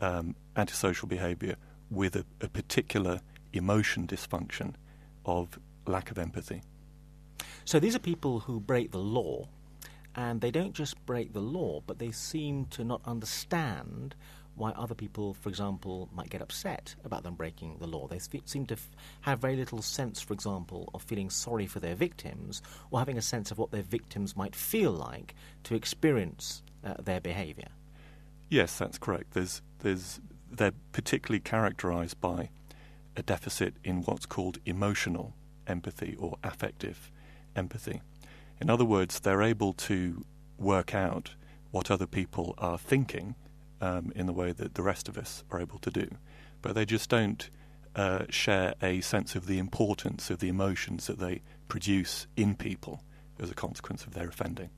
um, 0.00 0.34
antisocial 0.56 1.08
behavior 1.08 1.56
with 1.90 2.16
a, 2.16 2.24
a 2.40 2.48
particular 2.48 3.20
emotion 3.52 4.06
dysfunction 4.06 4.72
of 5.26 5.58
lack 5.86 6.10
of 6.10 6.16
empathy. 6.16 6.62
So 7.66 7.80
these 7.80 7.94
are 7.94 7.98
people 7.98 8.40
who 8.40 8.60
break 8.60 8.92
the 8.92 8.98
law, 8.98 9.46
and 10.16 10.40
they 10.40 10.50
don't 10.50 10.72
just 10.72 11.04
break 11.04 11.34
the 11.34 11.40
law, 11.40 11.82
but 11.86 11.98
they 11.98 12.12
seem 12.12 12.64
to 12.66 12.82
not 12.82 13.02
understand 13.04 14.14
why 14.54 14.70
other 14.72 14.94
people, 14.94 15.34
for 15.34 15.48
example, 15.48 16.08
might 16.12 16.30
get 16.30 16.42
upset 16.42 16.94
about 17.04 17.22
them 17.22 17.34
breaking 17.34 17.78
the 17.78 17.86
law. 17.86 18.06
They 18.06 18.18
seem 18.18 18.66
to 18.66 18.76
have 19.22 19.40
very 19.40 19.56
little 19.56 19.82
sense, 19.82 20.20
for 20.20 20.34
example, 20.34 20.90
of 20.94 21.02
feeling 21.02 21.30
sorry 21.30 21.66
for 21.66 21.80
their 21.80 21.94
victims 21.94 22.62
or 22.90 22.98
having 22.98 23.18
a 23.18 23.22
sense 23.22 23.50
of 23.50 23.58
what 23.58 23.70
their 23.70 23.82
victims 23.82 24.36
might 24.36 24.54
feel 24.54 24.92
like 24.92 25.34
to 25.64 25.74
experience 25.74 26.62
uh, 26.84 26.94
their 27.02 27.20
behaviour. 27.20 27.68
Yes, 28.48 28.76
that's 28.78 28.98
correct. 28.98 29.32
There's, 29.32 29.62
there's, 29.78 30.20
they're 30.50 30.74
particularly 30.92 31.40
characterised 31.40 32.20
by 32.20 32.50
a 33.16 33.22
deficit 33.22 33.74
in 33.84 34.02
what's 34.02 34.26
called 34.26 34.58
emotional 34.66 35.34
empathy 35.66 36.16
or 36.18 36.36
affective 36.44 37.10
empathy. 37.56 38.00
In 38.60 38.70
other 38.70 38.84
words, 38.84 39.20
they're 39.20 39.42
able 39.42 39.72
to 39.74 40.24
work 40.58 40.94
out 40.94 41.34
what 41.70 41.90
other 41.90 42.06
people 42.06 42.54
are 42.58 42.78
thinking 42.78 43.34
um, 43.82 44.12
in 44.14 44.26
the 44.26 44.32
way 44.32 44.52
that 44.52 44.74
the 44.74 44.82
rest 44.82 45.08
of 45.08 45.18
us 45.18 45.44
are 45.50 45.60
able 45.60 45.78
to 45.80 45.90
do, 45.90 46.08
but 46.62 46.74
they 46.74 46.86
just 46.86 47.10
don't 47.10 47.50
uh, 47.96 48.24
share 48.30 48.74
a 48.80 49.00
sense 49.02 49.34
of 49.34 49.46
the 49.46 49.58
importance 49.58 50.30
of 50.30 50.38
the 50.38 50.48
emotions 50.48 51.08
that 51.08 51.18
they 51.18 51.42
produce 51.68 52.26
in 52.36 52.54
people 52.54 53.02
as 53.38 53.50
a 53.50 53.54
consequence 53.54 54.04
of 54.04 54.14
their 54.14 54.28
offending. 54.28 54.70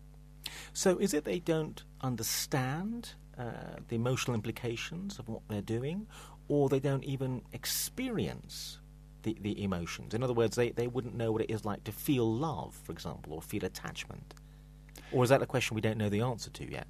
So, 0.72 0.96
is 0.98 1.14
it 1.14 1.24
they 1.24 1.38
don't 1.38 1.84
understand 2.00 3.12
uh, 3.38 3.76
the 3.88 3.96
emotional 3.96 4.34
implications 4.34 5.18
of 5.18 5.28
what 5.28 5.42
they're 5.48 5.60
doing, 5.60 6.06
or 6.48 6.68
they 6.68 6.80
don't 6.80 7.04
even 7.04 7.42
experience 7.52 8.78
the, 9.22 9.36
the 9.40 9.62
emotions? 9.62 10.14
In 10.14 10.22
other 10.22 10.32
words, 10.32 10.56
they, 10.56 10.70
they 10.70 10.86
wouldn't 10.86 11.14
know 11.14 11.30
what 11.30 11.42
it 11.42 11.50
is 11.50 11.64
like 11.64 11.84
to 11.84 11.92
feel 11.92 12.30
love, 12.32 12.74
for 12.84 12.92
example, 12.92 13.34
or 13.34 13.42
feel 13.42 13.64
attachment? 13.64 14.34
Or 15.12 15.22
is 15.24 15.30
that 15.30 15.42
a 15.42 15.46
question 15.46 15.74
we 15.74 15.80
don't 15.80 15.98
know 15.98 16.08
the 16.08 16.22
answer 16.22 16.50
to 16.50 16.70
yet? 16.70 16.86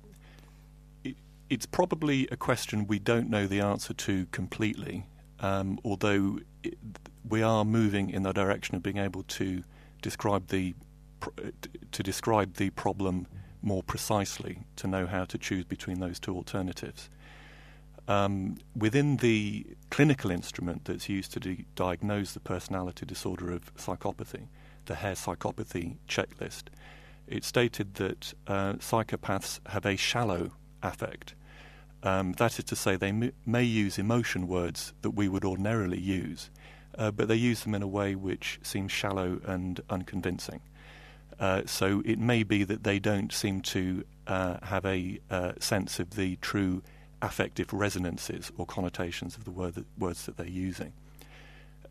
It, 1.48 1.54
it's 1.54 1.66
probably 1.66 2.28
a 2.30 2.37
question 2.37 2.87
we 2.87 2.98
don't 2.98 3.28
know 3.28 3.46
the 3.46 3.61
answer 3.61 3.94
to 3.94 4.26
completely, 4.26 5.07
um, 5.40 5.78
although 5.85 6.38
it, 6.62 6.78
we 7.28 7.42
are 7.42 7.64
moving 7.64 8.11
in 8.11 8.22
the 8.22 8.33
direction 8.33 8.76
of 8.76 8.83
being 8.83 8.98
able 8.98 9.22
to 9.24 9.62
describe 10.02 10.48
the 10.48 10.74
to 11.90 12.02
describe 12.02 12.54
the 12.54 12.68
problem 12.70 13.26
more 13.62 13.83
precisely 13.83 14.59
to 14.76 14.87
know 14.87 15.07
how 15.07 15.24
to 15.24 15.38
choose 15.38 15.64
between 15.64 16.00
those 16.00 16.20
two 16.20 16.35
alternatives. 16.35 17.09
Um, 18.07 18.59
within 18.76 19.16
the 19.16 19.66
clinical 19.88 20.30
instrument 20.30 20.85
that's 20.85 21.09
used 21.09 21.33
to 21.33 21.40
de- 21.40 21.64
diagnose 21.74 22.35
the 22.35 22.40
personality 22.40 23.07
disorder 23.07 23.50
of 23.52 23.74
psychopathy, 23.76 24.48
the 24.85 24.96
Hare 24.96 25.14
Psychopathy 25.14 25.96
Checklist, 26.07 26.64
it 27.26 27.44
stated 27.44 27.94
that 27.94 28.35
uh, 28.46 28.74
psychopaths 28.74 29.61
have 29.68 29.87
a 29.87 29.96
shallow 29.96 30.52
affect. 30.85 31.35
Um, 32.03 32.33
that 32.35 32.59
is 32.59 32.64
to 32.66 32.77
say, 32.77 32.97
they 32.97 33.09
m- 33.09 33.33
may 33.47 33.64
use 33.64 33.99
emotion 33.99 34.47
words 34.47 34.92
that 35.03 35.11
we 35.11 35.29
would 35.29 35.44
ordinarily 35.44 35.99
use, 35.99 36.51
uh, 36.99 37.11
but 37.11 37.29
they 37.29 37.35
use 37.35 37.62
them 37.64 37.75
in 37.75 37.83
a 37.83 37.88
way 37.88 38.14
which 38.14 38.61
seems 38.62 38.92
shallow 38.92 39.40
and 39.47 39.81
unconvincing. 39.88 40.61
Uh, 41.40 41.62
so 41.66 42.03
it 42.05 42.18
may 42.18 42.42
be 42.42 42.62
that 42.62 42.85
they 42.85 42.99
don't 42.99 43.33
seem 43.33 43.61
to 43.61 44.05
uh, 44.27 44.59
have 44.62 44.85
a 44.85 45.18
uh, 45.31 45.53
sense 45.59 45.99
of 45.99 46.11
the 46.11 46.37
true 46.37 46.83
affective 47.23 47.73
resonances 47.73 48.53
or 48.57 48.66
connotations 48.66 49.37
of 49.37 49.44
the 49.44 49.51
word 49.51 49.75
that, 49.75 49.87
words 49.99 50.27
that 50.27 50.37
they're 50.37 50.47
using. 50.47 50.92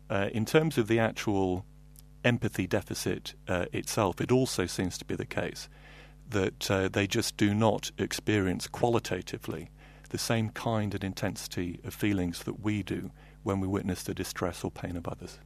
Uh, 0.08 0.28
in 0.32 0.44
terms 0.44 0.78
of 0.78 0.86
the 0.86 0.98
actual 0.98 1.64
empathy 2.24 2.66
deficit 2.66 3.34
uh, 3.48 3.66
itself, 3.72 4.20
it 4.20 4.30
also 4.30 4.64
seems 4.64 4.96
to 4.96 5.04
be 5.04 5.16
the 5.16 5.26
case 5.26 5.68
that 6.34 6.70
uh, 6.70 6.88
they 6.88 7.06
just 7.06 7.36
do 7.36 7.54
not 7.54 7.90
experience 7.98 8.68
qualitatively 8.68 9.70
the 10.10 10.18
same 10.18 10.50
kind 10.50 10.94
and 10.94 11.02
intensity 11.02 11.80
of 11.82 11.94
feelings 11.94 12.44
that 12.44 12.60
we 12.60 12.82
do 12.82 13.10
when 13.42 13.58
we 13.58 13.66
witness 13.66 14.02
the 14.02 14.14
distress 14.14 14.62
or 14.62 14.70
pain 14.70 14.96
of 14.96 15.08
others 15.08 15.38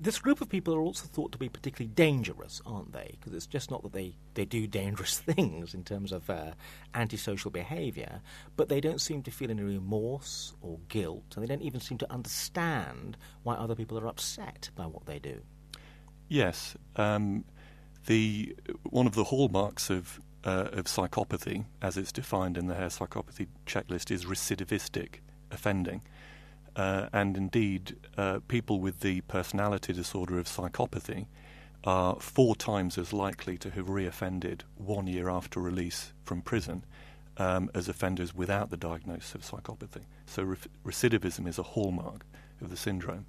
this 0.00 0.18
group 0.18 0.40
of 0.40 0.48
people 0.48 0.74
are 0.74 0.80
also 0.80 1.06
thought 1.06 1.30
to 1.32 1.38
be 1.38 1.50
particularly 1.50 1.92
dangerous, 1.94 2.62
aren't 2.64 2.92
they? 2.92 3.16
Because 3.20 3.34
it's 3.34 3.46
just 3.46 3.70
not 3.70 3.82
that 3.82 3.92
they, 3.92 4.14
they 4.32 4.46
do 4.46 4.66
dangerous 4.66 5.18
things 5.18 5.74
in 5.74 5.84
terms 5.84 6.10
of 6.10 6.30
uh, 6.30 6.52
antisocial 6.94 7.50
behaviour, 7.50 8.22
but 8.56 8.70
they 8.70 8.80
don't 8.80 9.00
seem 9.00 9.22
to 9.24 9.30
feel 9.30 9.50
any 9.50 9.62
remorse 9.62 10.54
or 10.62 10.78
guilt, 10.88 11.34
and 11.34 11.42
they 11.42 11.46
don't 11.46 11.62
even 11.62 11.80
seem 11.80 11.98
to 11.98 12.10
understand 12.10 13.18
why 13.42 13.54
other 13.54 13.74
people 13.74 13.98
are 13.98 14.08
upset 14.08 14.70
by 14.74 14.86
what 14.86 15.04
they 15.04 15.18
do. 15.18 15.42
Yes. 16.28 16.76
Um, 16.96 17.44
the, 18.06 18.56
one 18.82 19.06
of 19.06 19.14
the 19.14 19.24
hallmarks 19.24 19.90
of, 19.90 20.20
uh, 20.44 20.68
of 20.72 20.86
psychopathy, 20.86 21.64
as 21.82 21.96
it's 21.96 22.12
defined 22.12 22.56
in 22.56 22.66
the 22.66 22.74
Hare 22.74 22.88
Psychopathy 22.88 23.48
checklist, 23.66 24.10
is 24.10 24.24
recidivistic 24.24 25.16
offending. 25.50 26.02
Uh, 26.76 27.08
and 27.12 27.36
indeed, 27.36 27.96
uh, 28.16 28.40
people 28.48 28.80
with 28.80 29.00
the 29.00 29.20
personality 29.22 29.92
disorder 29.92 30.38
of 30.38 30.46
psychopathy 30.46 31.26
are 31.84 32.16
four 32.20 32.54
times 32.54 32.98
as 32.98 33.12
likely 33.12 33.56
to 33.58 33.70
have 33.70 33.86
reoffended 33.86 34.60
one 34.76 35.06
year 35.06 35.28
after 35.28 35.60
release 35.60 36.12
from 36.24 36.42
prison 36.42 36.84
um, 37.38 37.70
as 37.74 37.88
offenders 37.88 38.34
without 38.34 38.70
the 38.70 38.76
diagnosis 38.76 39.34
of 39.34 39.42
psychopathy. 39.42 40.02
So 40.26 40.42
re- 40.42 40.56
recidivism 40.84 41.48
is 41.48 41.58
a 41.58 41.62
hallmark 41.62 42.24
of 42.60 42.70
the 42.70 42.76
syndrome. 42.76 43.26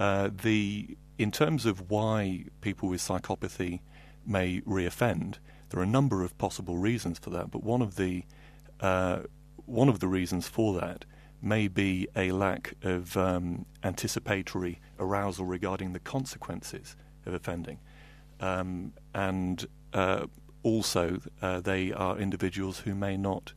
Uh, 0.00 0.30
the 0.42 0.96
in 1.18 1.30
terms 1.30 1.66
of 1.66 1.90
why 1.90 2.46
people 2.62 2.88
with 2.88 3.02
psychopathy 3.02 3.80
may 4.26 4.62
reoffend, 4.62 5.34
there 5.68 5.78
are 5.78 5.82
a 5.82 5.86
number 5.86 6.22
of 6.22 6.36
possible 6.38 6.78
reasons 6.78 7.18
for 7.18 7.28
that. 7.28 7.50
But 7.50 7.62
one 7.62 7.82
of 7.82 7.96
the 7.96 8.24
uh, 8.80 9.20
one 9.66 9.90
of 9.90 10.00
the 10.00 10.08
reasons 10.08 10.48
for 10.48 10.72
that 10.80 11.04
may 11.42 11.68
be 11.68 12.08
a 12.16 12.32
lack 12.32 12.74
of 12.82 13.14
um, 13.18 13.66
anticipatory 13.84 14.80
arousal 14.98 15.44
regarding 15.44 15.92
the 15.92 16.00
consequences 16.00 16.96
of 17.26 17.34
offending. 17.34 17.78
Um, 18.40 18.94
and 19.14 19.66
uh, 19.92 20.26
also, 20.62 21.20
uh, 21.42 21.60
they 21.60 21.92
are 21.92 22.18
individuals 22.18 22.80
who 22.80 22.94
may 22.94 23.18
not 23.18 23.52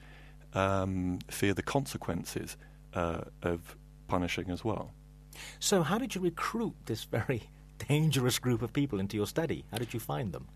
um, 0.54 1.20
fear 1.30 1.54
the 1.54 1.64
consequences 1.64 2.58
uh, 2.94 3.22
of 3.42 3.78
punishing 4.08 4.50
as 4.50 4.66
well. 4.66 4.94
So, 5.60 5.84
how 5.84 5.98
did 5.98 6.16
you 6.16 6.22
recruit 6.22 6.76
this 6.86 7.04
very 7.04 7.44
dangerous 7.88 8.40
group 8.40 8.62
of 8.62 8.74
people 8.74 9.00
into 9.00 9.18
your 9.18 9.28
study? 9.28 9.66
How 9.72 9.78
did 9.78 9.94
you 9.94 10.00
find 10.00 10.32
them? 10.34 10.48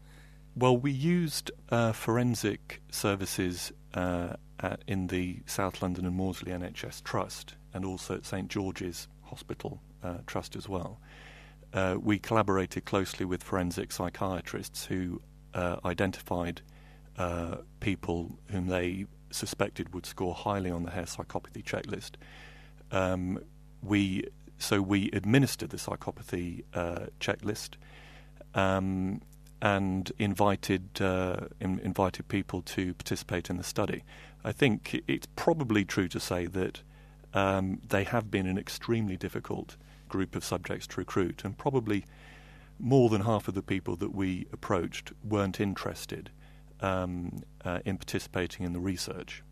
Well, 0.55 0.75
we 0.75 0.91
used 0.91 1.51
uh, 1.69 1.91
forensic 1.91 2.81
services 2.91 3.71
uh, 3.93 4.37
at, 4.59 4.81
in 4.87 5.07
the 5.07 5.41
South 5.45 5.81
London 5.81 6.05
and 6.05 6.15
Maudsley 6.15 6.51
NHS 6.51 7.03
Trust 7.03 7.55
and 7.73 7.85
also 7.85 8.15
at 8.15 8.25
St 8.25 8.47
George's 8.47 9.07
Hospital 9.23 9.81
uh, 10.03 10.17
Trust 10.25 10.55
as 10.55 10.67
well. 10.67 10.99
Uh, 11.73 11.97
we 12.01 12.17
collaborated 12.17 12.85
closely 12.85 13.25
with 13.25 13.43
forensic 13.43 13.91
psychiatrists 13.91 14.85
who 14.85 15.21
uh, 15.53 15.77
identified 15.85 16.61
uh, 17.17 17.57
people 17.79 18.39
whom 18.49 18.67
they 18.67 19.05
suspected 19.31 19.93
would 19.93 20.05
score 20.05 20.33
highly 20.33 20.71
on 20.71 20.83
the 20.83 20.91
Hare 20.91 21.03
psychopathy 21.03 21.63
checklist. 21.63 22.11
Um, 22.91 23.39
we 23.81 24.23
so 24.57 24.81
we 24.81 25.09
administered 25.11 25.69
the 25.69 25.77
psychopathy 25.77 26.63
uh, 26.73 27.07
checklist. 27.19 27.71
Um, 28.53 29.21
and 29.61 30.11
invited 30.19 31.01
uh, 31.01 31.47
in, 31.59 31.79
invited 31.79 32.27
people 32.27 32.61
to 32.61 32.93
participate 32.93 33.49
in 33.49 33.57
the 33.57 33.63
study. 33.63 34.03
I 34.43 34.51
think 34.51 35.01
it's 35.07 35.27
probably 35.35 35.83
true 35.83 36.07
to 36.09 36.19
say 36.19 36.45
that 36.45 36.81
um, 37.33 37.81
they 37.87 38.03
have 38.03 38.29
been 38.29 38.47
an 38.47 38.57
extremely 38.57 39.17
difficult 39.17 39.75
group 40.09 40.35
of 40.35 40.43
subjects 40.43 40.87
to 40.87 41.01
recruit, 41.01 41.43
and 41.43 41.57
probably 41.57 42.05
more 42.79 43.09
than 43.09 43.21
half 43.21 43.47
of 43.47 43.55
the 43.55 43.63
people 43.63 43.95
that 43.97 44.13
we 44.13 44.47
approached 44.53 45.11
weren't 45.23 45.59
interested 45.59 46.29
um, 46.81 47.41
uh, 47.65 47.79
in 47.85 47.97
participating 47.97 48.65
in 48.65 48.73
the 48.73 48.79
research. 48.79 49.43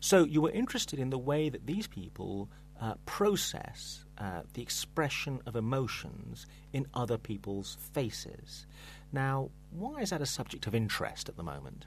So 0.00 0.24
you 0.24 0.40
were 0.40 0.50
interested 0.50 0.98
in 0.98 1.10
the 1.10 1.18
way 1.18 1.50
that 1.50 1.66
these 1.66 1.86
people 1.86 2.48
uh, 2.80 2.94
process 3.06 4.04
uh, 4.18 4.42
the 4.54 4.62
expression 4.62 5.40
of 5.46 5.56
emotions 5.56 6.46
in 6.72 6.86
other 6.94 7.18
people's 7.18 7.76
faces. 7.92 8.66
Now, 9.12 9.50
why 9.70 10.00
is 10.00 10.10
that 10.10 10.20
a 10.20 10.26
subject 10.26 10.66
of 10.66 10.74
interest 10.74 11.28
at 11.28 11.36
the 11.36 11.42
moment? 11.42 11.86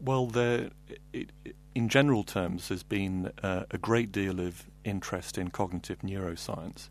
Well, 0.00 0.26
there, 0.26 0.70
it, 1.12 1.30
in 1.74 1.88
general 1.88 2.24
terms, 2.24 2.68
there's 2.68 2.82
been 2.82 3.30
uh, 3.42 3.64
a 3.70 3.78
great 3.78 4.10
deal 4.10 4.40
of 4.40 4.64
interest 4.84 5.38
in 5.38 5.50
cognitive 5.50 6.00
neuroscience, 6.00 6.88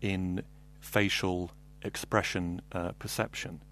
in 0.00 0.42
facial 0.80 1.52
expression 1.82 2.60
uh, 2.72 2.92
perception, 2.92 3.62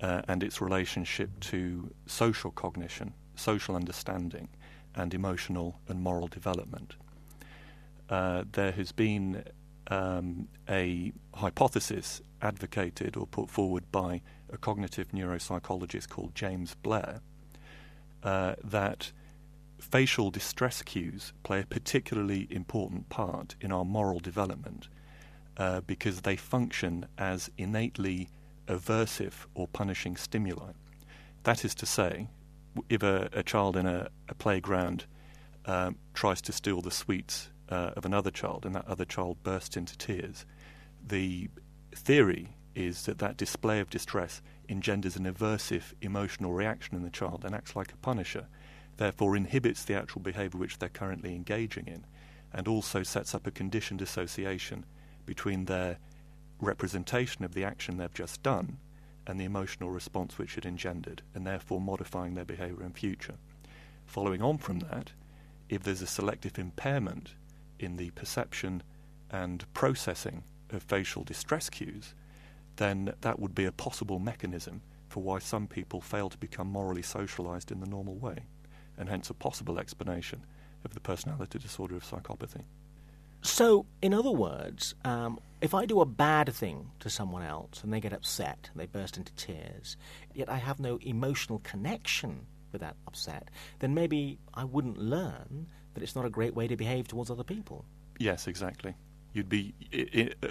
uh, 0.00 0.22
and 0.26 0.42
its 0.42 0.60
relationship 0.60 1.30
to 1.40 1.92
social 2.06 2.50
cognition, 2.50 3.14
social 3.36 3.76
understanding, 3.76 4.48
and 4.94 5.14
emotional 5.14 5.80
and 5.88 6.00
moral 6.00 6.26
development. 6.26 6.96
Uh, 8.08 8.44
there 8.52 8.72
has 8.72 8.92
been 8.92 9.44
um, 9.88 10.48
a 10.68 11.12
hypothesis 11.34 12.20
advocated 12.42 13.16
or 13.16 13.26
put 13.26 13.50
forward 13.50 13.90
by 13.90 14.20
a 14.52 14.58
cognitive 14.58 15.08
neuropsychologist 15.08 16.08
called 16.08 16.34
James 16.34 16.74
Blair 16.82 17.20
uh, 18.22 18.54
that 18.62 19.12
facial 19.78 20.30
distress 20.30 20.82
cues 20.82 21.32
play 21.42 21.60
a 21.60 21.66
particularly 21.66 22.46
important 22.50 23.08
part 23.08 23.54
in 23.60 23.70
our 23.70 23.84
moral 23.84 24.18
development 24.18 24.88
uh, 25.56 25.80
because 25.82 26.22
they 26.22 26.36
function 26.36 27.06
as 27.18 27.50
innately 27.58 28.28
aversive 28.66 29.46
or 29.54 29.68
punishing 29.68 30.16
stimuli. 30.16 30.72
That 31.42 31.64
is 31.64 31.74
to 31.76 31.86
say, 31.86 32.28
if 32.88 33.02
a, 33.02 33.28
a 33.32 33.42
child 33.42 33.76
in 33.76 33.86
a, 33.86 34.08
a 34.28 34.34
playground 34.34 35.04
um, 35.66 35.96
tries 36.14 36.40
to 36.42 36.52
steal 36.52 36.80
the 36.80 36.90
sweets 36.90 37.50
uh, 37.68 37.92
of 37.96 38.04
another 38.04 38.30
child 38.30 38.64
and 38.66 38.74
that 38.74 38.86
other 38.86 39.04
child 39.04 39.42
bursts 39.42 39.76
into 39.76 39.96
tears, 39.96 40.44
the 41.06 41.48
theory 41.94 42.56
is 42.74 43.04
that 43.04 43.18
that 43.18 43.36
display 43.36 43.80
of 43.80 43.90
distress 43.90 44.42
engenders 44.68 45.16
an 45.16 45.32
aversive 45.32 45.92
emotional 46.00 46.52
reaction 46.52 46.96
in 46.96 47.02
the 47.02 47.10
child 47.10 47.44
and 47.44 47.54
acts 47.54 47.76
like 47.76 47.92
a 47.92 47.96
punisher, 47.96 48.46
therefore 48.96 49.36
inhibits 49.36 49.84
the 49.84 49.94
actual 49.94 50.20
behavior 50.20 50.58
which 50.58 50.78
they're 50.78 50.88
currently 50.88 51.34
engaging 51.34 51.86
in, 51.86 52.04
and 52.52 52.66
also 52.68 53.02
sets 53.02 53.34
up 53.34 53.46
a 53.46 53.50
conditioned 53.50 54.02
association 54.02 54.84
between 55.26 55.64
their 55.64 55.98
representation 56.60 57.44
of 57.44 57.54
the 57.54 57.64
action 57.64 57.96
they've 57.96 58.14
just 58.14 58.42
done 58.42 58.78
and 59.26 59.40
the 59.40 59.44
emotional 59.44 59.90
response 59.90 60.36
which 60.36 60.58
it 60.58 60.66
engendered, 60.66 61.22
and 61.34 61.46
therefore 61.46 61.80
modifying 61.80 62.34
their 62.34 62.44
behaviour 62.44 62.82
in 62.82 62.92
future. 62.92 63.36
Following 64.04 64.42
on 64.42 64.58
from 64.58 64.80
that, 64.80 65.12
if 65.68 65.82
there's 65.82 66.02
a 66.02 66.06
selective 66.06 66.58
impairment 66.58 67.34
in 67.78 67.96
the 67.96 68.10
perception 68.10 68.82
and 69.30 69.72
processing 69.74 70.44
of 70.70 70.82
facial 70.82 71.24
distress 71.24 71.70
cues, 71.70 72.14
then 72.76 73.14
that 73.20 73.38
would 73.38 73.54
be 73.54 73.64
a 73.64 73.72
possible 73.72 74.18
mechanism 74.18 74.82
for 75.08 75.22
why 75.22 75.38
some 75.38 75.66
people 75.66 76.00
fail 76.00 76.28
to 76.28 76.38
become 76.38 76.66
morally 76.66 77.02
socialized 77.02 77.70
in 77.70 77.80
the 77.80 77.86
normal 77.86 78.16
way, 78.16 78.38
and 78.98 79.08
hence 79.08 79.30
a 79.30 79.34
possible 79.34 79.78
explanation 79.78 80.44
of 80.84 80.94
the 80.94 81.00
personality 81.00 81.58
disorder 81.58 81.96
of 81.96 82.04
psychopathy. 82.04 82.64
So, 83.42 83.84
in 84.00 84.14
other 84.14 84.30
words, 84.30 84.94
um, 85.04 85.38
if 85.60 85.74
I 85.74 85.84
do 85.84 86.00
a 86.00 86.06
bad 86.06 86.52
thing 86.52 86.90
to 87.00 87.10
someone 87.10 87.42
else 87.42 87.84
and 87.84 87.92
they 87.92 88.00
get 88.00 88.12
upset 88.12 88.70
and 88.72 88.80
they 88.80 88.86
burst 88.86 89.18
into 89.18 89.34
tears, 89.34 89.96
yet 90.34 90.48
I 90.48 90.56
have 90.56 90.80
no 90.80 90.98
emotional 91.02 91.60
connection 91.62 92.46
with 92.72 92.80
that 92.80 92.96
upset, 93.06 93.50
then 93.80 93.94
maybe 93.94 94.38
I 94.54 94.64
wouldn't 94.64 94.98
learn 94.98 95.66
that 95.94 96.02
it's 96.02 96.14
not 96.14 96.24
a 96.24 96.30
great 96.30 96.54
way 96.54 96.66
to 96.68 96.76
behave 96.76 97.08
towards 97.08 97.30
other 97.30 97.44
people. 97.44 97.84
Yes, 98.18 98.46
exactly. 98.46 98.94
You'd 99.32 99.48
be, 99.48 99.74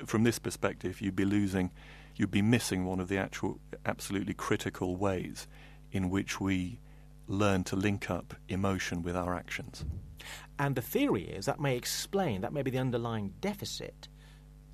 from 0.06 0.24
this 0.24 0.40
perspective, 0.40 1.00
you'd 1.00 1.16
be 1.16 1.26
losing, 1.26 1.72
you'd 2.16 2.32
be 2.32 2.42
missing 2.42 2.86
one 2.86 3.00
of 3.00 3.08
the 3.08 3.18
actual, 3.18 3.60
absolutely 3.86 4.34
critical 4.34 4.96
ways 4.96 5.48
in 5.92 6.10
which 6.10 6.42
we 6.42 6.80
learn 7.28 7.64
to 7.64 7.76
link 7.76 8.10
up 8.10 8.34
emotion 8.50 9.02
with 9.02 9.16
our 9.16 9.34
actions. 9.34 9.86
And 10.60 10.76
the 10.76 10.82
theory 10.82 11.24
is 11.24 11.46
that 11.46 11.60
may 11.60 11.78
explain, 11.78 12.42
that 12.42 12.52
may 12.52 12.62
be 12.62 12.72
the 12.72 12.78
underlying 12.80 13.34
deficit 13.40 14.10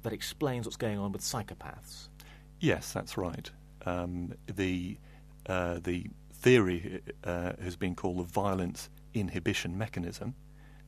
that 0.01 0.13
explains 0.13 0.65
what's 0.65 0.77
going 0.77 0.97
on 0.97 1.11
with 1.11 1.21
psychopaths. 1.21 2.09
Yes, 2.59 2.91
that's 2.91 3.17
right. 3.17 3.49
Um, 3.85 4.33
the, 4.47 4.97
uh, 5.45 5.79
the 5.83 6.07
theory 6.33 7.01
uh, 7.23 7.53
has 7.61 7.75
been 7.75 7.95
called 7.95 8.19
the 8.19 8.23
violence 8.23 8.89
inhibition 9.13 9.77
mechanism, 9.77 10.35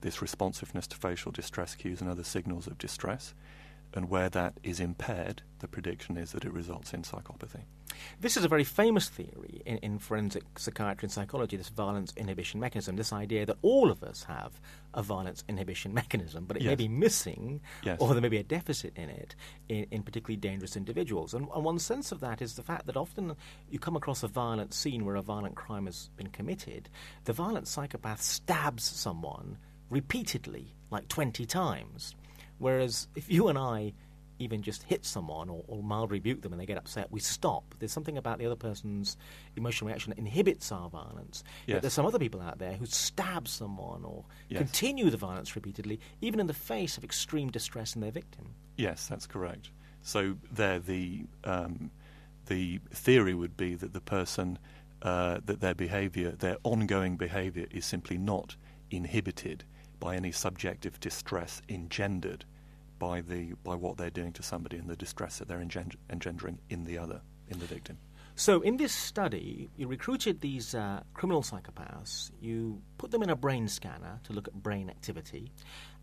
this 0.02 0.22
responsiveness 0.22 0.88
to 0.88 0.97
facial 0.97 1.32
distress 1.32 1.76
cues 1.76 2.02
and 2.02 2.10
other 2.10 2.24
signals 2.24 2.68
of 2.68 2.78
distress. 2.78 3.34
And 3.93 4.10
where 4.10 4.30
that 4.30 4.54
is 4.64 4.80
impaired, 4.80 5.41
the 5.60 5.68
prediction 5.68 6.18
is 6.18 6.32
that 6.32 6.45
it 6.45 6.54
results 6.54 6.93
in 6.93 7.02
psychopathy. 7.02 7.64
This 8.20 8.38
is 8.38 8.45
a 8.45 8.47
very 8.47 8.64
famous 8.64 9.10
theory 9.10 9.62
in, 9.66 9.78
in, 9.78 9.99
forensic 9.99 10.43
psychiatry 10.58 11.08
and 11.08 11.12
psychology, 11.12 11.58
this 11.58 11.68
violence 11.68 12.14
inhibition 12.16 12.60
mechanism, 12.60 12.95
this 12.95 13.12
idea 13.12 13.45
that 13.45 13.58
all 13.62 13.91
of 13.91 14.02
us 14.02 14.24
have 14.24 14.60
a 14.93 15.04
violence 15.04 15.43
inhibition 15.49 15.93
mechanism, 16.02 16.45
but 16.45 16.58
it 16.58 16.64
yes. 16.64 16.70
may 16.70 16.76
be 16.76 16.88
missing 16.88 17.60
yes. 17.84 17.99
or 17.99 18.14
there 18.14 18.22
may 18.22 18.30
be 18.30 18.38
a 18.38 18.43
deficit 18.43 18.93
in 18.95 19.10
it 19.10 19.36
in, 19.68 19.86
in 19.91 20.04
particularly 20.04 20.38
dangerous 20.38 20.78
individuals. 20.78 21.34
And, 21.34 21.47
and, 21.54 21.66
one 21.66 21.80
sense 21.80 22.12
of 22.12 22.22
that 22.22 22.41
is 22.41 22.56
the 22.56 22.64
fact 22.64 22.86
that 22.88 22.97
often 22.97 23.36
you 23.70 23.78
come 23.78 23.95
across 23.95 24.24
a 24.24 24.28
violent 24.28 24.74
scene 24.74 25.06
where 25.06 25.16
a 25.16 25.22
violent 25.22 25.56
crime 25.56 25.86
has 25.86 26.10
been 26.16 26.28
committed, 26.28 26.89
the 27.26 27.34
violent 27.34 27.68
psychopath 27.68 28.22
stabs 28.22 28.84
someone 28.84 29.58
repeatedly, 29.92 30.74
like 30.89 31.08
20 31.08 31.46
times. 31.46 32.16
Whereas 32.58 33.08
if 33.16 33.30
you 33.32 33.48
and 33.48 33.58
I 33.58 33.94
even 34.39 34.64
just 34.64 34.84
hit 34.84 35.06
someone 35.06 35.50
or, 35.50 35.64
or 35.68 35.84
mildly 35.84 36.18
rebuke 36.18 36.42
them 36.42 36.52
and 36.52 36.60
they 36.60 36.66
get 36.66 36.78
upset, 36.78 37.12
we 37.12 37.20
stop. 37.20 37.76
There's 37.78 37.92
something 37.92 38.18
about 38.18 38.39
the 38.39 38.46
other 38.48 38.56
person's 38.56 39.18
emotional 39.56 39.88
reaction 39.88 40.10
that 40.10 40.18
inhibits 40.18 40.72
our 40.72 40.89
violence. 40.89 41.44
Yes. 41.68 41.76
But 41.76 41.82
there's 41.84 41.94
some 41.94 42.08
other 42.08 42.18
people 42.18 42.42
out 42.42 42.58
there 42.58 42.74
who 42.74 42.88
stab 42.88 43.48
someone 43.48 44.04
or 44.04 44.26
yes. 44.50 44.58
continue 44.58 45.10
the 45.12 45.18
violence 45.18 45.56
repeatedly, 45.56 46.00
even 46.22 46.39
in 46.39 46.48
the 46.48 46.54
face 46.54 46.98
of 46.98 47.04
extreme 47.04 47.52
distress 47.52 47.94
in 47.94 48.02
their 48.02 48.12
victim. 48.12 48.56
Yes, 48.78 49.06
that's 49.08 49.28
correct. 49.28 49.70
So 50.02 50.36
there, 50.52 50.80
the 50.80 51.26
um, 51.44 51.92
the 52.48 52.80
theory 52.92 53.36
would 53.36 53.56
be 53.56 53.76
that 53.76 53.94
the 53.94 54.02
person 54.02 54.58
uh, 55.04 55.39
that 55.46 55.62
their 55.62 55.76
behaviour, 55.76 56.32
their 56.32 56.58
ongoing 56.64 57.18
behaviour, 57.18 57.68
is 57.70 57.86
simply 57.86 58.18
not 58.18 58.56
inhibited 58.89 59.64
by 60.02 60.18
any 60.18 60.34
subjective 60.34 60.99
distress 60.99 61.62
engendered 61.70 62.43
by 62.99 63.22
the 63.22 63.54
by 63.64 63.76
what 63.76 63.95
they're 63.95 64.10
doing 64.10 64.34
to 64.34 64.43
somebody 64.43 64.76
and 64.76 64.89
the 64.89 64.97
distress 64.97 65.38
that 65.39 65.47
they're 65.47 65.62
engend- 65.62 65.95
engendering 66.10 66.60
in 66.70 66.84
the 66.84 66.97
other, 66.97 67.22
in 67.47 67.58
the 67.60 67.66
victim. 67.66 67.97
So, 68.36 68.62
in 68.62 68.78
this 68.78 68.93
study, 68.93 69.70
you 69.78 69.88
recruited 69.88 70.41
these 70.41 70.74
uh, 70.74 71.02
criminal 71.14 71.41
psychopaths, 71.41 72.32
you 72.41 72.82
put 72.97 73.12
them 73.12 73.22
in 73.22 73.30
a 73.30 73.36
brain 73.36 73.68
scanner 73.68 74.20
to 74.24 74.34
look 74.34 74.47
at 74.47 74.54
brain 74.54 74.89
activity, 74.89 75.52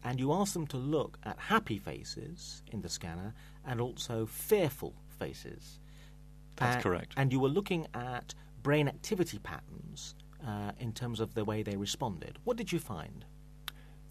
and 0.05 0.21
you 0.21 0.33
asked 0.33 0.55
them 0.55 0.67
to 0.69 0.77
look 0.77 1.19
at 1.25 1.39
happy 1.39 1.79
faces 1.79 2.63
in 2.71 2.81
the 2.83 2.89
scanner 2.89 3.35
and 3.65 3.81
also 3.81 4.27
fearful 4.27 4.95
faces. 5.19 5.81
That's 6.57 6.83
correct. 6.83 7.15
And 7.17 7.33
you 7.33 7.41
were 7.41 7.49
looking 7.49 7.87
at 7.95 8.35
brain 8.63 8.89
activity 8.89 9.39
patterns 9.39 10.15
uh, 10.47 10.73
in 10.79 10.93
terms 10.93 11.21
of 11.21 11.35
the 11.35 11.45
way 11.45 11.63
they 11.63 11.77
responded. 11.77 12.39
What 12.45 12.57
did 12.57 12.73
you 12.73 12.79
find? 12.79 13.25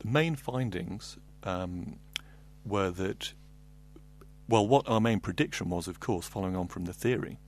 Main 0.08 0.36
findings 0.36 1.18
um, 1.44 2.00
were 2.66 2.92
that, 2.92 3.34
well, 4.48 4.66
what 4.66 4.88
our 4.88 5.02
main 5.02 5.20
prediction 5.20 5.70
was, 5.70 5.90
of 5.90 6.00
course, 6.00 6.26
following 6.26 6.56
on 6.56 6.70
from 6.70 6.86
the 6.86 6.94
theory, 6.94 7.40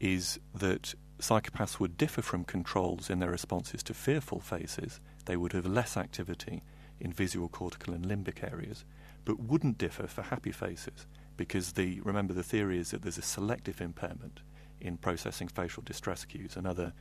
is 0.00 0.40
that 0.54 0.94
psychopaths 1.18 1.78
would 1.78 1.98
differ 1.98 2.22
from 2.22 2.44
controls 2.44 3.10
in 3.10 3.18
their 3.18 3.30
responses 3.30 3.82
to 3.82 3.92
fearful 3.92 4.40
faces. 4.40 5.00
They 5.26 5.36
would 5.36 5.52
have 5.52 5.66
less 5.66 5.98
activity 5.98 6.62
in 6.98 7.12
visual 7.12 7.50
cortical 7.50 7.92
and 7.92 8.06
limbic 8.06 8.42
areas, 8.42 8.86
but 9.26 9.38
wouldn't 9.38 9.76
differ 9.76 10.06
for 10.06 10.22
happy 10.22 10.50
faces 10.50 11.06
because 11.36 11.72
the 11.72 12.00
remember 12.00 12.32
the 12.32 12.42
theory 12.42 12.78
is 12.78 12.90
that 12.92 13.02
there's 13.02 13.18
a 13.18 13.22
selective 13.22 13.82
impairment 13.82 14.40
in 14.80 14.96
processing 14.96 15.48
facial 15.48 15.82
distress 15.82 16.24
cues 16.24 16.56
and 16.56 16.66
other 16.66 16.94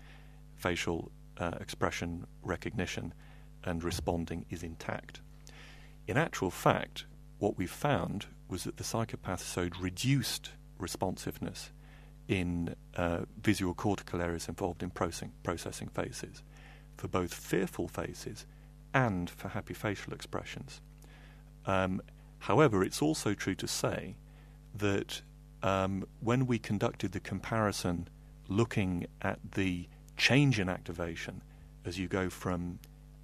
facial 0.57 1.11
uh, 1.37 1.51
expression 1.61 2.27
recognition 2.43 3.13
and 3.63 3.83
responding 3.83 4.45
is 4.49 4.63
intact. 4.63 5.21
In 6.07 6.17
actual 6.17 6.51
fact, 6.51 7.05
what 7.39 7.57
we 7.57 7.67
found 7.67 8.25
was 8.47 8.63
that 8.63 8.77
the 8.77 8.83
psychopath 8.83 9.45
showed 9.51 9.77
reduced 9.77 10.51
responsiveness 10.77 11.71
in 12.27 12.75
uh, 12.95 13.21
visual 13.41 13.73
cortical 13.73 14.21
areas 14.21 14.47
involved 14.47 14.83
in 14.83 14.89
processing, 14.89 15.31
processing 15.43 15.89
faces 15.89 16.43
for 16.97 17.07
both 17.07 17.33
fearful 17.33 17.87
faces 17.87 18.45
and 18.93 19.29
for 19.29 19.49
happy 19.49 19.73
facial 19.73 20.13
expressions. 20.13 20.81
Um, 21.65 22.01
however, 22.39 22.83
it's 22.83 23.01
also 23.01 23.33
true 23.33 23.55
to 23.55 23.67
say 23.67 24.17
that 24.75 25.21
um, 25.63 26.05
when 26.19 26.45
we 26.45 26.59
conducted 26.59 27.11
the 27.11 27.19
comparison 27.19 28.07
looking 28.47 29.07
at 29.21 29.39
the 29.53 29.87
change 30.17 30.59
in 30.59 30.69
activation 30.69 31.41
as 31.85 31.97
you 31.97 32.07
go 32.07 32.29
from 32.29 32.79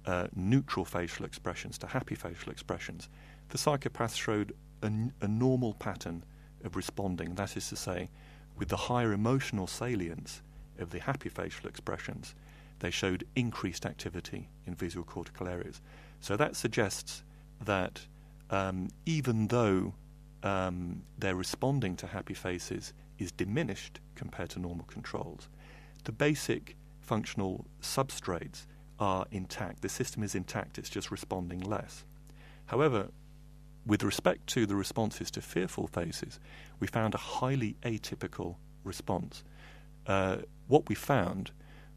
uh, 0.08 0.26
neutral 0.34 0.86
facial 0.86 1.26
expressions 1.26 1.76
to 1.76 1.86
happy 1.86 2.14
facial 2.14 2.50
expressions, 2.50 3.10
the 3.50 3.58
psychopaths 3.58 4.16
showed 4.16 4.54
a, 4.82 4.90
a 5.20 5.28
normal 5.28 5.74
pattern 5.74 6.24
of 6.64 6.76
responding. 6.76 7.34
That 7.34 7.58
is 7.58 7.68
to 7.68 7.76
say, 7.76 8.08
with 8.56 8.68
the 8.68 8.76
higher 8.76 9.12
emotional 9.12 9.66
salience 9.66 10.40
of 10.78 10.90
the 10.90 11.00
happy 11.00 11.28
facial 11.28 11.68
expressions, 11.68 12.34
they 12.78 12.90
showed 12.90 13.26
increased 13.36 13.84
activity 13.84 14.48
in 14.66 14.74
visual 14.74 15.04
cortical 15.04 15.46
areas. 15.46 15.82
So 16.20 16.36
that 16.36 16.56
suggests 16.56 17.22
that 17.66 18.00
um, 18.48 18.88
even 19.04 19.48
though 19.48 19.92
um, 20.42 21.02
their 21.18 21.34
responding 21.34 21.96
to 21.96 22.06
happy 22.06 22.34
faces 22.34 22.94
is 23.18 23.30
diminished 23.30 24.00
compared 24.14 24.48
to 24.50 24.58
normal 24.58 24.86
controls, 24.86 25.50
the 26.04 26.12
basic 26.12 26.76
functional 27.00 27.66
substrates 27.82 28.64
are 28.98 29.26
intact. 29.30 29.82
The 29.82 29.88
system 29.88 30.22
is 30.22 30.34
intact, 30.34 30.78
it's 30.78 30.90
just 30.90 31.10
responding 31.10 31.60
less. 31.60 32.04
However, 32.66 33.08
with 33.86 34.02
respect 34.02 34.46
to 34.48 34.66
the 34.66 34.76
responses 34.76 35.30
to 35.32 35.40
fearful 35.40 35.86
faces, 35.86 36.38
we 36.78 36.86
found 36.86 37.14
a 37.14 37.18
highly 37.18 37.76
atypical 37.82 38.56
response. 38.84 39.44
Uh, 40.06 40.38
what 40.66 40.88
we 40.88 40.94
found 40.94 41.50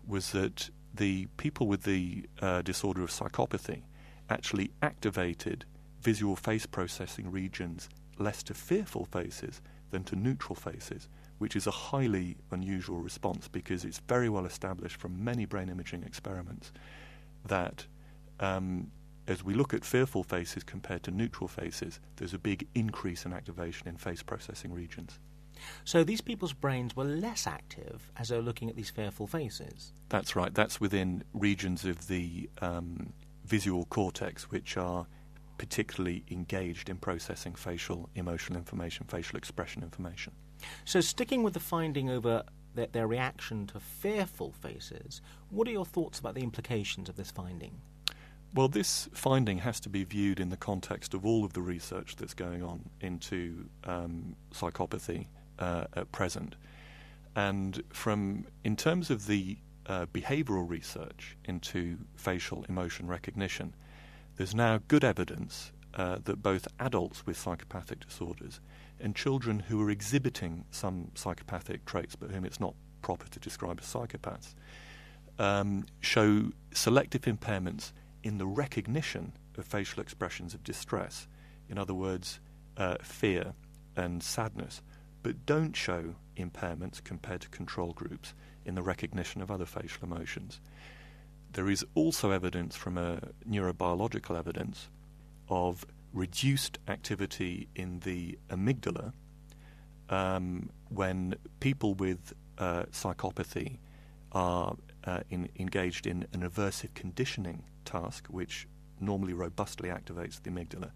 was 0.08 0.32
that 0.32 0.70
the 0.94 1.28
people 1.38 1.68
with 1.68 1.84
the 1.84 2.26
uh, 2.42 2.62
disorder 2.62 3.04
of 3.04 3.10
psychopathy 3.10 3.84
actually 4.30 4.72
activated 4.82 5.66
visual 6.02 6.36
face 6.36 6.66
processing 6.66 7.32
regions 7.32 7.90
less 8.18 8.44
to 8.44 8.54
fearful 8.54 9.06
faces 9.06 9.62
than 9.92 10.04
to 10.04 10.16
neutral 10.16 10.56
faces, 10.56 11.10
which 11.42 11.56
is 11.56 11.66
a 11.66 11.72
highly 11.72 12.38
unusual 12.52 13.00
response 13.00 13.48
because 13.48 13.84
it's 13.84 13.98
very 14.08 14.30
well 14.30 14.46
established 14.46 14.98
from 14.98 15.24
many 15.24 15.44
brain 15.44 15.70
imaging 15.70 16.04
experiments 16.04 16.72
that 17.48 17.88
um, 18.40 18.92
as 19.28 19.44
we 19.44 19.56
look 19.56 19.74
at 19.74 19.84
fearful 19.84 20.22
faces 20.22 20.64
compared 20.64 21.02
to 21.02 21.10
neutral 21.10 21.48
faces, 21.48 22.00
there's 22.18 22.36
a 22.36 22.38
big 22.38 22.68
increase 22.76 23.26
in 23.26 23.34
activation 23.34 23.88
in 23.88 23.98
face 23.98 24.22
processing 24.22 24.72
regions. 24.72 25.18
So 25.84 26.04
these 26.04 26.22
people's 26.22 26.54
brains 26.54 26.96
were 26.96 27.06
less 27.06 27.48
active 27.48 28.12
as 28.18 28.30
they 28.30 28.36
were 28.36 28.44
looking 28.44 28.70
at 28.70 28.76
these 28.76 28.92
fearful 28.92 29.26
faces? 29.26 29.94
That's 30.10 30.36
right. 30.36 30.54
That's 30.54 30.80
within 30.80 31.24
regions 31.34 31.86
of 31.86 32.08
the 32.08 32.52
um, 32.62 33.14
visual 33.46 33.86
cortex 33.86 34.52
which 34.52 34.78
are 34.78 35.08
particularly 35.58 36.24
engaged 36.30 36.88
in 36.88 36.98
processing 36.98 37.56
facial 37.56 38.10
emotional 38.14 38.60
information, 38.60 39.08
facial 39.08 39.38
expression 39.38 39.82
information. 39.82 40.34
So, 40.86 41.02
sticking 41.02 41.44
with 41.44 41.54
the 41.54 41.60
finding 41.60 42.10
over 42.10 42.44
their, 42.76 42.88
their 42.88 43.08
reaction 43.08 43.68
to 43.68 43.80
fearful 43.80 44.52
faces, 44.52 45.22
what 45.50 45.68
are 45.68 45.72
your 45.72 45.86
thoughts 45.86 46.20
about 46.20 46.36
the 46.36 46.42
implications 46.42 47.10
of 47.10 47.16
this 47.16 47.32
finding? 47.32 47.82
Well, 48.54 48.68
this 48.68 49.08
finding 49.14 49.60
has 49.60 49.80
to 49.82 49.90
be 49.90 50.04
viewed 50.04 50.40
in 50.40 50.50
the 50.50 50.58
context 50.58 51.14
of 51.14 51.26
all 51.26 51.46
of 51.46 51.54
the 51.54 51.62
research 51.62 52.18
that's 52.18 52.34
going 52.34 52.64
on 52.64 52.90
into 53.00 53.70
um, 53.86 54.36
psychopathy 54.54 55.28
uh, 55.58 55.86
at 55.94 56.12
present. 56.12 56.56
And 57.36 57.82
from 57.94 58.46
in 58.66 58.76
terms 58.76 59.10
of 59.10 59.28
the 59.28 59.58
uh, 59.86 60.06
behavioral 60.08 60.70
research 60.70 61.38
into 61.46 61.98
facial 62.16 62.66
emotion 62.68 63.08
recognition, 63.08 63.74
there's 64.36 64.54
now 64.54 64.82
good 64.90 65.06
evidence 65.06 65.72
uh, 65.94 66.18
that 66.24 66.42
both 66.42 66.68
adults 66.80 67.26
with 67.26 67.38
psychopathic 67.38 68.02
disorders 68.06 68.60
and 69.02 69.16
children 69.16 69.60
who 69.60 69.82
are 69.82 69.90
exhibiting 69.90 70.66
some 70.72 71.12
psychopathic 71.16 71.86
traits 71.86 72.16
but 72.16 72.32
whom 72.32 72.46
it's 72.46 72.60
not 72.60 72.76
proper 73.02 73.28
to 73.30 73.40
describe 73.40 73.80
as 73.82 73.86
psychopaths 73.86 74.54
um, 75.42 75.86
show 76.02 76.52
selective 76.72 77.24
impairments 77.24 77.94
in 78.24 78.38
the 78.38 78.46
recognition 78.46 79.34
of 79.58 79.66
facial 79.66 80.02
expressions 80.02 80.54
of 80.54 80.64
distress. 80.64 81.28
In 81.68 81.78
other 81.78 81.96
words, 81.96 82.40
uh, 82.78 82.98
fear 83.02 83.54
and 83.96 84.22
sadness, 84.22 84.82
but 85.24 85.46
don't 85.46 85.76
show 85.76 86.16
impairments 86.38 87.04
compared 87.04 87.42
to 87.42 87.50
control 87.50 87.94
groups 87.94 88.34
in 88.66 88.76
the 88.76 88.82
recognition 88.84 89.42
of 89.42 89.50
other 89.50 89.66
facial 89.66 90.04
emotions. 90.04 90.60
There 91.54 91.70
is 91.70 91.84
also 91.96 92.32
evidence 92.32 92.76
from 92.76 92.98
a 92.98 93.20
neurobiological 93.50 94.38
evidence 94.38 94.90
of 95.50 95.86
reduced 96.14 96.78
activity 96.88 97.68
in 97.76 98.00
the 98.02 98.38
amygdala 98.50 99.14
um, 100.10 100.70
when 100.90 101.36
people 101.60 101.94
with 101.94 102.34
uh, 102.58 102.84
psychopathy 102.92 103.78
are 104.34 104.76
uh, 105.06 105.22
in, 105.30 105.50
engaged 105.58 106.06
in 106.06 106.28
an 106.34 106.42
aversive 106.42 106.94
conditioning 106.94 107.64
task, 107.86 108.28
which 108.28 108.68
normally 109.00 109.34
robustly 109.34 109.90
activates 109.90 110.42
the 110.42 110.50
amygdala, 110.50 110.92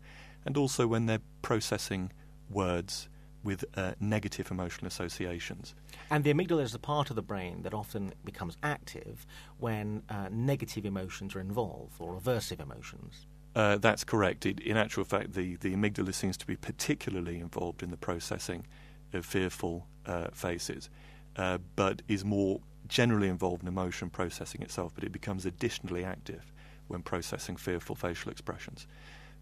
and 0.46 0.58
also 0.58 0.86
when 0.86 1.06
they're 1.06 1.22
processing 1.42 2.12
words 2.50 3.10
with 3.44 3.64
uh, 3.76 3.94
negative 4.00 4.50
emotional 4.52 4.88
associations. 4.88 5.76
And 6.10 6.24
the 6.24 6.34
amygdala 6.34 6.64
is 6.64 6.72
the 6.72 6.80
part 6.80 7.10
of 7.10 7.16
the 7.16 7.22
brain 7.22 7.62
that 7.62 7.74
often 7.74 8.14
becomes 8.26 8.58
active 8.64 9.26
when 9.60 10.04
uh, 10.10 10.30
negative 10.32 10.86
emotions 10.86 11.36
are 11.36 11.40
involved 11.40 11.96
or 12.00 12.20
aversive 12.20 12.60
emotions. 12.60 13.28
Uh, 13.56 13.78
that's 13.78 14.04
correct. 14.04 14.46
It, 14.46 14.60
in 14.60 14.76
actual 14.76 15.06
fact, 15.06 15.34
the, 15.34 15.56
the 15.56 15.74
amygdala 15.74 16.14
seems 16.14 16.36
to 16.38 16.46
be 16.46 16.58
particularly 16.58 17.40
involved 17.40 17.82
in 17.82 17.90
the 17.90 17.98
processing 17.98 18.68
of 19.14 19.26
fearful 19.26 19.88
uh, 20.06 20.28
faces, 20.34 20.90
uh, 21.38 21.60
but 21.76 22.02
is 22.08 22.26
more 22.26 22.60
generally 22.88 23.30
involved 23.30 23.62
in 23.62 23.68
emotion 23.68 24.10
processing 24.10 24.62
itself, 24.62 24.92
but 24.94 25.04
it 25.04 25.12
becomes 25.12 25.46
additionally 25.46 26.04
active 26.04 26.52
when 26.88 27.02
processing 27.02 27.56
fearful 27.56 27.96
facial 27.96 28.30
expressions. 28.30 28.88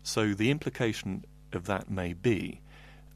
So 0.03 0.33
the 0.33 0.51
implication 0.51 1.25
of 1.51 1.65
that 1.65 1.89
may 1.89 2.13
be 2.13 2.61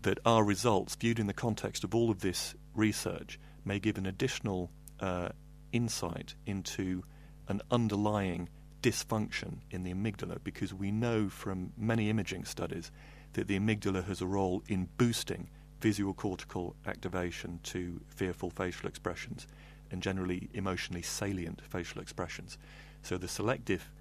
that 0.01 0.19
our 0.25 0.43
results, 0.43 0.95
viewed 0.95 1.19
in 1.19 1.27
the 1.27 1.33
context 1.33 1.83
of 1.83 1.93
all 1.93 2.09
of 2.09 2.21
this 2.21 2.55
research, 2.75 3.39
may 3.65 3.79
give 3.79 3.97
an 3.97 4.05
additional 4.05 4.71
uh, 4.99 5.29
insight 5.71 6.35
into 6.45 7.03
an 7.47 7.61
underlying 7.71 8.49
dysfunction 8.87 9.57
in 9.69 9.83
the 9.83 9.93
amygdala 9.93 10.37
because 10.45 10.73
we 10.73 10.91
know 10.91 11.27
from 11.27 11.73
many 11.77 12.09
imaging 12.09 12.45
studies 12.45 12.89
that 13.33 13.47
the 13.47 13.59
amygdala 13.59 14.05
has 14.05 14.21
a 14.21 14.25
role 14.25 14.63
in 14.69 14.87
boosting 14.97 15.49
visual 15.81 16.13
cortical 16.13 16.73
activation 16.85 17.59
to 17.63 17.99
fearful 18.07 18.49
facial 18.49 18.87
expressions 18.87 19.45
and 19.91 20.01
generally 20.01 20.49
emotionally 20.53 21.01
salient 21.01 21.61
facial 21.65 22.01
expressions. 22.01 22.57
So 23.01 23.17
the 23.17 23.27
selective 23.27 23.91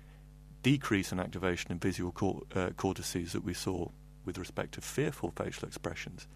decrease 0.62 1.10
in 1.10 1.18
activation 1.18 1.72
in 1.72 1.78
visual 1.80 2.12
cor- 2.12 2.42
uh, 2.54 2.70
cortices 2.76 3.32
that 3.32 3.44
we 3.44 3.54
saw 3.54 3.88
with 4.24 4.38
respect 4.38 4.72
to 4.74 4.80
fearful 4.80 5.32
facial 5.36 5.66
expressions 5.66 6.28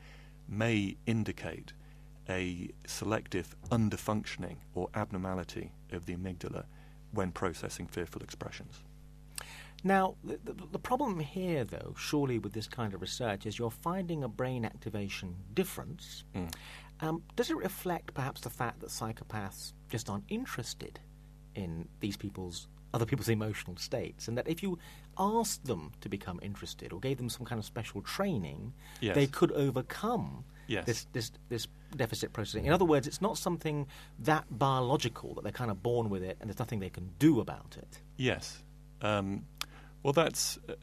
may 0.48 0.96
indicate 1.07 1.72
a 2.28 2.68
selective 2.84 3.55
underfunctioning 3.70 4.57
or 4.74 4.88
abnormality 4.94 5.70
of 5.92 6.07
the 6.07 6.16
amygdala 6.16 6.64
when 7.12 7.32
processing 7.32 7.86
fearful 7.86 8.22
expressions. 8.22 8.82
Now, 9.82 10.16
the, 10.22 10.38
the, 10.44 10.52
the, 10.72 10.78
problem 10.78 11.20
here, 11.20 11.64
though, 11.64 11.94
surely 11.96 12.38
with 12.38 12.52
this 12.52 12.68
kind 12.68 12.92
of 12.92 13.00
research, 13.00 13.46
is 13.46 13.58
you're 13.58 13.70
finding 13.70 14.22
a 14.22 14.28
brain 14.28 14.64
activation 14.64 15.34
difference. 15.54 16.24
Mm. 16.34 16.52
Um, 17.00 17.22
does 17.34 17.50
it 17.50 17.56
reflect 17.56 18.12
perhaps 18.12 18.42
the 18.42 18.50
fact 18.50 18.80
that 18.80 18.90
psychopaths 18.90 19.72
just 19.88 20.11
aren't 20.11 20.24
interested 20.28 21.00
in 21.54 21.88
these 22.00 22.16
people's 22.16 22.68
other 22.92 23.06
people's 23.06 23.28
emotional 23.28 23.76
states, 23.76 24.28
and 24.28 24.36
that 24.36 24.48
if 24.48 24.62
you 24.62 24.78
asked 25.16 25.64
them 25.64 25.92
to 26.00 26.08
become 26.08 26.40
interested 26.42 26.92
or 26.92 27.00
gave 27.00 27.16
them 27.18 27.28
some 27.28 27.46
kind 27.46 27.58
of 27.58 27.64
special 27.64 28.02
training, 28.02 28.72
yes. 29.00 29.14
they 29.14 29.26
could 29.26 29.52
overcome 29.52 30.44
yes. 30.70 30.84
this, 30.86 31.06
this, 31.12 31.32
this 31.48 31.66
deficit 31.96 32.32
processing. 32.32 32.66
In 32.66 32.72
other 32.72 32.84
words, 32.84 33.06
it's 33.06 33.20
not 33.20 33.36
something 33.36 33.86
that 34.20 34.44
biological 34.50 35.34
that 35.34 35.42
they're 35.42 35.52
kind 35.52 35.70
of 35.70 35.82
born 35.82 36.08
with 36.08 36.22
it, 36.22 36.36
and 36.40 36.48
there's 36.48 36.58
nothing 36.58 36.80
they 36.80 36.90
can 36.90 37.10
do 37.18 37.40
about 37.40 37.76
it. 37.76 38.00
Yes. 38.16 38.62
Um, 39.02 39.46
well, 40.02 40.12
that's 40.12 40.58
uh, 40.68 40.74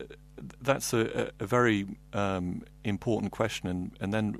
that's 0.61 0.93
a, 0.93 1.31
a 1.39 1.45
very 1.45 1.87
um, 2.13 2.63
important 2.83 3.31
question, 3.31 3.67
and, 3.67 3.97
and 3.99 4.13
then 4.13 4.37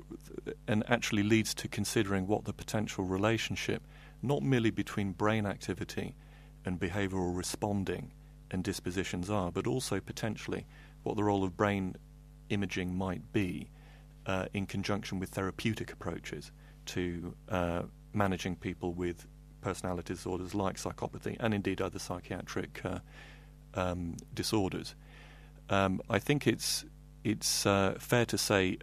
and 0.68 0.84
actually 0.88 1.24
leads 1.24 1.54
to 1.54 1.68
considering 1.68 2.26
what 2.28 2.44
the 2.44 2.52
potential 2.52 3.04
relationship, 3.04 3.82
not 4.22 4.42
merely 4.42 4.70
between 4.70 5.12
brain 5.12 5.46
activity 5.46 6.14
and 6.64 6.78
behavioural 6.78 7.36
responding 7.36 8.12
and 8.50 8.62
dispositions 8.62 9.30
are, 9.30 9.50
but 9.50 9.66
also 9.66 10.00
potentially 10.00 10.66
what 11.02 11.16
the 11.16 11.24
role 11.24 11.44
of 11.44 11.56
brain 11.56 11.96
imaging 12.50 12.96
might 12.96 13.32
be 13.32 13.68
uh, 14.28 14.46
in 14.52 14.66
conjunction 14.66 15.18
with 15.18 15.30
therapeutic 15.30 15.92
approaches 15.92 16.52
to 16.86 17.34
uh, 17.48 17.82
managing 18.12 18.54
people 18.54 18.92
with 18.92 19.26
personality 19.60 20.14
disorders 20.14 20.54
like 20.54 20.76
psychopathy 20.76 21.36
and 21.40 21.52
indeed 21.52 21.80
other 21.80 21.98
psychiatric 21.98 22.80
uh, 22.84 22.98
um, 23.74 24.16
disorders. 24.34 24.94
Um, 25.68 26.00
I 26.08 26.18
think 26.18 26.46
it's 26.46 26.84
it's 27.24 27.66
uh, 27.66 27.96
fair 27.98 28.24
to 28.26 28.38
say 28.38 28.78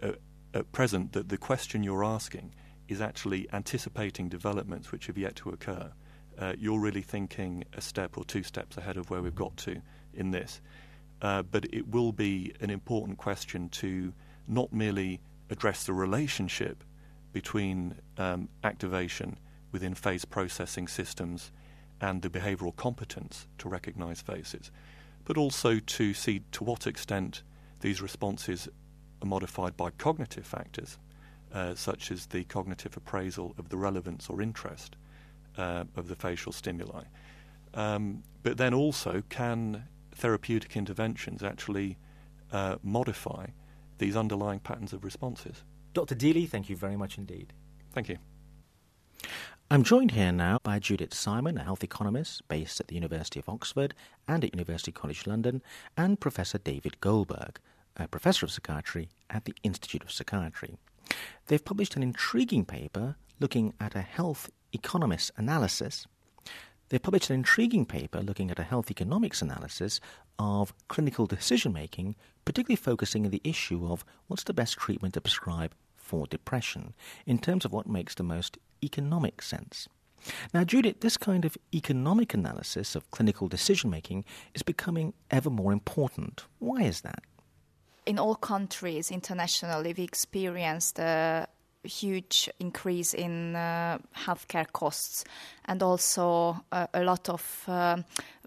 at 0.52 0.72
present 0.72 1.12
that 1.12 1.28
the 1.28 1.38
question 1.38 1.82
you're 1.82 2.04
asking 2.04 2.54
is 2.88 3.00
actually 3.00 3.48
anticipating 3.52 4.28
developments 4.28 4.92
which 4.92 5.06
have 5.06 5.18
yet 5.18 5.36
to 5.36 5.50
occur. 5.50 5.90
Uh, 6.38 6.52
you're 6.58 6.78
really 6.78 7.02
thinking 7.02 7.64
a 7.72 7.80
step 7.80 8.18
or 8.18 8.24
two 8.24 8.42
steps 8.42 8.76
ahead 8.76 8.96
of 8.96 9.10
where 9.10 9.22
we've 9.22 9.34
got 9.34 9.56
to 9.56 9.80
in 10.14 10.30
this. 10.30 10.60
Uh, 11.22 11.42
but 11.42 11.64
it 11.72 11.88
will 11.88 12.12
be 12.12 12.52
an 12.60 12.70
important 12.70 13.16
question 13.16 13.68
to 13.70 14.12
not 14.46 14.72
merely 14.72 15.20
address 15.50 15.84
the 15.84 15.92
relationship 15.92 16.82
between 17.32 17.94
um, 18.18 18.48
activation 18.64 19.38
within 19.72 19.94
face 19.94 20.24
processing 20.24 20.88
systems 20.88 21.52
and 22.00 22.22
the 22.22 22.30
behavioral 22.30 22.74
competence 22.74 23.46
to 23.58 23.68
recognize 23.68 24.20
faces, 24.20 24.70
but 25.24 25.36
also 25.36 25.78
to 25.78 26.14
see 26.14 26.42
to 26.52 26.64
what 26.64 26.86
extent 26.86 27.42
these 27.80 28.00
responses 28.00 28.68
are 29.22 29.26
modified 29.26 29.76
by 29.76 29.90
cognitive 29.90 30.46
factors, 30.46 30.98
uh, 31.52 31.74
such 31.74 32.10
as 32.10 32.26
the 32.26 32.44
cognitive 32.44 32.96
appraisal 32.96 33.54
of 33.58 33.68
the 33.68 33.76
relevance 33.76 34.28
or 34.28 34.42
interest 34.42 34.96
uh, 35.56 35.84
of 35.96 36.08
the 36.08 36.16
facial 36.16 36.52
stimuli. 36.52 37.04
Um, 37.74 38.22
but 38.42 38.56
then 38.56 38.72
also, 38.72 39.22
can 39.28 39.84
therapeutic 40.12 40.76
interventions 40.76 41.42
actually 41.42 41.98
uh, 42.52 42.76
modify 42.82 43.46
these 43.98 44.16
underlying 44.16 44.60
patterns 44.60 44.92
of 44.92 45.04
responses? 45.04 45.62
Dr. 45.92 46.14
Deeley, 46.14 46.48
thank 46.48 46.68
you 46.68 46.76
very 46.76 46.96
much 46.96 47.18
indeed. 47.18 47.52
Thank 47.92 48.08
you. 48.08 48.18
I'm 49.68 49.82
joined 49.82 50.12
here 50.12 50.30
now 50.30 50.58
by 50.62 50.78
Judith 50.78 51.12
Simon, 51.12 51.58
a 51.58 51.64
health 51.64 51.82
economist 51.82 52.46
based 52.46 52.78
at 52.78 52.86
the 52.86 52.94
University 52.94 53.40
of 53.40 53.48
Oxford 53.48 53.94
and 54.28 54.44
at 54.44 54.54
University 54.54 54.92
College 54.92 55.26
London, 55.26 55.60
and 55.96 56.20
Professor 56.20 56.58
David 56.58 57.00
Goldberg, 57.00 57.58
a 57.96 58.06
professor 58.06 58.46
of 58.46 58.52
psychiatry 58.52 59.08
at 59.28 59.44
the 59.44 59.54
Institute 59.64 60.04
of 60.04 60.12
Psychiatry. 60.12 60.76
They've 61.46 61.64
published 61.64 61.96
an 61.96 62.02
intriguing 62.02 62.64
paper 62.64 63.16
looking 63.40 63.74
at 63.80 63.96
a 63.96 64.02
health 64.02 64.50
economist 64.72 65.32
analysis. 65.36 66.06
They've 66.88 67.02
published 67.02 67.30
an 67.30 67.36
intriguing 67.36 67.84
paper 67.84 68.20
looking 68.20 68.50
at 68.50 68.58
a 68.58 68.64
health 68.64 68.90
economics 68.90 69.42
analysis 69.42 70.00
of 70.38 70.72
clinical 70.88 71.26
decision 71.26 71.72
making, 71.72 72.14
particularly 72.44 72.76
focusing 72.76 73.24
on 73.24 73.30
the 73.30 73.40
issue 73.42 73.86
of 73.90 74.04
what's 74.28 74.44
the 74.44 74.54
best 74.54 74.76
treatment 74.76 75.14
to 75.14 75.20
prescribe 75.20 75.74
for 75.96 76.26
depression 76.28 76.94
in 77.26 77.38
terms 77.38 77.64
of 77.64 77.72
what 77.72 77.88
makes 77.88 78.14
the 78.14 78.22
most 78.22 78.58
economic 78.84 79.42
sense. 79.42 79.88
Now, 80.54 80.64
Judith, 80.64 81.00
this 81.00 81.16
kind 81.16 81.44
of 81.44 81.56
economic 81.74 82.34
analysis 82.34 82.94
of 82.94 83.10
clinical 83.10 83.48
decision 83.48 83.90
making 83.90 84.24
is 84.54 84.62
becoming 84.62 85.12
ever 85.30 85.50
more 85.50 85.72
important. 85.72 86.44
Why 86.58 86.82
is 86.82 87.00
that? 87.02 87.22
In 88.06 88.18
all 88.18 88.36
countries 88.36 89.10
internationally, 89.10 89.92
we 89.96 90.04
experience 90.04 90.92
the 90.92 91.48
huge 91.86 92.50
increase 92.60 93.14
in 93.14 93.56
uh, 93.56 93.98
healthcare 94.14 94.70
costs 94.72 95.24
and 95.64 95.82
also 95.82 96.56
uh, 96.72 96.86
a 96.92 97.02
lot 97.02 97.28
of 97.28 97.64
uh, 97.68 97.96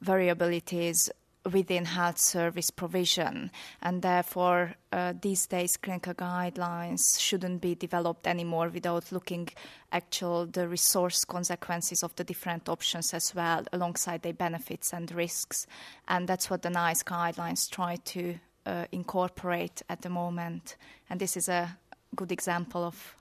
variabilities 0.03 1.09
within 1.51 1.85
health 1.85 2.17
service 2.17 2.69
provision, 2.69 3.49
and 3.81 4.01
therefore 4.01 4.75
uh, 4.91 5.13
these 5.21 5.47
days 5.47 5.77
clinical 5.77 6.13
guidelines 6.13 7.19
shouldn't 7.19 7.61
be 7.61 7.75
developed 7.75 8.27
anymore 8.27 8.69
without 8.69 9.11
looking 9.11 9.47
actual 9.91 10.45
the 10.45 10.67
resource 10.67 11.23
consequences 11.25 12.03
of 12.03 12.13
the 12.15 12.23
different 12.23 12.67
options 12.67 13.13
as 13.13 13.33
well, 13.33 13.63
alongside 13.71 14.21
their 14.21 14.33
benefits 14.33 14.93
and 14.93 15.11
risks, 15.11 15.65
and 16.07 16.27
that's 16.27 16.49
what 16.49 16.61
the 16.61 16.69
NICE 16.69 17.03
guidelines 17.03 17.69
try 17.69 17.95
to 17.95 18.35
uh, 18.65 18.85
incorporate 18.91 19.81
at 19.89 20.01
the 20.01 20.09
moment, 20.09 20.75
and 21.09 21.19
this 21.19 21.37
is 21.37 21.47
a 21.47 21.77
good 22.15 22.31
example 22.31 22.83
of 22.83 23.15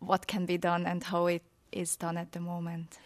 what 0.00 0.26
can 0.26 0.46
be 0.46 0.58
done 0.58 0.86
and 0.86 1.04
how 1.04 1.26
it 1.26 1.42
is 1.72 1.96
done 1.96 2.16
at 2.16 2.32
the 2.32 2.40
moment. 2.40 2.98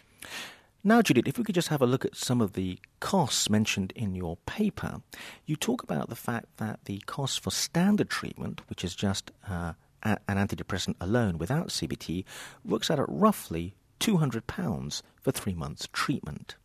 Now, 0.85 1.01
Judith, 1.01 1.27
if 1.27 1.37
we 1.37 1.45
could 1.45 1.55
just 1.55 1.69
have 1.69 1.81
a 1.81 1.85
look 1.85 2.03
at 2.03 2.15
some 2.15 2.41
of 2.41 2.53
the 2.53 2.77
costs 2.99 3.49
mentioned 3.49 3.93
in 3.95 4.15
your 4.15 4.35
paper, 4.45 5.01
you 5.45 5.55
talk 5.55 5.81
about 5.81 6.09
the 6.09 6.15
fact 6.15 6.57
that 6.57 6.81
the 6.85 6.99
cost 7.05 7.39
for 7.39 7.51
standard 7.51 8.09
treatment, 8.09 8.61
which 8.69 8.83
is 8.83 8.93
just 8.93 9.31
uh, 9.47 9.73
an 10.03 10.17
antidepressant 10.27 10.95
alone 10.99 11.37
without 11.37 11.69
CBT, 11.69 12.25
works 12.65 12.91
out 12.91 12.99
at 12.99 13.05
roughly 13.07 13.75
£200 14.01 15.01
for 15.21 15.31
three 15.31 15.53
months 15.53 15.87
treatment. 15.93 16.57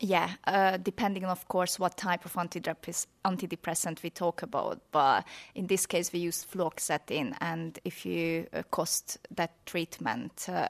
Yeah, 0.00 0.30
uh, 0.46 0.76
depending 0.76 1.24
on, 1.24 1.30
of 1.30 1.48
course, 1.48 1.78
what 1.78 1.96
type 1.96 2.24
of 2.24 2.32
antidepressant 2.34 4.02
we 4.02 4.10
talk 4.10 4.42
about. 4.42 4.80
But 4.92 5.26
in 5.56 5.66
this 5.66 5.86
case, 5.86 6.12
we 6.12 6.20
use 6.20 6.44
fluoxetine, 6.44 7.36
and 7.40 7.78
if 7.84 8.06
you 8.06 8.46
uh, 8.52 8.62
cost 8.70 9.18
that 9.34 9.66
treatment 9.66 10.46
uh, 10.48 10.68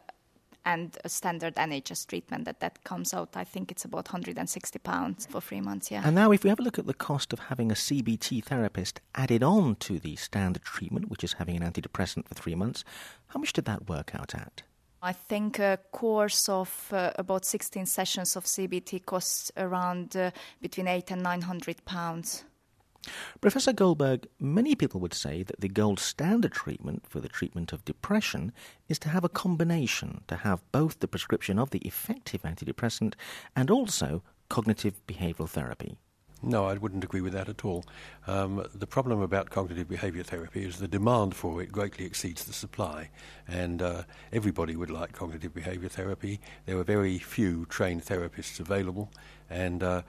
and 0.68 0.98
a 1.02 1.08
standard 1.08 1.54
NHS 1.56 2.06
treatment 2.06 2.44
that 2.44 2.60
that 2.60 2.84
comes 2.84 3.14
out. 3.14 3.30
I 3.34 3.44
think 3.44 3.70
it's 3.70 3.86
about 3.86 4.06
160 4.12 4.78
pounds 4.80 5.26
for 5.26 5.40
three 5.40 5.62
months. 5.62 5.90
Yeah. 5.90 6.02
And 6.04 6.14
now, 6.14 6.30
if 6.30 6.44
we 6.44 6.50
have 6.50 6.60
a 6.60 6.62
look 6.62 6.78
at 6.78 6.86
the 6.86 6.92
cost 6.92 7.32
of 7.32 7.38
having 7.38 7.70
a 7.70 7.74
CBT 7.74 8.44
therapist 8.44 9.00
added 9.14 9.42
on 9.42 9.76
to 9.76 9.98
the 9.98 10.16
standard 10.16 10.62
treatment, 10.62 11.08
which 11.08 11.24
is 11.24 11.34
having 11.34 11.56
an 11.56 11.62
antidepressant 11.62 12.28
for 12.28 12.34
three 12.34 12.54
months, 12.54 12.84
how 13.28 13.40
much 13.40 13.54
did 13.54 13.64
that 13.64 13.88
work 13.88 14.14
out 14.14 14.34
at? 14.34 14.62
I 15.02 15.12
think 15.12 15.58
a 15.58 15.78
course 15.92 16.48
of 16.48 16.88
uh, 16.92 17.12
about 17.16 17.44
16 17.44 17.86
sessions 17.86 18.36
of 18.36 18.44
CBT 18.44 19.04
costs 19.06 19.52
around 19.56 20.16
uh, 20.16 20.32
between 20.60 20.88
eight 20.88 21.10
and 21.10 21.22
900 21.22 21.84
pounds. 21.84 22.44
Professor 23.40 23.72
Goldberg, 23.72 24.26
many 24.40 24.74
people 24.74 25.00
would 25.00 25.14
say 25.14 25.44
that 25.44 25.60
the 25.60 25.68
gold 25.68 26.00
standard 26.00 26.52
treatment 26.52 27.06
for 27.08 27.20
the 27.20 27.28
treatment 27.28 27.72
of 27.72 27.84
depression 27.84 28.52
is 28.88 28.98
to 28.98 29.08
have 29.08 29.24
a 29.24 29.28
combination, 29.28 30.22
to 30.26 30.36
have 30.36 30.60
both 30.72 30.98
the 30.98 31.08
prescription 31.08 31.58
of 31.58 31.70
the 31.70 31.78
effective 31.78 32.42
antidepressant 32.42 33.14
and 33.54 33.70
also 33.70 34.22
cognitive 34.48 35.00
behavioral 35.06 35.48
therapy. 35.48 35.96
No, 36.40 36.66
I 36.66 36.74
wouldn't 36.74 37.02
agree 37.02 37.20
with 37.20 37.32
that 37.32 37.48
at 37.48 37.64
all. 37.64 37.84
Um, 38.28 38.64
the 38.72 38.86
problem 38.86 39.20
about 39.20 39.50
cognitive 39.50 39.88
behaviour 39.88 40.22
therapy 40.22 40.64
is 40.64 40.78
the 40.78 40.86
demand 40.86 41.34
for 41.34 41.60
it 41.60 41.72
greatly 41.72 42.04
exceeds 42.04 42.44
the 42.44 42.52
supply, 42.52 43.10
and 43.48 43.82
uh, 43.82 44.02
everybody 44.32 44.76
would 44.76 44.90
like 44.90 45.12
cognitive 45.12 45.52
behaviour 45.52 45.88
therapy. 45.88 46.38
There 46.66 46.78
are 46.78 46.84
very 46.84 47.18
few 47.18 47.66
trained 47.66 48.04
therapists 48.04 48.60
available, 48.60 49.10
and 49.50 49.82
uh, 49.82 50.02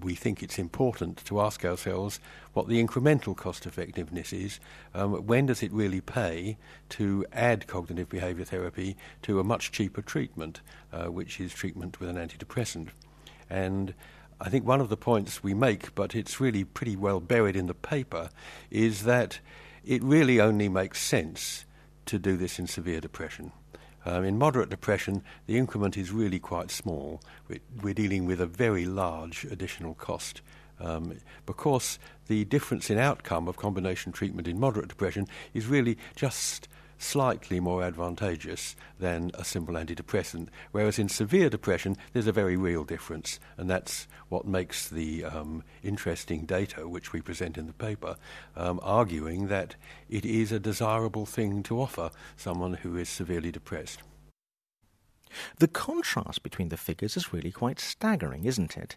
we 0.00 0.14
think 0.14 0.40
it's 0.40 0.58
important 0.58 1.24
to 1.24 1.40
ask 1.40 1.64
ourselves 1.64 2.20
what 2.52 2.68
the 2.68 2.82
incremental 2.82 3.36
cost 3.36 3.66
effectiveness 3.66 4.32
is. 4.32 4.60
Um, 4.94 5.26
when 5.26 5.46
does 5.46 5.64
it 5.64 5.72
really 5.72 6.00
pay 6.00 6.58
to 6.90 7.26
add 7.32 7.66
cognitive 7.66 8.08
behaviour 8.08 8.44
therapy 8.44 8.96
to 9.22 9.40
a 9.40 9.44
much 9.44 9.72
cheaper 9.72 10.00
treatment, 10.00 10.60
uh, 10.92 11.06
which 11.06 11.40
is 11.40 11.52
treatment 11.52 11.98
with 11.98 12.08
an 12.08 12.16
antidepressant? 12.16 12.88
And 13.50 13.94
I 14.44 14.48
think 14.48 14.66
one 14.66 14.80
of 14.80 14.88
the 14.88 14.96
points 14.96 15.44
we 15.44 15.54
make, 15.54 15.94
but 15.94 16.16
it's 16.16 16.40
really 16.40 16.64
pretty 16.64 16.96
well 16.96 17.20
buried 17.20 17.54
in 17.54 17.68
the 17.68 17.74
paper, 17.74 18.28
is 18.72 19.04
that 19.04 19.38
it 19.84 20.02
really 20.02 20.40
only 20.40 20.68
makes 20.68 21.00
sense 21.00 21.64
to 22.06 22.18
do 22.18 22.36
this 22.36 22.58
in 22.58 22.66
severe 22.66 23.00
depression. 23.00 23.52
Um, 24.04 24.24
in 24.24 24.38
moderate 24.38 24.68
depression, 24.68 25.22
the 25.46 25.56
increment 25.56 25.96
is 25.96 26.10
really 26.10 26.40
quite 26.40 26.72
small. 26.72 27.22
We're, 27.46 27.60
we're 27.82 27.94
dealing 27.94 28.26
with 28.26 28.40
a 28.40 28.46
very 28.46 28.84
large 28.84 29.44
additional 29.44 29.94
cost. 29.94 30.42
Um, 30.80 31.18
because 31.46 32.00
the 32.26 32.44
difference 32.44 32.90
in 32.90 32.98
outcome 32.98 33.46
of 33.46 33.56
combination 33.56 34.10
treatment 34.10 34.48
in 34.48 34.58
moderate 34.58 34.88
depression 34.88 35.28
is 35.54 35.66
really 35.66 35.96
just 36.16 36.66
slightly 37.02 37.60
more 37.60 37.82
advantageous 37.82 38.76
than 38.98 39.30
a 39.34 39.44
simple 39.44 39.74
antidepressant. 39.74 40.48
Whereas 40.70 40.98
in 40.98 41.08
severe 41.08 41.50
depression, 41.50 41.96
there's 42.12 42.26
a 42.26 42.32
very 42.32 42.56
real 42.56 42.84
difference, 42.84 43.40
and 43.56 43.68
that's 43.68 44.06
what 44.28 44.46
makes 44.46 44.88
the 44.88 45.24
um, 45.24 45.64
interesting 45.82 46.46
data 46.46 46.88
which 46.88 47.12
we 47.12 47.20
present 47.20 47.58
in 47.58 47.66
the 47.66 47.72
paper, 47.72 48.16
um, 48.56 48.80
arguing 48.82 49.48
that 49.48 49.74
it 50.08 50.24
is 50.24 50.52
a 50.52 50.60
desirable 50.60 51.26
thing 51.26 51.62
to 51.64 51.80
offer 51.80 52.10
someone 52.36 52.74
who 52.74 52.96
is 52.96 53.08
severely 53.08 53.50
depressed. 53.50 54.02
The 55.58 55.68
contrast 55.68 56.42
between 56.42 56.68
the 56.68 56.76
figures 56.76 57.16
is 57.16 57.32
really 57.32 57.50
quite 57.50 57.80
staggering, 57.80 58.44
isn't 58.44 58.76
it? 58.76 58.96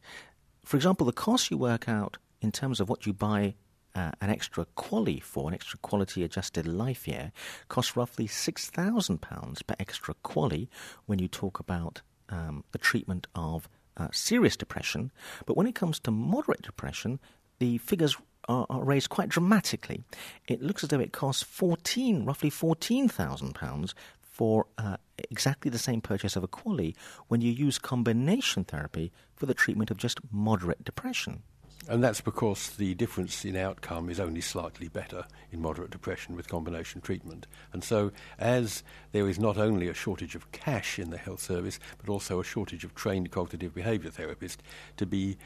For 0.64 0.78
example, 0.78 1.06
the 1.06 1.14
cost 1.14 1.49
you 1.49 1.58
work 1.58 1.88
out 1.88 2.18
in 2.41 2.51
terms 2.51 2.80
of 2.80 2.89
what 2.89 3.06
you 3.06 3.14
buy 3.14 3.56
uh, 3.96 4.12
an 4.22 4.30
extra 4.30 4.66
QALY 4.78 5.22
for, 5.24 5.48
an 5.48 5.54
extra 5.54 5.80
quality 5.80 6.24
adjusted 6.24 6.68
life 6.68 7.08
year, 7.08 7.32
costs 7.70 7.96
roughly 7.96 8.28
£6,000 8.28 9.68
per 9.68 9.76
extra 9.80 10.14
QALY 10.24 10.68
when 11.06 11.20
you 11.20 11.28
talk 11.28 11.60
about 11.60 12.02
um, 12.30 12.64
the 12.72 12.78
treatment 12.78 13.28
of 13.36 13.70
uh, 13.98 14.10
serious 14.12 14.58
depression. 14.58 15.12
But 15.46 15.56
when 15.56 15.68
it 15.68 15.76
comes 15.76 16.00
to 16.02 16.12
moderate 16.12 16.62
depression, 16.62 17.20
the 17.60 17.78
figures 17.78 18.18
are, 18.50 18.66
are, 18.70 18.84
raised 18.84 19.10
quite 19.10 19.30
dramatically. 19.30 20.04
It 20.48 20.62
looks 20.62 20.84
as 20.84 20.89
though 20.89 21.00
it 21.00 21.14
costs 21.14 21.43
14, 21.43 22.26
roughly 22.26 22.52
£14,000 22.52 23.93
for 24.22 24.68
uh, 24.78 24.98
exactly 25.32 25.72
the 25.72 25.80
same 25.80 26.02
purchase 26.02 26.36
of 26.36 26.43
a 26.43 26.48
QALY 26.48 26.96
when 27.30 27.39
you 27.39 27.52
use 27.52 27.80
combination 27.80 28.66
therapy 28.66 29.12
for 29.34 29.46
the 29.46 29.54
treatment 29.54 29.89
of 29.89 29.98
just 29.98 30.20
moderate 30.32 30.84
depression. 30.84 31.43
And 31.88 32.03
that's 32.03 32.21
because 32.21 32.71
the 32.71 32.95
difference 32.95 33.45
in 33.45 33.55
outcome 33.55 34.09
is 34.09 34.19
only 34.19 34.41
slightly 34.41 34.88
better 34.88 35.26
in 35.51 35.61
moderate 35.61 35.91
depression 35.91 36.36
with 36.36 36.47
combination 36.47 36.99
treatment. 36.99 37.45
And 37.73 37.84
so, 37.84 38.11
as 38.39 38.82
there 39.11 39.30
is 39.30 39.38
not 39.38 39.57
only 39.57 39.88
a 39.88 39.93
shortage 39.93 40.34
of 40.34 40.51
cash 40.51 40.97
in 40.97 41.11
the 41.11 41.17
health 41.17 41.41
service, 41.41 41.80
but 41.99 42.09
also 42.09 42.39
a 42.39 42.43
shortage 42.43 42.84
of 42.84 42.95
trained 42.95 43.30
cognitive 43.30 43.76
behaviour 43.76 44.09
therapists, 44.09 44.57
to 44.97 45.05
be 45.05 45.38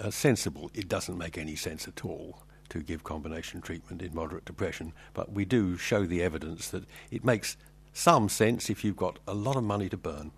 uh, 0.00 0.10
sensible, 0.10 0.72
it 0.74 0.88
doesn't 0.88 1.18
make 1.18 1.38
any 1.38 1.54
sense 1.54 1.86
at 1.86 2.04
all 2.04 2.42
to 2.68 2.82
give 2.82 3.04
combination 3.04 3.60
treatment 3.60 4.02
in 4.02 4.12
moderate 4.12 4.44
depression. 4.44 4.92
But 5.14 5.32
we 5.32 5.44
do 5.44 5.76
show 5.76 6.04
the 6.04 6.22
evidence 6.22 6.68
that 6.70 6.84
it 7.12 7.24
makes 7.24 7.56
some 7.92 8.28
sense 8.28 8.68
if 8.68 8.84
you've 8.84 8.96
got 8.96 9.20
a 9.26 9.34
lot 9.34 9.56
of 9.56 9.62
money 9.62 9.88
to 9.88 9.96
burn. 9.96 10.32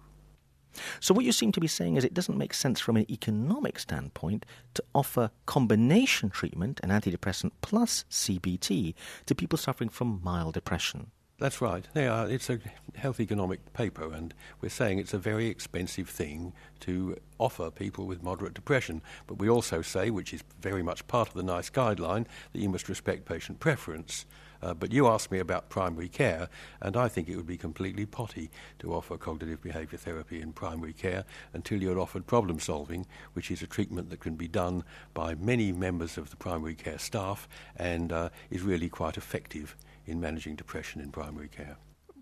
So, 1.00 1.14
what 1.14 1.24
you 1.24 1.32
seem 1.32 1.52
to 1.52 1.60
be 1.60 1.66
saying 1.66 1.96
is 1.96 2.04
it 2.04 2.14
doesn't 2.14 2.38
make 2.38 2.54
sense 2.54 2.80
from 2.80 2.96
an 2.96 3.10
economic 3.10 3.78
standpoint 3.78 4.46
to 4.74 4.84
offer 4.94 5.30
combination 5.46 6.30
treatment, 6.30 6.80
an 6.82 6.90
antidepressant 6.90 7.52
plus 7.60 8.04
CBT, 8.10 8.94
to 9.26 9.34
people 9.34 9.58
suffering 9.58 9.90
from 9.90 10.20
mild 10.22 10.54
depression. 10.54 11.10
That's 11.38 11.60
right. 11.60 11.86
Are, 11.94 12.10
uh, 12.10 12.26
it's 12.26 12.50
a 12.50 12.58
health 12.96 13.20
economic 13.20 13.72
paper, 13.72 14.12
and 14.12 14.34
we're 14.60 14.70
saying 14.70 14.98
it's 14.98 15.14
a 15.14 15.18
very 15.18 15.46
expensive 15.46 16.08
thing 16.08 16.52
to 16.80 17.16
offer 17.38 17.70
people 17.70 18.06
with 18.06 18.24
moderate 18.24 18.54
depression. 18.54 19.02
But 19.28 19.38
we 19.38 19.48
also 19.48 19.80
say, 19.80 20.10
which 20.10 20.34
is 20.34 20.42
very 20.60 20.82
much 20.82 21.06
part 21.06 21.28
of 21.28 21.34
the 21.34 21.44
NICE 21.44 21.70
guideline, 21.70 22.26
that 22.52 22.60
you 22.60 22.68
must 22.68 22.88
respect 22.88 23.24
patient 23.24 23.60
preference. 23.60 24.26
Uh, 24.62 24.74
but 24.74 24.92
you 24.92 25.06
asked 25.06 25.30
me 25.30 25.38
about 25.38 25.68
primary 25.68 26.08
care, 26.08 26.48
and 26.80 26.96
I 26.96 27.08
think 27.08 27.28
it 27.28 27.36
would 27.36 27.46
be 27.46 27.56
completely 27.56 28.06
potty 28.06 28.50
to 28.80 28.92
offer 28.94 29.16
cognitive 29.16 29.62
behaviour 29.62 29.98
therapy 29.98 30.40
in 30.40 30.52
primary 30.52 30.92
care 30.92 31.24
until 31.52 31.82
you're 31.82 32.00
offered 32.00 32.26
problem 32.26 32.58
solving, 32.58 33.06
which 33.34 33.50
is 33.50 33.62
a 33.62 33.66
treatment 33.66 34.10
that 34.10 34.20
can 34.20 34.34
be 34.34 34.48
done 34.48 34.84
by 35.14 35.34
many 35.34 35.72
members 35.72 36.18
of 36.18 36.30
the 36.30 36.36
primary 36.36 36.74
care 36.74 36.98
staff 36.98 37.48
and 37.76 38.12
uh, 38.12 38.28
is 38.50 38.62
really 38.62 38.88
quite 38.88 39.16
effective 39.16 39.76
in 40.06 40.20
managing 40.20 40.56
depression 40.56 41.00
in 41.00 41.10
primary 41.10 41.48
care. 41.48 41.76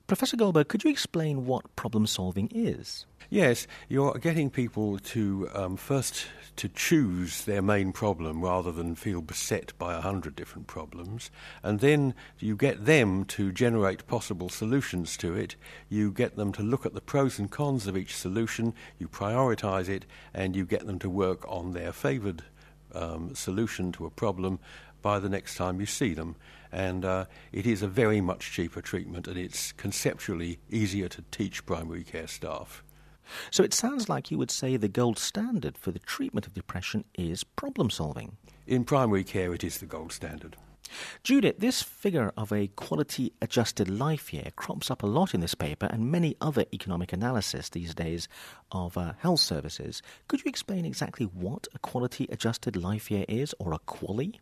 Professor 0.07 0.37
Goldberg, 0.37 0.69
could 0.69 0.85
you 0.85 0.91
explain 0.91 1.47
what 1.47 1.75
problem 1.75 2.07
solving 2.07 2.49
is? 2.55 3.07
Yes, 3.29 3.67
you're 3.89 4.15
getting 4.19 4.51
people 4.51 5.01
to 5.01 5.51
um, 5.53 5.77
first 5.77 6.27
to 6.55 6.69
choose 6.69 7.45
their 7.45 7.61
main 7.61 7.91
problem 7.91 8.41
rather 8.41 8.71
than 8.71 8.95
feel 8.95 9.21
beset 9.21 9.73
by 9.79 9.95
a 9.95 10.01
hundred 10.01 10.37
different 10.37 10.69
problems, 10.69 11.33
and 11.65 11.81
then 11.81 12.15
you 12.39 12.55
get 12.55 12.85
them 12.85 13.25
to 13.25 13.51
generate 13.51 14.07
possible 14.07 14.49
solutions 14.49 15.17
to 15.17 15.35
it. 15.35 15.57
You 15.89 16.13
get 16.13 16.37
them 16.37 16.53
to 16.53 16.63
look 16.63 16.87
at 16.87 16.95
the 16.95 17.01
pros 17.01 17.41
and 17.41 17.51
cons 17.51 17.89
of 17.89 17.97
each 17.97 18.15
solution. 18.15 18.75
You 19.01 19.09
prioritise 19.09 19.89
it, 19.89 20.07
and 20.33 20.55
you 20.55 20.65
get 20.65 20.87
them 20.87 21.01
to 21.01 21.11
work 21.11 21.45
on 21.49 21.73
their 21.73 21.91
favoured 21.91 22.45
um, 22.95 23.35
solution 23.35 23.91
to 23.93 24.07
a 24.07 24.11
problem 24.11 24.61
by 25.03 25.19
the 25.19 25.29
next 25.29 25.57
time 25.57 25.81
you 25.81 25.87
see 25.87 26.15
them. 26.15 26.37
And 26.77 27.07
uh, 27.07 27.25
it 27.53 27.67
is 27.67 27.81
a 27.81 27.89
very 27.89 28.21
much 28.21 28.53
cheaper 28.53 28.83
treatment, 28.83 29.27
and 29.27 29.39
it's 29.39 29.73
conceptually 29.73 30.59
easier 30.69 31.09
to 31.09 31.23
teach 31.31 31.65
primary 31.65 32.05
care 32.05 32.27
staff. 32.27 32.85
So 33.51 33.65
it 33.65 33.73
sounds 33.73 34.11
like 34.11 34.31
you 34.31 34.37
would 34.37 34.51
say 34.51 34.77
the 34.77 34.87
gold 34.87 35.19
standard 35.19 35.79
for 35.79 35.91
the 35.91 35.99
treatment 36.01 36.47
of 36.47 36.53
depression 36.53 37.05
is 37.15 37.45
problem 37.45 37.89
solving. 37.89 38.37
In 38.67 38.85
primary 38.85 39.25
care, 39.25 39.55
it 39.55 39.65
is 39.65 39.79
the 39.79 39.87
gold 39.87 40.13
standard. 40.13 40.59
Judith, 41.25 41.61
this 41.61 41.83
figure 41.83 42.31
of 42.37 42.53
a 42.53 42.67
quality 42.67 43.33
adjusted 43.41 43.89
life 43.89 44.35
year 44.35 44.51
crops 44.55 44.91
up 44.91 45.03
a 45.03 45.07
lot 45.07 45.33
in 45.33 45.41
this 45.41 45.55
paper 45.55 45.87
and 45.87 46.13
many 46.13 46.37
other 46.43 46.67
economic 46.75 47.11
analysis 47.15 47.71
these 47.71 47.95
days 47.95 48.29
of 48.71 48.99
uh, 48.99 49.15
health 49.21 49.41
services. 49.41 50.03
Could 50.29 50.45
you 50.45 50.51
explain 50.51 50.85
exactly 50.85 51.25
what 51.25 51.69
a 51.75 51.79
quality 51.79 52.29
adjusted 52.31 52.77
life 52.77 53.11
year 53.11 53.25
is, 53.31 53.55
or 53.59 53.73
a 53.73 53.79
QALY? 53.79 54.41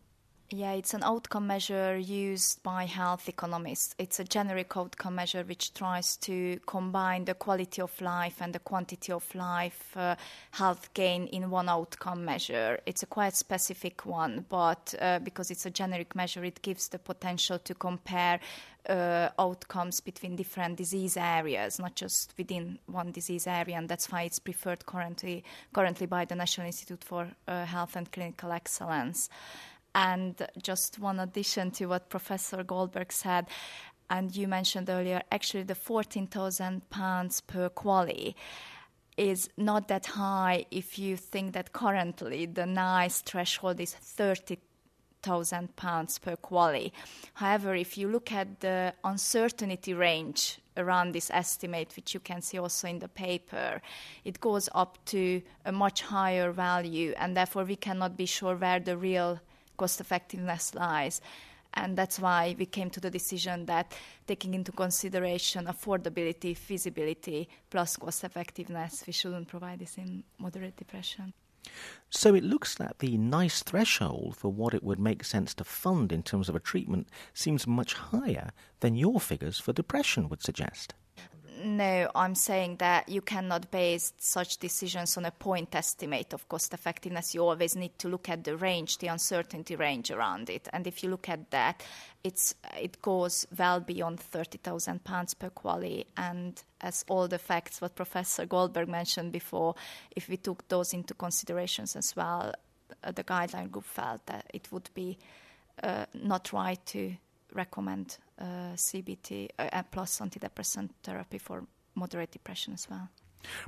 Yeah, 0.51 0.73
it's 0.73 0.93
an 0.93 1.01
outcome 1.03 1.47
measure 1.47 1.97
used 1.97 2.61
by 2.61 2.85
health 2.85 3.27
economists. 3.27 3.95
It's 3.97 4.19
a 4.19 4.23
generic 4.23 4.77
outcome 4.77 5.15
measure 5.15 5.43
which 5.43 5.73
tries 5.73 6.17
to 6.17 6.59
combine 6.67 7.25
the 7.25 7.33
quality 7.33 7.81
of 7.81 7.99
life 7.99 8.35
and 8.41 8.53
the 8.53 8.59
quantity 8.59 9.11
of 9.11 9.33
life 9.33 9.97
uh, 9.97 10.15
health 10.51 10.93
gain 10.93 11.25
in 11.27 11.49
one 11.49 11.67
outcome 11.67 12.23
measure. 12.23 12.79
It's 12.85 13.01
a 13.01 13.07
quite 13.07 13.35
specific 13.35 14.05
one, 14.05 14.45
but 14.47 14.93
uh, 15.01 15.17
because 15.17 15.49
it's 15.49 15.65
a 15.65 15.71
generic 15.71 16.15
measure, 16.15 16.43
it 16.45 16.61
gives 16.61 16.89
the 16.89 16.99
potential 16.99 17.57
to 17.57 17.73
compare 17.73 18.39
uh, 18.87 19.29
outcomes 19.39 19.99
between 19.99 20.35
different 20.35 20.77
disease 20.77 21.17
areas, 21.17 21.79
not 21.79 21.95
just 21.95 22.35
within 22.37 22.77
one 22.85 23.11
disease 23.11 23.47
area, 23.47 23.77
and 23.77 23.89
that's 23.89 24.11
why 24.11 24.21
it's 24.21 24.37
preferred 24.37 24.85
currently 24.85 25.43
currently 25.73 26.05
by 26.05 26.23
the 26.23 26.35
National 26.35 26.67
Institute 26.67 27.03
for 27.03 27.27
uh, 27.47 27.65
Health 27.65 27.95
and 27.95 28.11
Clinical 28.11 28.51
Excellence. 28.51 29.27
And 29.95 30.45
just 30.61 30.99
one 30.99 31.21
addition 31.21 31.71
to 31.71 31.85
what 31.85 32.09
Professor 32.09 32.63
Goldberg 32.63 33.13
said, 33.13 33.47
and 34.09 34.35
you 34.35 34.47
mentioned 34.47 34.89
earlier, 34.89 35.23
actually 35.31 35.63
the 35.63 35.73
14,000 35.73 36.89
pounds 36.89 37.41
per 37.41 37.69
QALY 37.69 38.35
is 39.17 39.49
not 39.57 39.87
that 39.87 40.05
high 40.07 40.65
if 40.69 40.99
you 40.99 41.15
think 41.15 41.53
that 41.53 41.71
currently 41.71 42.45
the 42.45 42.65
NICE 42.65 43.21
threshold 43.21 43.79
is 43.79 43.93
30,000 43.93 45.75
pounds 45.77 46.19
per 46.19 46.35
QALY. 46.35 46.91
However, 47.35 47.73
if 47.73 47.97
you 47.97 48.09
look 48.09 48.33
at 48.33 48.59
the 48.59 48.93
uncertainty 49.05 49.93
range 49.93 50.59
around 50.75 51.13
this 51.13 51.31
estimate, 51.31 51.93
which 51.95 52.13
you 52.13 52.19
can 52.19 52.41
see 52.41 52.59
also 52.59 52.89
in 52.89 52.99
the 52.99 53.07
paper, 53.07 53.81
it 54.25 54.41
goes 54.41 54.67
up 54.75 54.97
to 55.05 55.41
a 55.63 55.71
much 55.71 56.01
higher 56.01 56.51
value, 56.51 57.13
and 57.17 57.37
therefore 57.37 57.63
we 57.63 57.77
cannot 57.77 58.17
be 58.17 58.25
sure 58.25 58.57
where 58.57 58.81
the 58.81 58.97
real 58.97 59.39
cost 59.77 60.01
effectiveness 60.01 60.73
lies. 60.75 61.21
And 61.73 61.97
that's 61.97 62.19
why 62.19 62.55
we 62.57 62.65
came 62.65 62.89
to 62.91 63.01
the 63.01 63.09
decision 63.09 63.65
that 63.65 63.91
taking 64.27 64.53
into 64.53 64.71
consideration 64.71 65.65
affordability, 65.65 66.55
feasibility, 66.55 67.49
plus 67.69 67.97
cost 67.97 68.23
effectiveness, 68.23 69.03
we 69.05 69.13
shouldn't 69.13 69.49
provide 69.49 69.79
this 69.79 69.97
in 69.97 70.23
moderate 70.39 70.77
depression. 70.77 71.33
So 72.09 72.35
it 72.35 72.43
looks 72.43 72.79
like 72.79 72.99
the 72.99 73.17
NICE 73.17 73.63
threshold 73.63 74.37
for 74.37 74.49
what 74.49 74.73
it 74.73 74.83
would 74.83 74.99
make 74.99 75.23
sense 75.23 75.53
to 75.55 75.63
fund 75.63 76.11
in 76.11 76.23
terms 76.23 76.47
of 76.47 76.55
a 76.55 76.59
treatment 76.59 77.07
seems 77.33 77.67
much 77.67 77.93
higher 77.93 78.51
than 78.79 78.95
your 78.95 79.19
figures 79.19 79.59
for 79.59 79.73
depression 79.73 80.29
would 80.29 80.43
suggest. 80.43 80.93
No, 81.65 82.11
I'm 82.13 82.35
saying 82.35 82.75
that 82.75 83.09
you 83.09 83.21
cannot 83.21 83.71
base 83.71 84.13
such 84.19 84.59
decisions 84.59 85.17
on 85.17 85.25
a 85.25 85.31
point 85.31 85.73
estimate 85.73 86.31
of 86.31 86.47
cost 86.47 86.75
effectiveness. 86.75 87.33
You 87.33 87.43
always 87.43 87.75
need 87.75 87.97
to 87.97 88.07
look 88.07 88.29
at 88.29 88.43
the 88.43 88.55
range, 88.55 88.99
the 88.99 89.07
uncertainty 89.07 89.75
range 89.75 90.11
around 90.11 90.51
it. 90.51 90.67
And 90.73 90.85
if 90.85 91.01
you 91.01 91.09
look 91.09 91.27
at 91.27 91.49
that, 91.49 91.81
it's, 92.23 92.53
it 92.79 93.01
goes 93.01 93.47
well 93.57 93.79
beyond 93.79 94.19
30,000 94.19 95.03
pounds 95.03 95.33
per 95.33 95.49
QALY. 95.49 96.05
And 96.15 96.61
as 96.81 97.03
all 97.07 97.27
the 97.27 97.39
facts 97.39 97.81
what 97.81 97.95
Professor 97.95 98.45
Goldberg 98.45 98.87
mentioned 98.87 99.31
before, 99.31 99.73
if 100.15 100.29
we 100.29 100.37
took 100.37 100.67
those 100.67 100.93
into 100.93 101.15
considerations 101.15 101.95
as 101.95 102.15
well, 102.15 102.53
uh, 103.03 103.11
the 103.11 103.23
guideline 103.23 103.71
group 103.71 103.85
felt 103.85 104.23
that 104.27 104.45
it 104.53 104.71
would 104.71 104.91
be 104.93 105.17
uh, 105.81 106.05
not 106.13 106.53
right 106.53 106.85
to 106.85 107.15
recommend 107.55 108.17
CBT 108.41 109.49
uh, 109.57 109.83
plus 109.91 110.19
antidepressant 110.19 110.89
therapy 111.03 111.37
for 111.37 111.65
moderate 111.95 112.31
depression 112.31 112.73
as 112.73 112.89
well. 112.89 113.09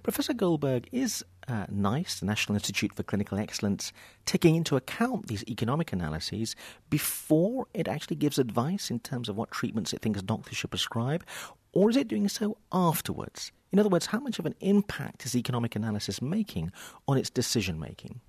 Professor 0.04 0.34
Goldberg, 0.34 0.88
is 0.92 1.24
uh, 1.48 1.66
NICE, 1.70 2.20
the 2.20 2.26
National 2.26 2.56
Institute 2.56 2.94
for 2.96 3.04
Clinical 3.04 3.38
Excellence, 3.38 3.94
taking 4.26 4.56
into 4.56 4.76
account 4.76 5.28
these 5.28 5.48
economic 5.48 5.94
analyses 5.94 6.56
before 6.90 7.68
it 7.74 7.88
actually 7.88 8.16
gives 8.16 8.40
advice 8.40 8.90
in 8.90 9.00
terms 9.00 9.30
of 9.30 9.38
what 9.38 9.52
treatments 9.52 9.94
it 9.94 10.02
thinks 10.02 10.22
doctors 10.22 10.58
should 10.58 10.72
prescribe, 10.72 11.24
or 11.74 11.90
is 11.90 11.98
it 11.98 12.08
doing 12.08 12.28
so 12.28 12.58
afterwards? 12.72 13.52
In 13.72 13.80
other 13.80 13.90
words, 13.90 14.08
how 14.08 14.20
much 14.20 14.40
of 14.40 14.46
an 14.46 14.56
impact 14.62 15.26
is 15.26 15.36
economic 15.36 15.76
analysis 15.76 16.22
making 16.22 16.72
on 17.08 17.18
its 17.18 17.30
decision 17.30 17.80
making? 17.80 18.22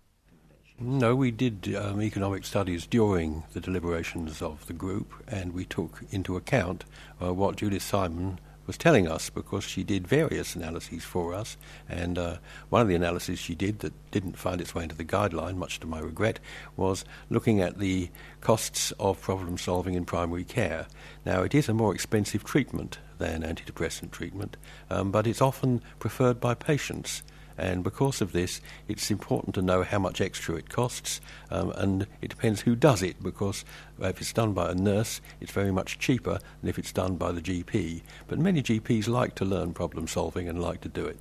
No, 0.80 1.16
we 1.16 1.32
did 1.32 1.74
um, 1.74 2.00
economic 2.00 2.44
studies 2.44 2.86
during 2.86 3.42
the 3.52 3.58
deliberations 3.58 4.40
of 4.40 4.64
the 4.68 4.72
group, 4.72 5.12
and 5.26 5.52
we 5.52 5.64
took 5.64 6.04
into 6.10 6.36
account 6.36 6.84
uh, 7.20 7.34
what 7.34 7.56
Judith 7.56 7.82
Simon 7.82 8.38
was 8.64 8.78
telling 8.78 9.08
us 9.08 9.28
because 9.28 9.64
she 9.64 9.82
did 9.82 10.06
various 10.06 10.54
analyses 10.54 11.02
for 11.02 11.34
us. 11.34 11.56
And 11.88 12.16
uh, 12.16 12.36
one 12.68 12.80
of 12.80 12.86
the 12.86 12.94
analyses 12.94 13.40
she 13.40 13.56
did 13.56 13.80
that 13.80 13.92
didn't 14.12 14.38
find 14.38 14.60
its 14.60 14.72
way 14.72 14.84
into 14.84 14.94
the 14.94 15.04
guideline, 15.04 15.56
much 15.56 15.80
to 15.80 15.88
my 15.88 15.98
regret, 15.98 16.38
was 16.76 17.04
looking 17.28 17.60
at 17.60 17.78
the 17.80 18.10
costs 18.40 18.92
of 19.00 19.20
problem 19.20 19.58
solving 19.58 19.94
in 19.94 20.04
primary 20.04 20.44
care. 20.44 20.86
Now, 21.26 21.42
it 21.42 21.56
is 21.56 21.68
a 21.68 21.74
more 21.74 21.92
expensive 21.92 22.44
treatment 22.44 23.00
than 23.18 23.42
antidepressant 23.42 24.12
treatment, 24.12 24.56
um, 24.90 25.10
but 25.10 25.26
it's 25.26 25.42
often 25.42 25.82
preferred 25.98 26.38
by 26.38 26.54
patients. 26.54 27.24
And 27.58 27.82
because 27.82 28.20
of 28.20 28.32
this, 28.32 28.60
it's 28.86 29.10
important 29.10 29.54
to 29.56 29.62
know 29.62 29.82
how 29.82 29.98
much 29.98 30.20
extra 30.20 30.54
it 30.54 30.70
costs, 30.70 31.20
um, 31.50 31.72
and 31.72 32.06
it 32.22 32.30
depends 32.30 32.60
who 32.60 32.76
does 32.76 33.02
it, 33.02 33.20
because 33.20 33.64
if 34.00 34.20
it's 34.20 34.32
done 34.32 34.52
by 34.52 34.70
a 34.70 34.74
nurse, 34.74 35.20
it's 35.40 35.50
very 35.50 35.72
much 35.72 35.98
cheaper 35.98 36.38
than 36.60 36.70
if 36.70 36.78
it's 36.78 36.92
done 36.92 37.16
by 37.16 37.32
the 37.32 37.42
GP. 37.42 38.02
But 38.28 38.38
many 38.38 38.62
GPs 38.62 39.08
like 39.08 39.34
to 39.34 39.44
learn 39.44 39.74
problem 39.74 40.06
solving 40.06 40.48
and 40.48 40.62
like 40.62 40.80
to 40.82 40.88
do 40.88 41.04
it. 41.04 41.18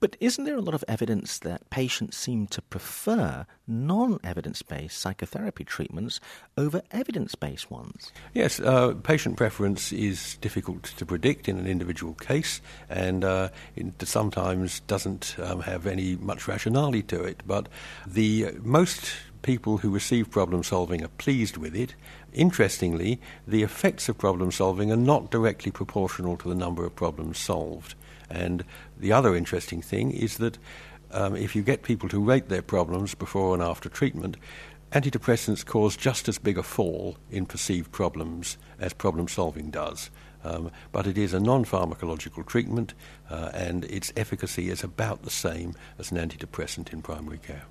But 0.00 0.16
isn't 0.20 0.44
there 0.44 0.56
a 0.56 0.60
lot 0.60 0.74
of 0.74 0.84
evidence 0.88 1.38
that 1.40 1.68
patients 1.70 2.16
seem 2.16 2.46
to 2.48 2.62
prefer 2.62 3.46
non 3.66 4.18
evidence 4.24 4.62
based 4.62 4.98
psychotherapy 4.98 5.64
treatments 5.64 6.20
over 6.56 6.82
evidence 6.90 7.34
based 7.34 7.70
ones? 7.70 8.12
Yes, 8.34 8.60
uh, 8.60 8.94
patient 9.02 9.36
preference 9.36 9.92
is 9.92 10.36
difficult 10.40 10.84
to 10.84 11.06
predict 11.06 11.48
in 11.48 11.58
an 11.58 11.66
individual 11.66 12.14
case 12.14 12.60
and 12.88 13.24
uh, 13.24 13.48
it 13.76 14.06
sometimes 14.06 14.80
doesn't 14.80 15.36
um, 15.38 15.60
have 15.60 15.86
any 15.86 16.16
much 16.16 16.48
rationality 16.48 17.02
to 17.02 17.22
it. 17.22 17.42
But 17.46 17.68
the 18.06 18.52
most 18.62 19.12
people 19.42 19.78
who 19.78 19.90
receive 19.90 20.30
problem 20.30 20.62
solving 20.62 21.02
are 21.04 21.08
pleased 21.08 21.56
with 21.56 21.74
it. 21.74 21.94
Interestingly, 22.32 23.20
the 23.46 23.62
effects 23.62 24.08
of 24.08 24.16
problem 24.16 24.50
solving 24.50 24.90
are 24.90 24.96
not 24.96 25.30
directly 25.30 25.70
proportional 25.70 26.36
to 26.38 26.48
the 26.48 26.54
number 26.54 26.84
of 26.84 26.96
problems 26.96 27.38
solved. 27.38 27.94
And 28.32 28.64
the 28.98 29.12
other 29.12 29.36
interesting 29.36 29.82
thing 29.82 30.10
is 30.10 30.38
that 30.38 30.58
um, 31.10 31.36
if 31.36 31.54
you 31.54 31.62
get 31.62 31.82
people 31.82 32.08
to 32.08 32.20
rate 32.20 32.48
their 32.48 32.62
problems 32.62 33.14
before 33.14 33.54
and 33.54 33.62
after 33.62 33.88
treatment, 33.88 34.36
antidepressants 34.92 35.64
cause 35.64 35.96
just 35.96 36.28
as 36.28 36.38
big 36.38 36.56
a 36.56 36.62
fall 36.62 37.18
in 37.30 37.44
perceived 37.46 37.92
problems 37.92 38.56
as 38.80 38.92
problem 38.92 39.28
solving 39.28 39.70
does. 39.70 40.10
Um, 40.44 40.72
but 40.90 41.06
it 41.06 41.16
is 41.16 41.34
a 41.34 41.40
non 41.40 41.64
pharmacological 41.64 42.44
treatment, 42.44 42.94
uh, 43.30 43.50
and 43.54 43.84
its 43.84 44.12
efficacy 44.16 44.70
is 44.70 44.82
about 44.82 45.22
the 45.22 45.30
same 45.30 45.74
as 45.98 46.10
an 46.10 46.18
antidepressant 46.18 46.92
in 46.92 47.00
primary 47.00 47.38
care. 47.38 47.64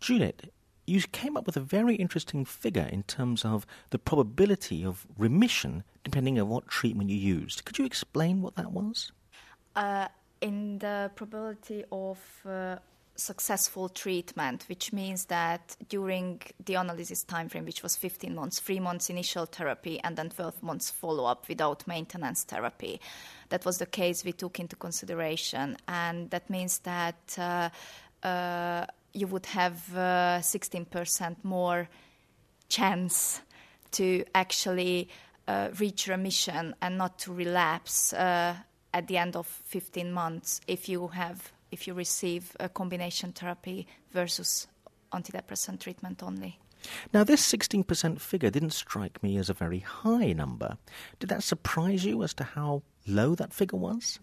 Juliet, 0.00 0.50
you 0.86 1.00
came 1.12 1.36
up 1.36 1.46
with 1.46 1.56
a 1.56 1.60
very 1.60 1.94
interesting 1.94 2.44
figure 2.44 2.88
in 2.92 3.04
terms 3.04 3.44
of 3.44 3.66
the 3.90 3.98
probability 3.98 4.84
of 4.84 5.06
remission 5.16 5.84
depending 6.04 6.38
on 6.38 6.48
what 6.48 6.68
treatment 6.68 7.08
you 7.08 7.16
used. 7.16 7.64
Could 7.64 7.78
you 7.78 7.86
explain 7.86 8.42
what 8.42 8.56
that 8.56 8.72
was? 8.72 9.12
Uh, 9.74 10.08
in 10.40 10.78
the 10.78 11.08
probability 11.14 11.84
of 11.92 12.18
uh, 12.44 12.74
successful 13.14 13.88
treatment, 13.88 14.64
which 14.68 14.92
means 14.92 15.26
that 15.26 15.76
during 15.88 16.40
the 16.64 16.74
analysis 16.74 17.22
time 17.22 17.48
frame, 17.48 17.64
which 17.64 17.82
was 17.82 17.96
15 17.96 18.34
months, 18.34 18.58
three 18.58 18.80
months 18.80 19.08
initial 19.08 19.46
therapy, 19.46 20.00
and 20.02 20.16
then 20.16 20.30
12 20.30 20.62
months 20.62 20.90
follow 20.90 21.24
up 21.26 21.48
without 21.48 21.86
maintenance 21.86 22.42
therapy. 22.44 23.00
That 23.50 23.64
was 23.64 23.78
the 23.78 23.86
case 23.86 24.24
we 24.24 24.32
took 24.32 24.58
into 24.58 24.76
consideration, 24.76 25.76
and 25.86 26.30
that 26.30 26.50
means 26.50 26.78
that 26.78 27.38
uh, 27.38 27.70
uh, 28.26 28.86
you 29.12 29.26
would 29.28 29.46
have 29.46 29.80
16% 29.94 31.22
uh, 31.22 31.34
more 31.44 31.88
chance 32.68 33.42
to 33.92 34.24
actually 34.34 35.08
uh, 35.46 35.68
reach 35.78 36.08
remission 36.08 36.74
and 36.80 36.98
not 36.98 37.18
to 37.18 37.32
relapse 37.32 38.12
uh, 38.12 38.54
at 38.92 39.08
the 39.08 39.16
end 39.16 39.36
of 39.36 39.46
15 39.46 40.12
months 40.12 40.60
if 40.66 40.88
you 40.88 41.08
have 41.08 41.52
if 41.70 41.86
you 41.86 41.94
receive 41.94 42.54
a 42.60 42.68
combination 42.68 43.32
therapy 43.32 43.86
versus 44.12 44.66
antidepressant 45.12 45.80
treatment 45.80 46.22
only. 46.22 46.58
Now, 47.14 47.24
this 47.24 47.40
16% 47.50 48.20
figure 48.20 48.50
didn't 48.50 48.72
strike 48.72 49.22
me 49.22 49.38
as 49.38 49.48
a 49.48 49.54
very 49.54 49.78
high 49.78 50.32
number. 50.32 50.76
Did 51.20 51.30
that 51.30 51.42
surprise 51.42 52.04
you 52.04 52.22
as 52.22 52.34
to 52.34 52.44
how 52.44 52.82
low 53.06 53.34
that 53.36 53.52
figure 53.54 53.78
was? 53.78 54.18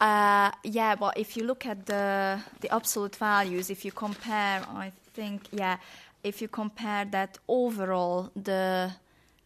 Uh, 0.00 0.50
yeah, 0.62 0.94
well, 1.00 1.12
if 1.16 1.36
you 1.36 1.44
look 1.44 1.66
at 1.66 1.86
the 1.86 2.38
the 2.60 2.72
absolute 2.72 3.16
values, 3.16 3.70
if 3.70 3.84
you 3.84 3.90
compare, 3.90 4.62
I 4.68 4.92
think, 5.14 5.48
yeah, 5.50 5.78
if 6.22 6.42
you 6.42 6.48
compare 6.48 7.06
that 7.06 7.38
overall, 7.48 8.30
the 8.36 8.92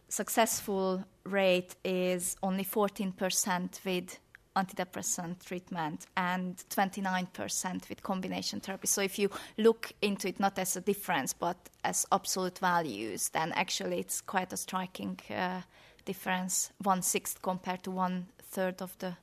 successful 0.09 1.03
rate 1.23 1.75
is 1.83 2.35
only 2.43 2.65
14% 2.65 3.79
with 3.85 4.19
antidepressant 4.55 5.43
treatment 5.43 6.05
and 6.15 6.57
29% 6.69 7.89
with 7.89 8.03
combination 8.03 8.59
therapy. 8.59 8.87
So 8.87 9.01
if 9.01 9.17
you 9.17 9.29
look 9.57 9.91
into 10.01 10.27
it 10.27 10.39
not 10.39 10.59
as 10.59 10.75
a 10.75 10.81
difference 10.81 11.33
but 11.33 11.57
as 11.83 12.05
absolute 12.11 12.59
values, 12.59 13.29
then 13.29 13.51
actually 13.53 13.99
it's 13.99 14.21
quite 14.21 14.53
a 14.53 14.57
striking 14.57 15.19
uh, 15.29 15.61
difference, 16.05 16.71
one 16.81 17.01
sixth 17.01 17.41
compared 17.41 17.83
to 17.83 17.91
one 17.91 18.27
third 18.41 18.81
of 18.81 18.97
the 18.99 19.15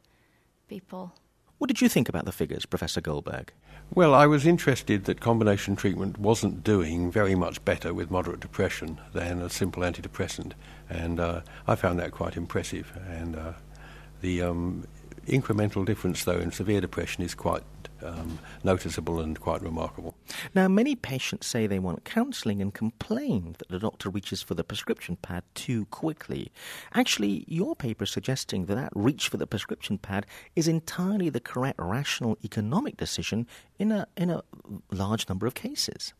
people. 0.69 1.13
What 1.59 1.69
did 1.69 1.83
you 1.83 1.91
think 1.91 2.09
about 2.09 2.25
the 2.25 2.33
figures, 2.33 2.65
Professor 2.65 3.03
Goldberg? 3.03 3.53
Well, 3.93 4.15
I 4.15 4.27
was 4.27 4.47
interested 4.47 5.05
that 5.05 5.21
combination 5.21 5.77
treatment 5.77 6.17
wasn't 6.17 6.65
doing 6.65 7.11
very 7.11 7.35
much 7.35 7.63
better 7.65 7.93
with 7.93 8.11
moderate 8.11 8.41
depression 8.41 9.01
than 9.13 9.43
a 9.43 9.51
simple 9.51 9.83
antidepressant, 9.83 10.53
and 10.89 11.21
uh, 11.21 11.41
I 11.67 11.75
found 11.75 11.99
that 11.99 12.13
quite 12.13 12.37
impressive. 12.37 12.97
And 13.07 13.37
uh, 13.37 13.53
the 14.21 14.43
um, 14.43 14.87
incremental 15.31 15.85
difference, 15.85 16.25
though, 16.25 16.39
in 16.39 16.53
severe 16.53 16.81
depression 16.81 17.23
is 17.23 17.35
quite 17.35 17.63
um, 18.03 18.39
noticeable 18.65 19.21
and 19.21 19.39
quite 19.41 19.63
remarkable. 19.63 20.15
Now, 20.55 20.69
many 20.69 20.95
patients 20.95 21.47
say 21.47 21.67
they 21.67 21.79
want 21.79 22.05
counselling 22.05 22.61
and 22.63 22.73
complain 22.73 23.57
that 23.59 23.69
the 23.69 23.79
doctor 23.79 24.09
reaches 24.09 24.43
for 24.43 24.55
the 24.55 24.65
prescription 24.65 25.17
pad 25.17 25.43
too 25.55 25.87
quickly. 25.87 26.53
Actually, 26.95 27.45
your 27.47 27.77
paper 27.77 28.05
is 28.05 28.11
suggesting 28.11 28.67
that 28.67 28.75
that 28.75 28.93
reach 28.95 29.29
for 29.29 29.37
the 29.37 29.47
prescription 29.47 29.99
pad 29.99 30.27
is 30.57 30.69
entirely 30.69 31.29
the 31.29 31.41
correct 31.41 31.79
rational 31.79 32.39
economic 32.45 32.97
decision 32.97 33.47
in 33.79 33.93
a, 33.93 34.07
in 34.17 34.31
a 34.31 34.43
large 34.91 35.29
number 35.29 35.47
of 35.47 35.55
cases. 35.55 36.15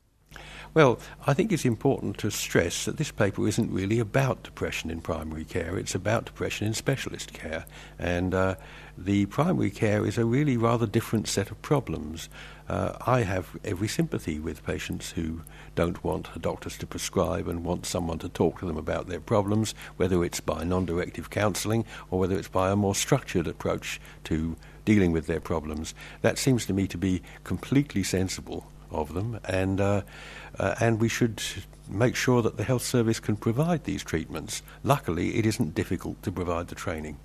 Well, 0.73 1.01
I 1.27 1.35
think 1.35 1.51
it's 1.51 1.65
important 1.65 2.19
to 2.19 2.31
stress 2.31 2.85
that 2.85 2.97
this 2.97 3.11
paper 3.11 3.49
isn't 3.49 3.73
really 3.73 3.99
about 3.99 4.45
depression 4.45 4.89
in 4.89 5.01
primary 5.01 5.45
care. 5.45 5.77
It's 5.77 5.97
about 5.97 6.27
depression 6.27 6.69
in 6.69 6.75
specialist 6.75 7.33
care. 7.33 7.65
And 7.99 8.33
uh, 8.33 8.55
the 8.97 9.27
primary 9.27 9.71
care 9.71 10.07
is 10.07 10.17
a 10.17 10.25
really 10.25 10.57
rather 10.57 10.87
different 10.87 11.27
set 11.27 11.51
of 11.51 11.61
problems. 11.61 12.29
Uh, 12.69 12.97
I 13.05 13.23
have 13.23 13.57
every 13.65 13.89
sympathy 13.89 14.39
with 14.39 14.65
patients 14.65 15.11
who 15.11 15.41
don't 15.75 16.05
want 16.05 16.41
doctors 16.41 16.79
to 16.79 16.87
prescribe 16.87 17.49
and 17.49 17.65
want 17.65 17.85
someone 17.85 18.21
to 18.21 18.29
talk 18.29 18.61
to 18.61 18.67
them 18.67 18.77
about 18.77 19.09
their 19.09 19.19
problems, 19.19 19.75
whether 19.97 20.25
it's 20.25 20.39
by 20.39 20.63
non 20.63 20.87
directive 20.87 21.31
counselling 21.31 21.85
or 22.13 22.21
whether 22.21 22.39
it's 22.39 22.47
by 22.47 22.71
a 22.71 22.77
more 22.77 22.95
structured 22.95 23.49
approach 23.49 24.01
to 24.23 24.55
dealing 24.85 25.11
with 25.11 25.27
their 25.27 25.41
problems. 25.41 25.95
That 26.23 26.39
seems 26.39 26.65
to 26.67 26.73
me 26.73 26.87
to 26.87 26.97
be 26.97 27.23
completely 27.43 28.05
sensible 28.05 28.69
of 28.91 29.15
them, 29.15 29.41
and 29.45 29.81
uh, 29.81 30.03
uh, 30.59 30.75
and 30.81 31.01
we 31.01 31.09
should 31.09 31.43
make 31.89 32.17
sure 32.17 32.43
that 32.43 32.57
the 32.57 32.65
health 32.65 32.83
service 32.83 33.21
can 33.21 33.37
provide 33.37 33.85
these 33.85 34.03
treatments. 34.03 34.63
Luckily, 34.83 35.37
it 35.37 35.47
isn't 35.47 35.75
difficult 35.75 36.23
to 36.23 36.33
provide 36.33 36.69
the 36.69 36.75
training. 36.75 37.19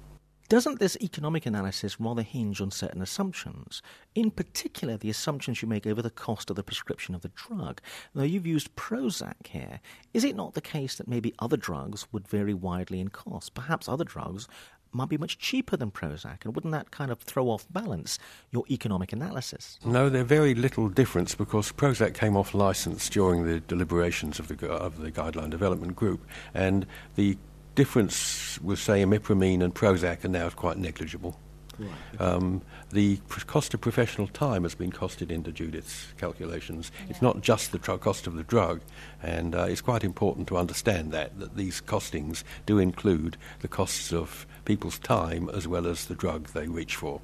Doesn't 0.48 0.78
this 0.78 0.96
economic 1.02 1.48
analysis 1.48 2.00
rather 2.00 2.22
hinge 2.22 2.62
on 2.62 2.70
certain 2.70 3.02
assumptions? 3.02 3.82
In 4.14 4.30
particular, 4.30 4.96
the 4.96 5.10
assumptions 5.10 5.64
you 5.64 5.68
make 5.68 5.88
over 5.88 6.04
the 6.04 6.12
cost 6.12 6.52
of 6.52 6.56
the 6.56 6.62
prescription 6.62 7.16
of 7.16 7.22
the 7.22 7.30
drug. 7.30 7.82
Now, 8.14 8.22
you've 8.22 8.46
used 8.46 8.76
Prozac 8.76 9.48
here. 9.48 9.80
Is 10.14 10.24
it 10.24 10.36
not 10.36 10.54
the 10.54 10.62
case 10.62 10.98
that 10.98 11.08
maybe 11.08 11.34
other 11.40 11.58
drugs 11.58 12.06
would 12.12 12.28
vary 12.28 12.54
widely 12.54 13.00
in 13.00 13.08
cost? 13.08 13.56
Perhaps 13.56 13.90
other 13.90 14.04
drugs 14.04 14.48
might 14.96 15.10
be 15.10 15.18
much 15.18 15.38
cheaper 15.38 15.78
than 15.78 15.92
Prozac, 15.92 16.46
and 16.46 16.56
wouldn't 16.56 16.72
that 16.72 16.92
kind 16.92 17.12
of 17.12 17.20
throw 17.20 17.50
off 17.50 17.66
balance 17.72 18.18
your 18.52 18.64
economic 18.70 19.14
analysis? 19.14 19.78
No, 19.86 20.10
there's 20.10 20.26
very 20.26 20.56
little 20.56 20.90
difference 20.90 21.36
because 21.36 21.72
Prozac 21.72 22.14
came 22.14 22.36
off 22.36 22.54
license 22.54 23.10
during 23.10 23.46
the 23.46 23.60
deliberations 23.60 24.40
of 24.40 24.48
the 24.48 24.68
of 24.68 25.02
the 25.02 25.12
guideline 25.12 25.50
development 25.50 25.96
group, 25.96 26.26
and 26.54 26.86
the 27.16 27.38
difference 27.76 28.60
with 28.62 28.80
say 28.80 29.04
imipramine 29.04 29.62
and 29.62 29.76
Prozac 29.76 30.24
are 30.24 30.30
now 30.30 30.50
quite 30.50 30.78
negligible. 30.78 31.38
Right. 31.78 32.22
Um, 32.22 32.62
the 32.92 33.20
cost 33.48 33.74
of 33.74 33.82
professional 33.82 34.28
time 34.28 34.64
has 34.64 34.76
been 34.76 34.92
costed 34.92 35.32
into 35.32 35.52
Judith's 35.52 36.14
calculations. 36.18 36.92
Yeah. 37.00 37.06
It's 37.10 37.22
not 37.22 37.42
just 37.42 37.72
the 37.72 37.80
tr- 37.80 37.94
cost 37.94 38.28
of 38.28 38.36
the 38.36 38.44
drug, 38.44 38.82
and 39.22 39.56
uh, 39.56 39.64
it's 39.64 39.82
quite 39.82 40.04
important 40.04 40.48
to 40.48 40.58
understand 40.58 41.12
that 41.12 41.40
that 41.40 41.56
these 41.56 41.82
costings 41.82 42.44
do 42.66 42.80
include 42.80 43.38
the 43.60 43.68
costs 43.68 44.14
of 44.14 44.46
people's 44.64 45.00
time 45.00 45.50
as 45.50 45.68
well 45.68 45.88
as 45.88 46.06
the 46.06 46.16
drug 46.16 46.48
they 46.50 46.68
reach 46.68 46.96
for. 46.96 47.22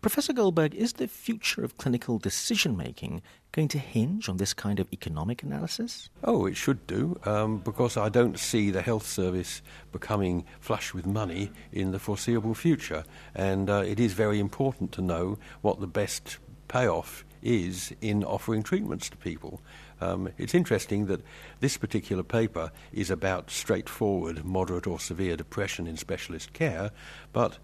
Professor 0.00 0.32
Goldberg, 0.32 0.74
is 0.74 0.94
the 0.94 1.08
future 1.08 1.64
of 1.64 1.76
clinical 1.76 2.18
decision 2.18 2.76
making 2.76 3.22
going 3.52 3.68
to 3.68 3.78
hinge 3.78 4.28
on 4.28 4.38
this 4.38 4.54
kind 4.54 4.80
of 4.80 4.88
economic 4.92 5.42
analysis? 5.42 6.08
Oh, 6.24 6.46
it 6.46 6.56
should 6.56 6.86
do, 6.86 7.18
um, 7.24 7.58
because 7.58 7.96
I 7.96 8.08
don't 8.08 8.38
see 8.38 8.70
the 8.70 8.82
health 8.82 9.06
service 9.06 9.62
becoming 9.92 10.44
flush 10.60 10.94
with 10.94 11.06
money 11.06 11.50
in 11.72 11.92
the 11.92 11.98
foreseeable 11.98 12.54
future. 12.54 13.04
And 13.34 13.68
uh, 13.68 13.84
it 13.86 14.00
is 14.00 14.14
very 14.14 14.40
important 14.40 14.92
to 14.92 15.02
know 15.02 15.38
what 15.60 15.80
the 15.80 15.86
best 15.86 16.38
payoff 16.68 17.24
is 17.42 17.92
in 18.00 18.24
offering 18.24 18.62
treatments 18.62 19.10
to 19.10 19.16
people. 19.16 19.60
Um, 20.00 20.30
it's 20.38 20.54
interesting 20.54 21.06
that 21.06 21.20
this 21.60 21.76
particular 21.76 22.22
paper 22.22 22.72
is 22.92 23.10
about 23.10 23.50
straightforward 23.50 24.44
moderate 24.44 24.86
or 24.86 24.98
severe 24.98 25.36
depression 25.36 25.86
in 25.86 25.96
specialist 25.96 26.52
care, 26.52 26.90
but 27.32 27.58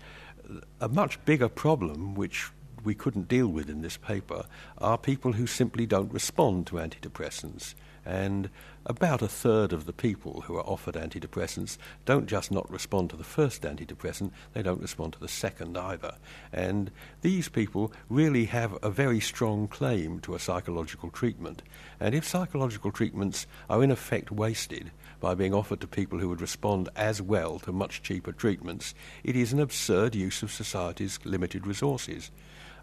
a 0.80 0.88
much 0.88 1.24
bigger 1.24 1.48
problem, 1.48 2.14
which 2.14 2.50
we 2.84 2.94
couldn't 2.94 3.28
deal 3.28 3.48
with 3.48 3.68
in 3.68 3.82
this 3.82 3.96
paper, 3.96 4.44
are 4.78 4.98
people 4.98 5.32
who 5.32 5.46
simply 5.46 5.86
don't 5.86 6.12
respond 6.12 6.66
to 6.66 6.76
antidepressants. 6.76 7.74
And 8.06 8.48
about 8.86 9.20
a 9.20 9.28
third 9.28 9.74
of 9.74 9.84
the 9.84 9.92
people 9.92 10.42
who 10.42 10.56
are 10.56 10.66
offered 10.66 10.94
antidepressants 10.94 11.76
don't 12.06 12.26
just 12.26 12.50
not 12.50 12.70
respond 12.70 13.10
to 13.10 13.16
the 13.16 13.24
first 13.24 13.62
antidepressant, 13.62 14.30
they 14.54 14.62
don't 14.62 14.80
respond 14.80 15.12
to 15.12 15.20
the 15.20 15.28
second 15.28 15.76
either. 15.76 16.14
And 16.50 16.90
these 17.20 17.50
people 17.50 17.92
really 18.08 18.46
have 18.46 18.78
a 18.82 18.88
very 18.88 19.20
strong 19.20 19.68
claim 19.68 20.20
to 20.20 20.34
a 20.34 20.38
psychological 20.38 21.10
treatment. 21.10 21.62
And 22.00 22.14
if 22.14 22.26
psychological 22.26 22.92
treatments 22.92 23.46
are 23.68 23.84
in 23.84 23.90
effect 23.90 24.30
wasted 24.30 24.90
by 25.20 25.34
being 25.34 25.54
offered 25.54 25.80
to 25.80 25.86
people 25.86 26.18
who 26.18 26.28
would 26.28 26.40
respond 26.40 26.88
as 26.96 27.20
well 27.20 27.58
to 27.60 27.72
much 27.72 28.02
cheaper 28.02 28.32
treatments, 28.32 28.94
it 29.24 29.36
is 29.36 29.52
an 29.52 29.60
absurd 29.60 30.14
use 30.14 30.42
of 30.42 30.52
society's 30.52 31.18
limited 31.24 31.66
resources. 31.66 32.30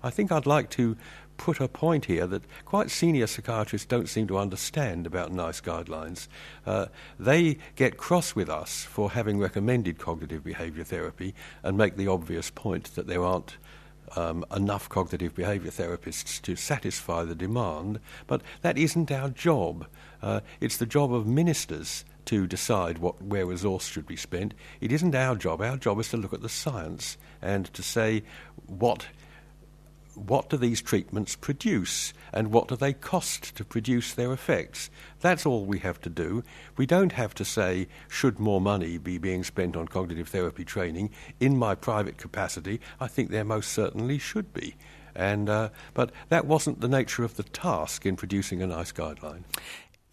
I 0.03 0.09
think 0.09 0.31
I'd 0.31 0.45
like 0.45 0.69
to 0.71 0.95
put 1.37 1.59
a 1.59 1.67
point 1.67 2.05
here 2.05 2.27
that 2.27 2.43
quite 2.63 2.91
senior 2.91 3.27
psychiatrists 3.27 3.87
don't 3.87 4.07
seem 4.07 4.27
to 4.27 4.37
understand 4.37 5.07
about 5.07 5.31
NICE 5.31 5.61
guidelines. 5.61 6.27
Uh, 6.65 6.87
they 7.19 7.57
get 7.75 7.97
cross 7.97 8.35
with 8.35 8.49
us 8.49 8.83
for 8.83 9.11
having 9.11 9.39
recommended 9.39 9.97
cognitive 9.97 10.43
behaviour 10.43 10.83
therapy 10.83 11.33
and 11.63 11.77
make 11.77 11.97
the 11.97 12.07
obvious 12.07 12.49
point 12.51 12.95
that 12.95 13.07
there 13.07 13.23
aren't 13.23 13.57
um, 14.15 14.45
enough 14.55 14.87
cognitive 14.87 15.35
behaviour 15.35 15.71
therapists 15.71 16.41
to 16.41 16.55
satisfy 16.55 17.23
the 17.23 17.35
demand, 17.35 17.99
but 18.27 18.41
that 18.61 18.77
isn't 18.77 19.11
our 19.11 19.29
job. 19.29 19.87
Uh, 20.21 20.41
it's 20.59 20.77
the 20.77 20.85
job 20.85 21.13
of 21.13 21.27
ministers 21.27 22.05
to 22.25 22.47
decide 22.47 22.97
what 22.97 23.21
where 23.21 23.45
resource 23.45 23.87
should 23.87 24.07
be 24.07 24.15
spent. 24.15 24.53
It 24.81 24.91
isn't 24.91 25.15
our 25.15 25.35
job. 25.35 25.61
Our 25.61 25.77
job 25.77 25.99
is 25.99 26.09
to 26.09 26.17
look 26.17 26.33
at 26.33 26.41
the 26.41 26.49
science 26.49 27.17
and 27.41 27.65
to 27.73 27.83
say 27.83 28.23
what 28.67 29.07
what 30.15 30.49
do 30.49 30.57
these 30.57 30.81
treatments 30.81 31.35
produce 31.35 32.13
and 32.33 32.51
what 32.51 32.69
do 32.69 32.75
they 32.75 32.93
cost 32.93 33.55
to 33.55 33.65
produce 33.65 34.13
their 34.13 34.31
effects? 34.31 34.89
That's 35.19 35.45
all 35.45 35.65
we 35.65 35.79
have 35.79 35.99
to 36.01 36.09
do. 36.09 36.43
We 36.77 36.85
don't 36.85 37.11
have 37.11 37.33
to 37.35 37.45
say, 37.45 37.87
should 38.07 38.39
more 38.39 38.61
money 38.61 38.97
be 38.97 39.17
being 39.17 39.43
spent 39.43 39.75
on 39.75 39.87
cognitive 39.87 40.29
therapy 40.29 40.65
training? 40.65 41.11
In 41.39 41.57
my 41.57 41.75
private 41.75 42.17
capacity, 42.17 42.79
I 42.99 43.07
think 43.07 43.29
there 43.29 43.43
most 43.43 43.71
certainly 43.71 44.17
should 44.17 44.53
be. 44.53 44.75
And, 45.15 45.49
uh, 45.49 45.69
but 45.93 46.11
that 46.27 46.45
wasn't 46.45 46.81
the 46.81 46.89
nature 46.89 47.23
of 47.23 47.37
the 47.37 47.43
task 47.43 48.05
in 48.05 48.17
producing 48.17 48.61
a 48.61 48.67
NICE 48.67 48.91
guideline. 48.91 49.43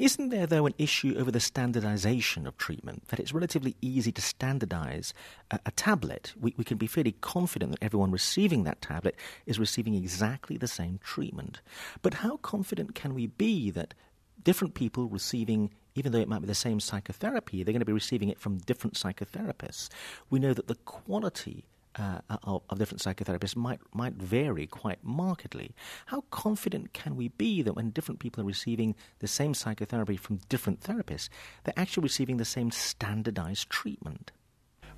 Isn't 0.02 0.30
there, 0.30 0.48
though, 0.48 0.66
an 0.66 0.74
issue 0.78 1.14
over 1.16 1.30
the 1.30 1.38
standardization 1.38 2.44
of 2.44 2.56
treatment? 2.56 3.06
That 3.06 3.20
it's 3.20 3.32
relatively 3.32 3.76
easy 3.80 4.10
to 4.10 4.20
standardize 4.20 5.14
a, 5.52 5.60
a, 5.64 5.70
tablet. 5.70 6.34
We, 6.40 6.54
we 6.56 6.64
can 6.64 6.76
be 6.76 6.88
fairly 6.88 7.12
confident 7.20 7.70
that 7.70 7.84
everyone 7.84 8.10
receiving 8.10 8.64
that 8.64 8.82
tablet 8.82 9.14
is 9.46 9.60
receiving 9.60 9.94
exactly 9.94 10.56
the 10.56 10.66
same 10.66 10.98
treatment. 11.04 11.60
But 12.02 12.14
how 12.14 12.38
confident 12.38 12.96
can 12.96 13.14
we 13.14 13.28
be 13.28 13.70
that 13.70 13.94
different 14.42 14.74
people 14.74 15.06
receiving 15.08 15.70
even 15.94 16.10
though 16.10 16.18
it 16.18 16.28
might 16.28 16.40
be 16.40 16.48
the 16.48 16.54
same 16.54 16.80
psychotherapy, 16.80 17.62
they're 17.62 17.72
going 17.72 17.78
to 17.78 17.86
be 17.86 17.92
receiving 17.92 18.28
it 18.28 18.40
from 18.40 18.58
different 18.58 18.94
psychotherapists. 18.94 19.88
We 20.30 20.40
know 20.40 20.54
that 20.54 20.66
the 20.66 20.74
quality 20.74 21.64
uh, 21.96 22.20
of, 22.44 22.78
different 22.78 23.02
psychotherapists 23.02 23.56
might 23.56 23.80
might 23.94 24.14
vary 24.14 24.66
quite 24.66 25.02
markedly. 25.02 25.74
How 26.06 26.22
confident 26.30 26.92
can 26.92 27.16
we 27.16 27.28
be 27.28 27.62
that 27.62 27.74
when 27.74 27.90
different 27.90 28.20
people 28.20 28.42
are 28.42 28.46
receiving 28.46 28.94
the 29.18 29.28
same 29.28 29.54
psychotherapy 29.54 30.16
from 30.16 30.40
different 30.48 30.80
therapists, 30.80 31.28
they're 31.64 31.74
actually 31.76 32.04
receiving 32.04 32.36
the 32.36 32.44
same 32.44 32.70
standardized 32.70 33.70
treatment? 33.70 34.32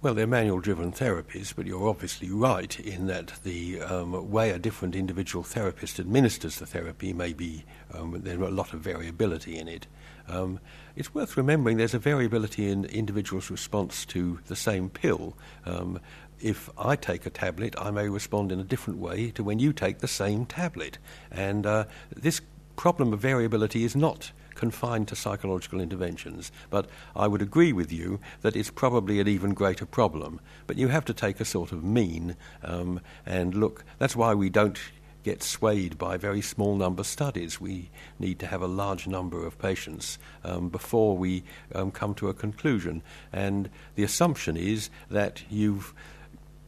Well, 0.05 0.13
they're 0.13 0.27
manual 0.27 0.61
driven 0.61 0.93
therapies, 0.93 1.57
but 1.57 1.67
you're 1.67 1.89
obviously 1.89 2.29
right 2.31 2.79
in 2.79 3.07
that 3.07 3.33
the 3.43 3.81
um, 3.81 4.31
way 4.31 4.51
a 4.51 4.59
different 4.59 4.95
individual 4.95 5.43
therapist 5.43 5.99
administers 5.99 6.57
the 6.57 6.67
therapy 6.67 7.15
may 7.15 7.33
be, 7.33 7.65
um, 7.95 8.21
there's 8.23 8.39
a 8.39 8.51
lot 8.51 8.75
of 8.75 8.81
variability 8.81 9.57
in 9.57 9.67
it. 9.67 9.87
Um, 10.29 10.61
it's 10.95 11.15
worth 11.15 11.39
remembering 11.39 11.79
there's 11.79 11.95
a 11.95 11.99
variability 11.99 12.71
in 12.71 12.85
individuals' 12.85 13.51
response 13.51 14.05
to 14.07 14.41
the 14.47 14.57
same 14.57 14.91
pill. 14.91 15.39
Um, 15.65 15.99
if 16.45 16.69
I 16.77 16.95
take 16.95 17.25
a 17.25 17.31
tablet, 17.31 17.75
I 17.79 17.91
may 17.91 18.09
respond 18.11 18.53
in 18.53 18.61
a 18.61 18.65
different 18.65 19.01
way 19.01 19.31
to 19.31 19.43
when 19.43 19.59
you 19.59 19.73
take 19.73 20.01
the 20.01 20.07
same 20.07 20.45
tablet. 20.45 20.99
And 21.31 21.65
uh, 21.65 21.87
this 22.15 22.43
problem 22.77 23.15
of 23.15 23.21
variability 23.21 23.83
is 23.83 23.97
not 23.97 24.31
confined 24.55 25.09
to 25.09 25.17
psychological 25.17 25.81
interventions. 25.81 26.53
But 26.69 26.91
I 27.17 27.29
would 27.29 27.41
agree 27.41 27.73
with 27.73 27.91
you 27.91 28.21
that 28.43 28.57
it's 28.57 28.71
probably 28.71 29.21
an 29.21 29.27
even 29.27 29.55
greater 29.55 29.87
problem. 29.87 30.39
But 30.67 30.77
you 30.77 30.89
have 30.89 31.07
to 31.07 31.15
take 31.15 31.41
a 31.41 31.47
sort 31.47 31.73
of 31.73 31.83
mean 31.83 32.37
um, 32.63 33.01
and 33.25 33.55
look. 33.55 33.83
That's 33.99 34.15
why 34.15 34.35
we 34.35 34.51
don't 34.51 34.79
get 35.23 35.43
swayed 35.43 35.97
by 35.97 36.19
very 36.19 36.43
small 36.43 36.77
number 36.77 37.05
studies. 37.05 37.59
We 37.59 37.89
need 38.19 38.39
to 38.41 38.47
have 38.47 38.61
a 38.61 38.67
large 38.67 39.07
number 39.07 39.47
of 39.47 39.59
patients 39.59 40.19
um, 40.45 40.69
before 40.69 41.17
we 41.17 41.43
um, 41.75 41.91
come 41.91 42.15
to 42.17 42.29
a 42.29 42.35
conclusion. 42.35 43.03
And 43.33 43.71
the 43.95 44.05
assumption 44.05 44.59
is 44.59 44.91
that 45.11 45.43
you've 45.49 45.95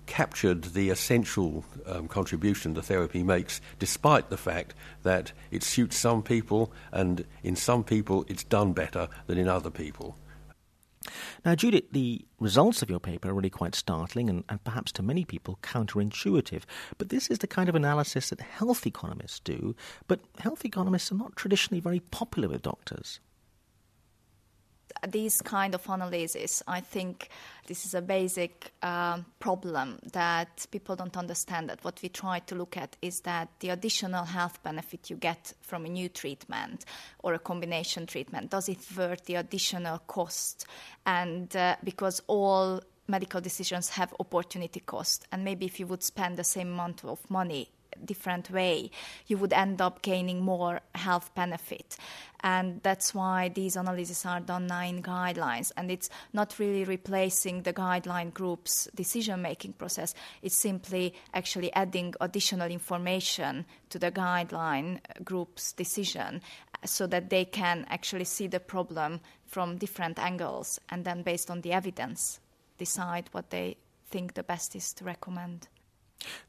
captured 0.06 0.62
the 0.64 0.90
essential 0.90 1.64
um, 1.86 2.08
contribution 2.08 2.74
the 2.74 2.82
therapy 2.82 3.22
makes, 3.22 3.60
despite 3.78 4.30
the 4.30 4.36
fact 4.36 4.74
that 5.02 5.32
it 5.50 5.62
suits 5.62 5.96
some 5.96 6.22
people, 6.22 6.72
and 6.92 7.24
in 7.42 7.56
some 7.56 7.84
people 7.84 8.24
it's 8.28 8.44
done 8.44 8.72
better 8.72 9.08
than 9.26 9.38
in 9.38 9.48
other 9.48 9.70
people. 9.70 10.16
Now, 11.44 11.54
Judith, 11.54 11.92
the 11.92 12.24
results 12.40 12.82
of 12.82 12.90
your 12.90 12.98
paper 12.98 13.28
are 13.28 13.34
really 13.34 13.50
quite 13.50 13.74
startling 13.74 14.28
and, 14.28 14.42
and, 14.48 14.62
perhaps 14.64 14.90
to 14.92 15.02
many 15.02 15.24
people 15.24 15.58
counterintuitive. 15.62 16.62
But 16.98 17.10
this 17.10 17.28
is 17.28 17.38
the 17.38 17.46
kind 17.46 17.68
of 17.68 17.76
analysis 17.76 18.30
that 18.30 18.40
health 18.40 18.86
economists 18.86 19.38
do. 19.38 19.76
But 20.08 20.20
health 20.40 20.64
economists 20.64 21.12
are 21.12 21.16
not 21.16 21.36
traditionally 21.36 21.80
very 21.80 22.00
popular 22.00 22.48
with 22.48 22.62
doctors 22.62 23.20
these 25.08 25.40
kind 25.42 25.74
of 25.74 25.88
analysis, 25.88 26.62
I 26.66 26.80
think 26.80 27.28
this 27.66 27.84
is 27.84 27.94
a 27.94 28.02
basic 28.02 28.72
um, 28.82 29.26
problem 29.38 29.98
that 30.12 30.66
people 30.70 30.96
don't 30.96 31.16
understand. 31.16 31.68
That 31.68 31.84
what 31.84 32.00
we 32.02 32.08
try 32.08 32.40
to 32.40 32.54
look 32.54 32.76
at 32.76 32.96
is 33.02 33.20
that 33.20 33.48
the 33.60 33.70
additional 33.70 34.24
health 34.24 34.62
benefit 34.62 35.10
you 35.10 35.16
get 35.16 35.52
from 35.60 35.84
a 35.84 35.88
new 35.88 36.08
treatment 36.08 36.84
or 37.20 37.34
a 37.34 37.38
combination 37.38 38.06
treatment 38.06 38.50
does 38.50 38.68
it 38.68 38.78
worth 38.96 39.24
the 39.24 39.36
additional 39.36 39.98
cost? 40.06 40.66
And 41.04 41.54
uh, 41.56 41.76
because 41.82 42.22
all 42.26 42.80
medical 43.08 43.40
decisions 43.40 43.90
have 43.90 44.14
opportunity 44.18 44.80
cost, 44.80 45.26
and 45.30 45.44
maybe 45.44 45.66
if 45.66 45.78
you 45.78 45.86
would 45.86 46.02
spend 46.02 46.36
the 46.36 46.44
same 46.44 46.72
amount 46.72 47.04
of 47.04 47.30
money 47.30 47.70
different 48.04 48.50
way, 48.50 48.90
you 49.26 49.38
would 49.38 49.52
end 49.52 49.80
up 49.80 50.02
gaining 50.02 50.40
more 50.40 50.80
health 50.94 51.34
benefit. 51.34 51.96
And 52.40 52.80
that's 52.82 53.14
why 53.14 53.48
these 53.48 53.76
analyses 53.76 54.24
are 54.24 54.40
done 54.40 54.66
now 54.66 54.82
in 54.82 55.02
guidelines. 55.02 55.72
And 55.76 55.90
it's 55.90 56.10
not 56.32 56.58
really 56.58 56.84
replacing 56.84 57.62
the 57.62 57.72
guideline 57.72 58.32
group's 58.32 58.88
decision 58.94 59.42
making 59.42 59.72
process, 59.74 60.14
it's 60.42 60.56
simply 60.56 61.14
actually 61.34 61.72
adding 61.72 62.14
additional 62.20 62.70
information 62.70 63.64
to 63.90 63.98
the 63.98 64.12
guideline 64.12 65.00
group's 65.24 65.72
decision 65.72 66.40
uh, 66.74 66.86
so 66.86 67.06
that 67.06 67.30
they 67.30 67.44
can 67.44 67.86
actually 67.88 68.24
see 68.24 68.46
the 68.46 68.60
problem 68.60 69.20
from 69.46 69.78
different 69.78 70.18
angles 70.18 70.78
and 70.90 71.04
then, 71.04 71.22
based 71.22 71.50
on 71.50 71.62
the 71.62 71.72
evidence, 71.72 72.40
decide 72.78 73.28
what 73.32 73.50
they 73.50 73.76
think 74.08 74.34
the 74.34 74.42
best 74.42 74.76
is 74.76 74.92
to 74.92 75.04
recommend. 75.04 75.68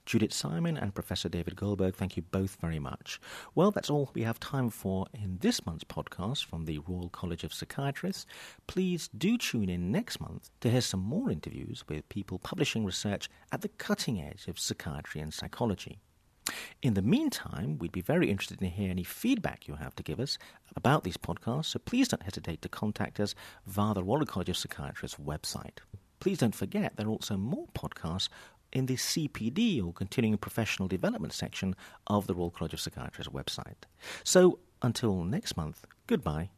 Judith 0.05 0.33
Simon 0.33 0.77
and 0.77 0.95
Professor 0.95 1.29
David 1.29 1.55
Goldberg, 1.55 1.95
thank 1.95 2.15
you 2.15 2.23
both 2.23 2.57
very 2.61 2.79
much. 2.79 3.19
Well, 3.55 3.71
that's 3.71 3.89
all 3.89 4.09
we 4.13 4.23
have 4.23 4.39
time 4.39 4.69
for 4.69 5.07
in 5.13 5.37
this 5.39 5.65
month's 5.65 5.83
podcast 5.83 6.45
from 6.45 6.65
the 6.65 6.79
Royal 6.79 7.09
College 7.09 7.43
of 7.43 7.53
Psychiatrists. 7.53 8.25
Please 8.67 9.09
do 9.17 9.37
tune 9.37 9.69
in 9.69 9.91
next 9.91 10.19
month 10.19 10.49
to 10.61 10.71
hear 10.71 10.81
some 10.81 11.01
more 11.01 11.29
interviews 11.29 11.83
with 11.87 12.07
people 12.09 12.39
publishing 12.39 12.85
research 12.85 13.29
at 13.51 13.61
the 13.61 13.69
cutting 13.69 14.21
edge 14.21 14.47
of 14.47 14.59
psychiatry 14.59 15.21
and 15.21 15.33
psychology. 15.33 15.99
In 16.81 16.93
the 16.93 17.01
meantime, 17.01 17.77
we'd 17.77 17.91
be 17.91 18.01
very 18.01 18.29
interested 18.29 18.61
in 18.61 18.69
hearing 18.69 18.91
any 18.91 19.03
feedback 19.03 19.67
you 19.67 19.75
have 19.75 19.95
to 19.95 20.03
give 20.03 20.19
us 20.19 20.37
about 20.75 21.03
these 21.03 21.17
podcasts, 21.17 21.65
so 21.65 21.79
please 21.79 22.07
don't 22.07 22.23
hesitate 22.23 22.61
to 22.61 22.69
contact 22.69 23.19
us 23.19 23.35
via 23.65 23.93
the 23.93 24.03
Royal 24.03 24.25
College 24.25 24.49
of 24.49 24.57
Psychiatrists 24.57 25.17
website. 25.17 25.79
Please 26.19 26.39
don't 26.39 26.55
forget 26.55 26.95
there 26.95 27.07
are 27.07 27.11
also 27.11 27.37
more 27.37 27.67
podcasts 27.75 28.29
in 28.71 28.85
the 28.85 28.95
CPD 28.95 29.85
or 29.85 29.93
Continuing 29.93 30.37
Professional 30.37 30.87
Development 30.87 31.33
section 31.33 31.75
of 32.07 32.27
the 32.27 32.35
Royal 32.35 32.51
College 32.51 32.73
of 32.73 32.79
Psychiatrists 32.79 33.33
website. 33.33 33.85
So 34.23 34.59
until 34.81 35.23
next 35.23 35.57
month, 35.57 35.85
goodbye 36.05 36.49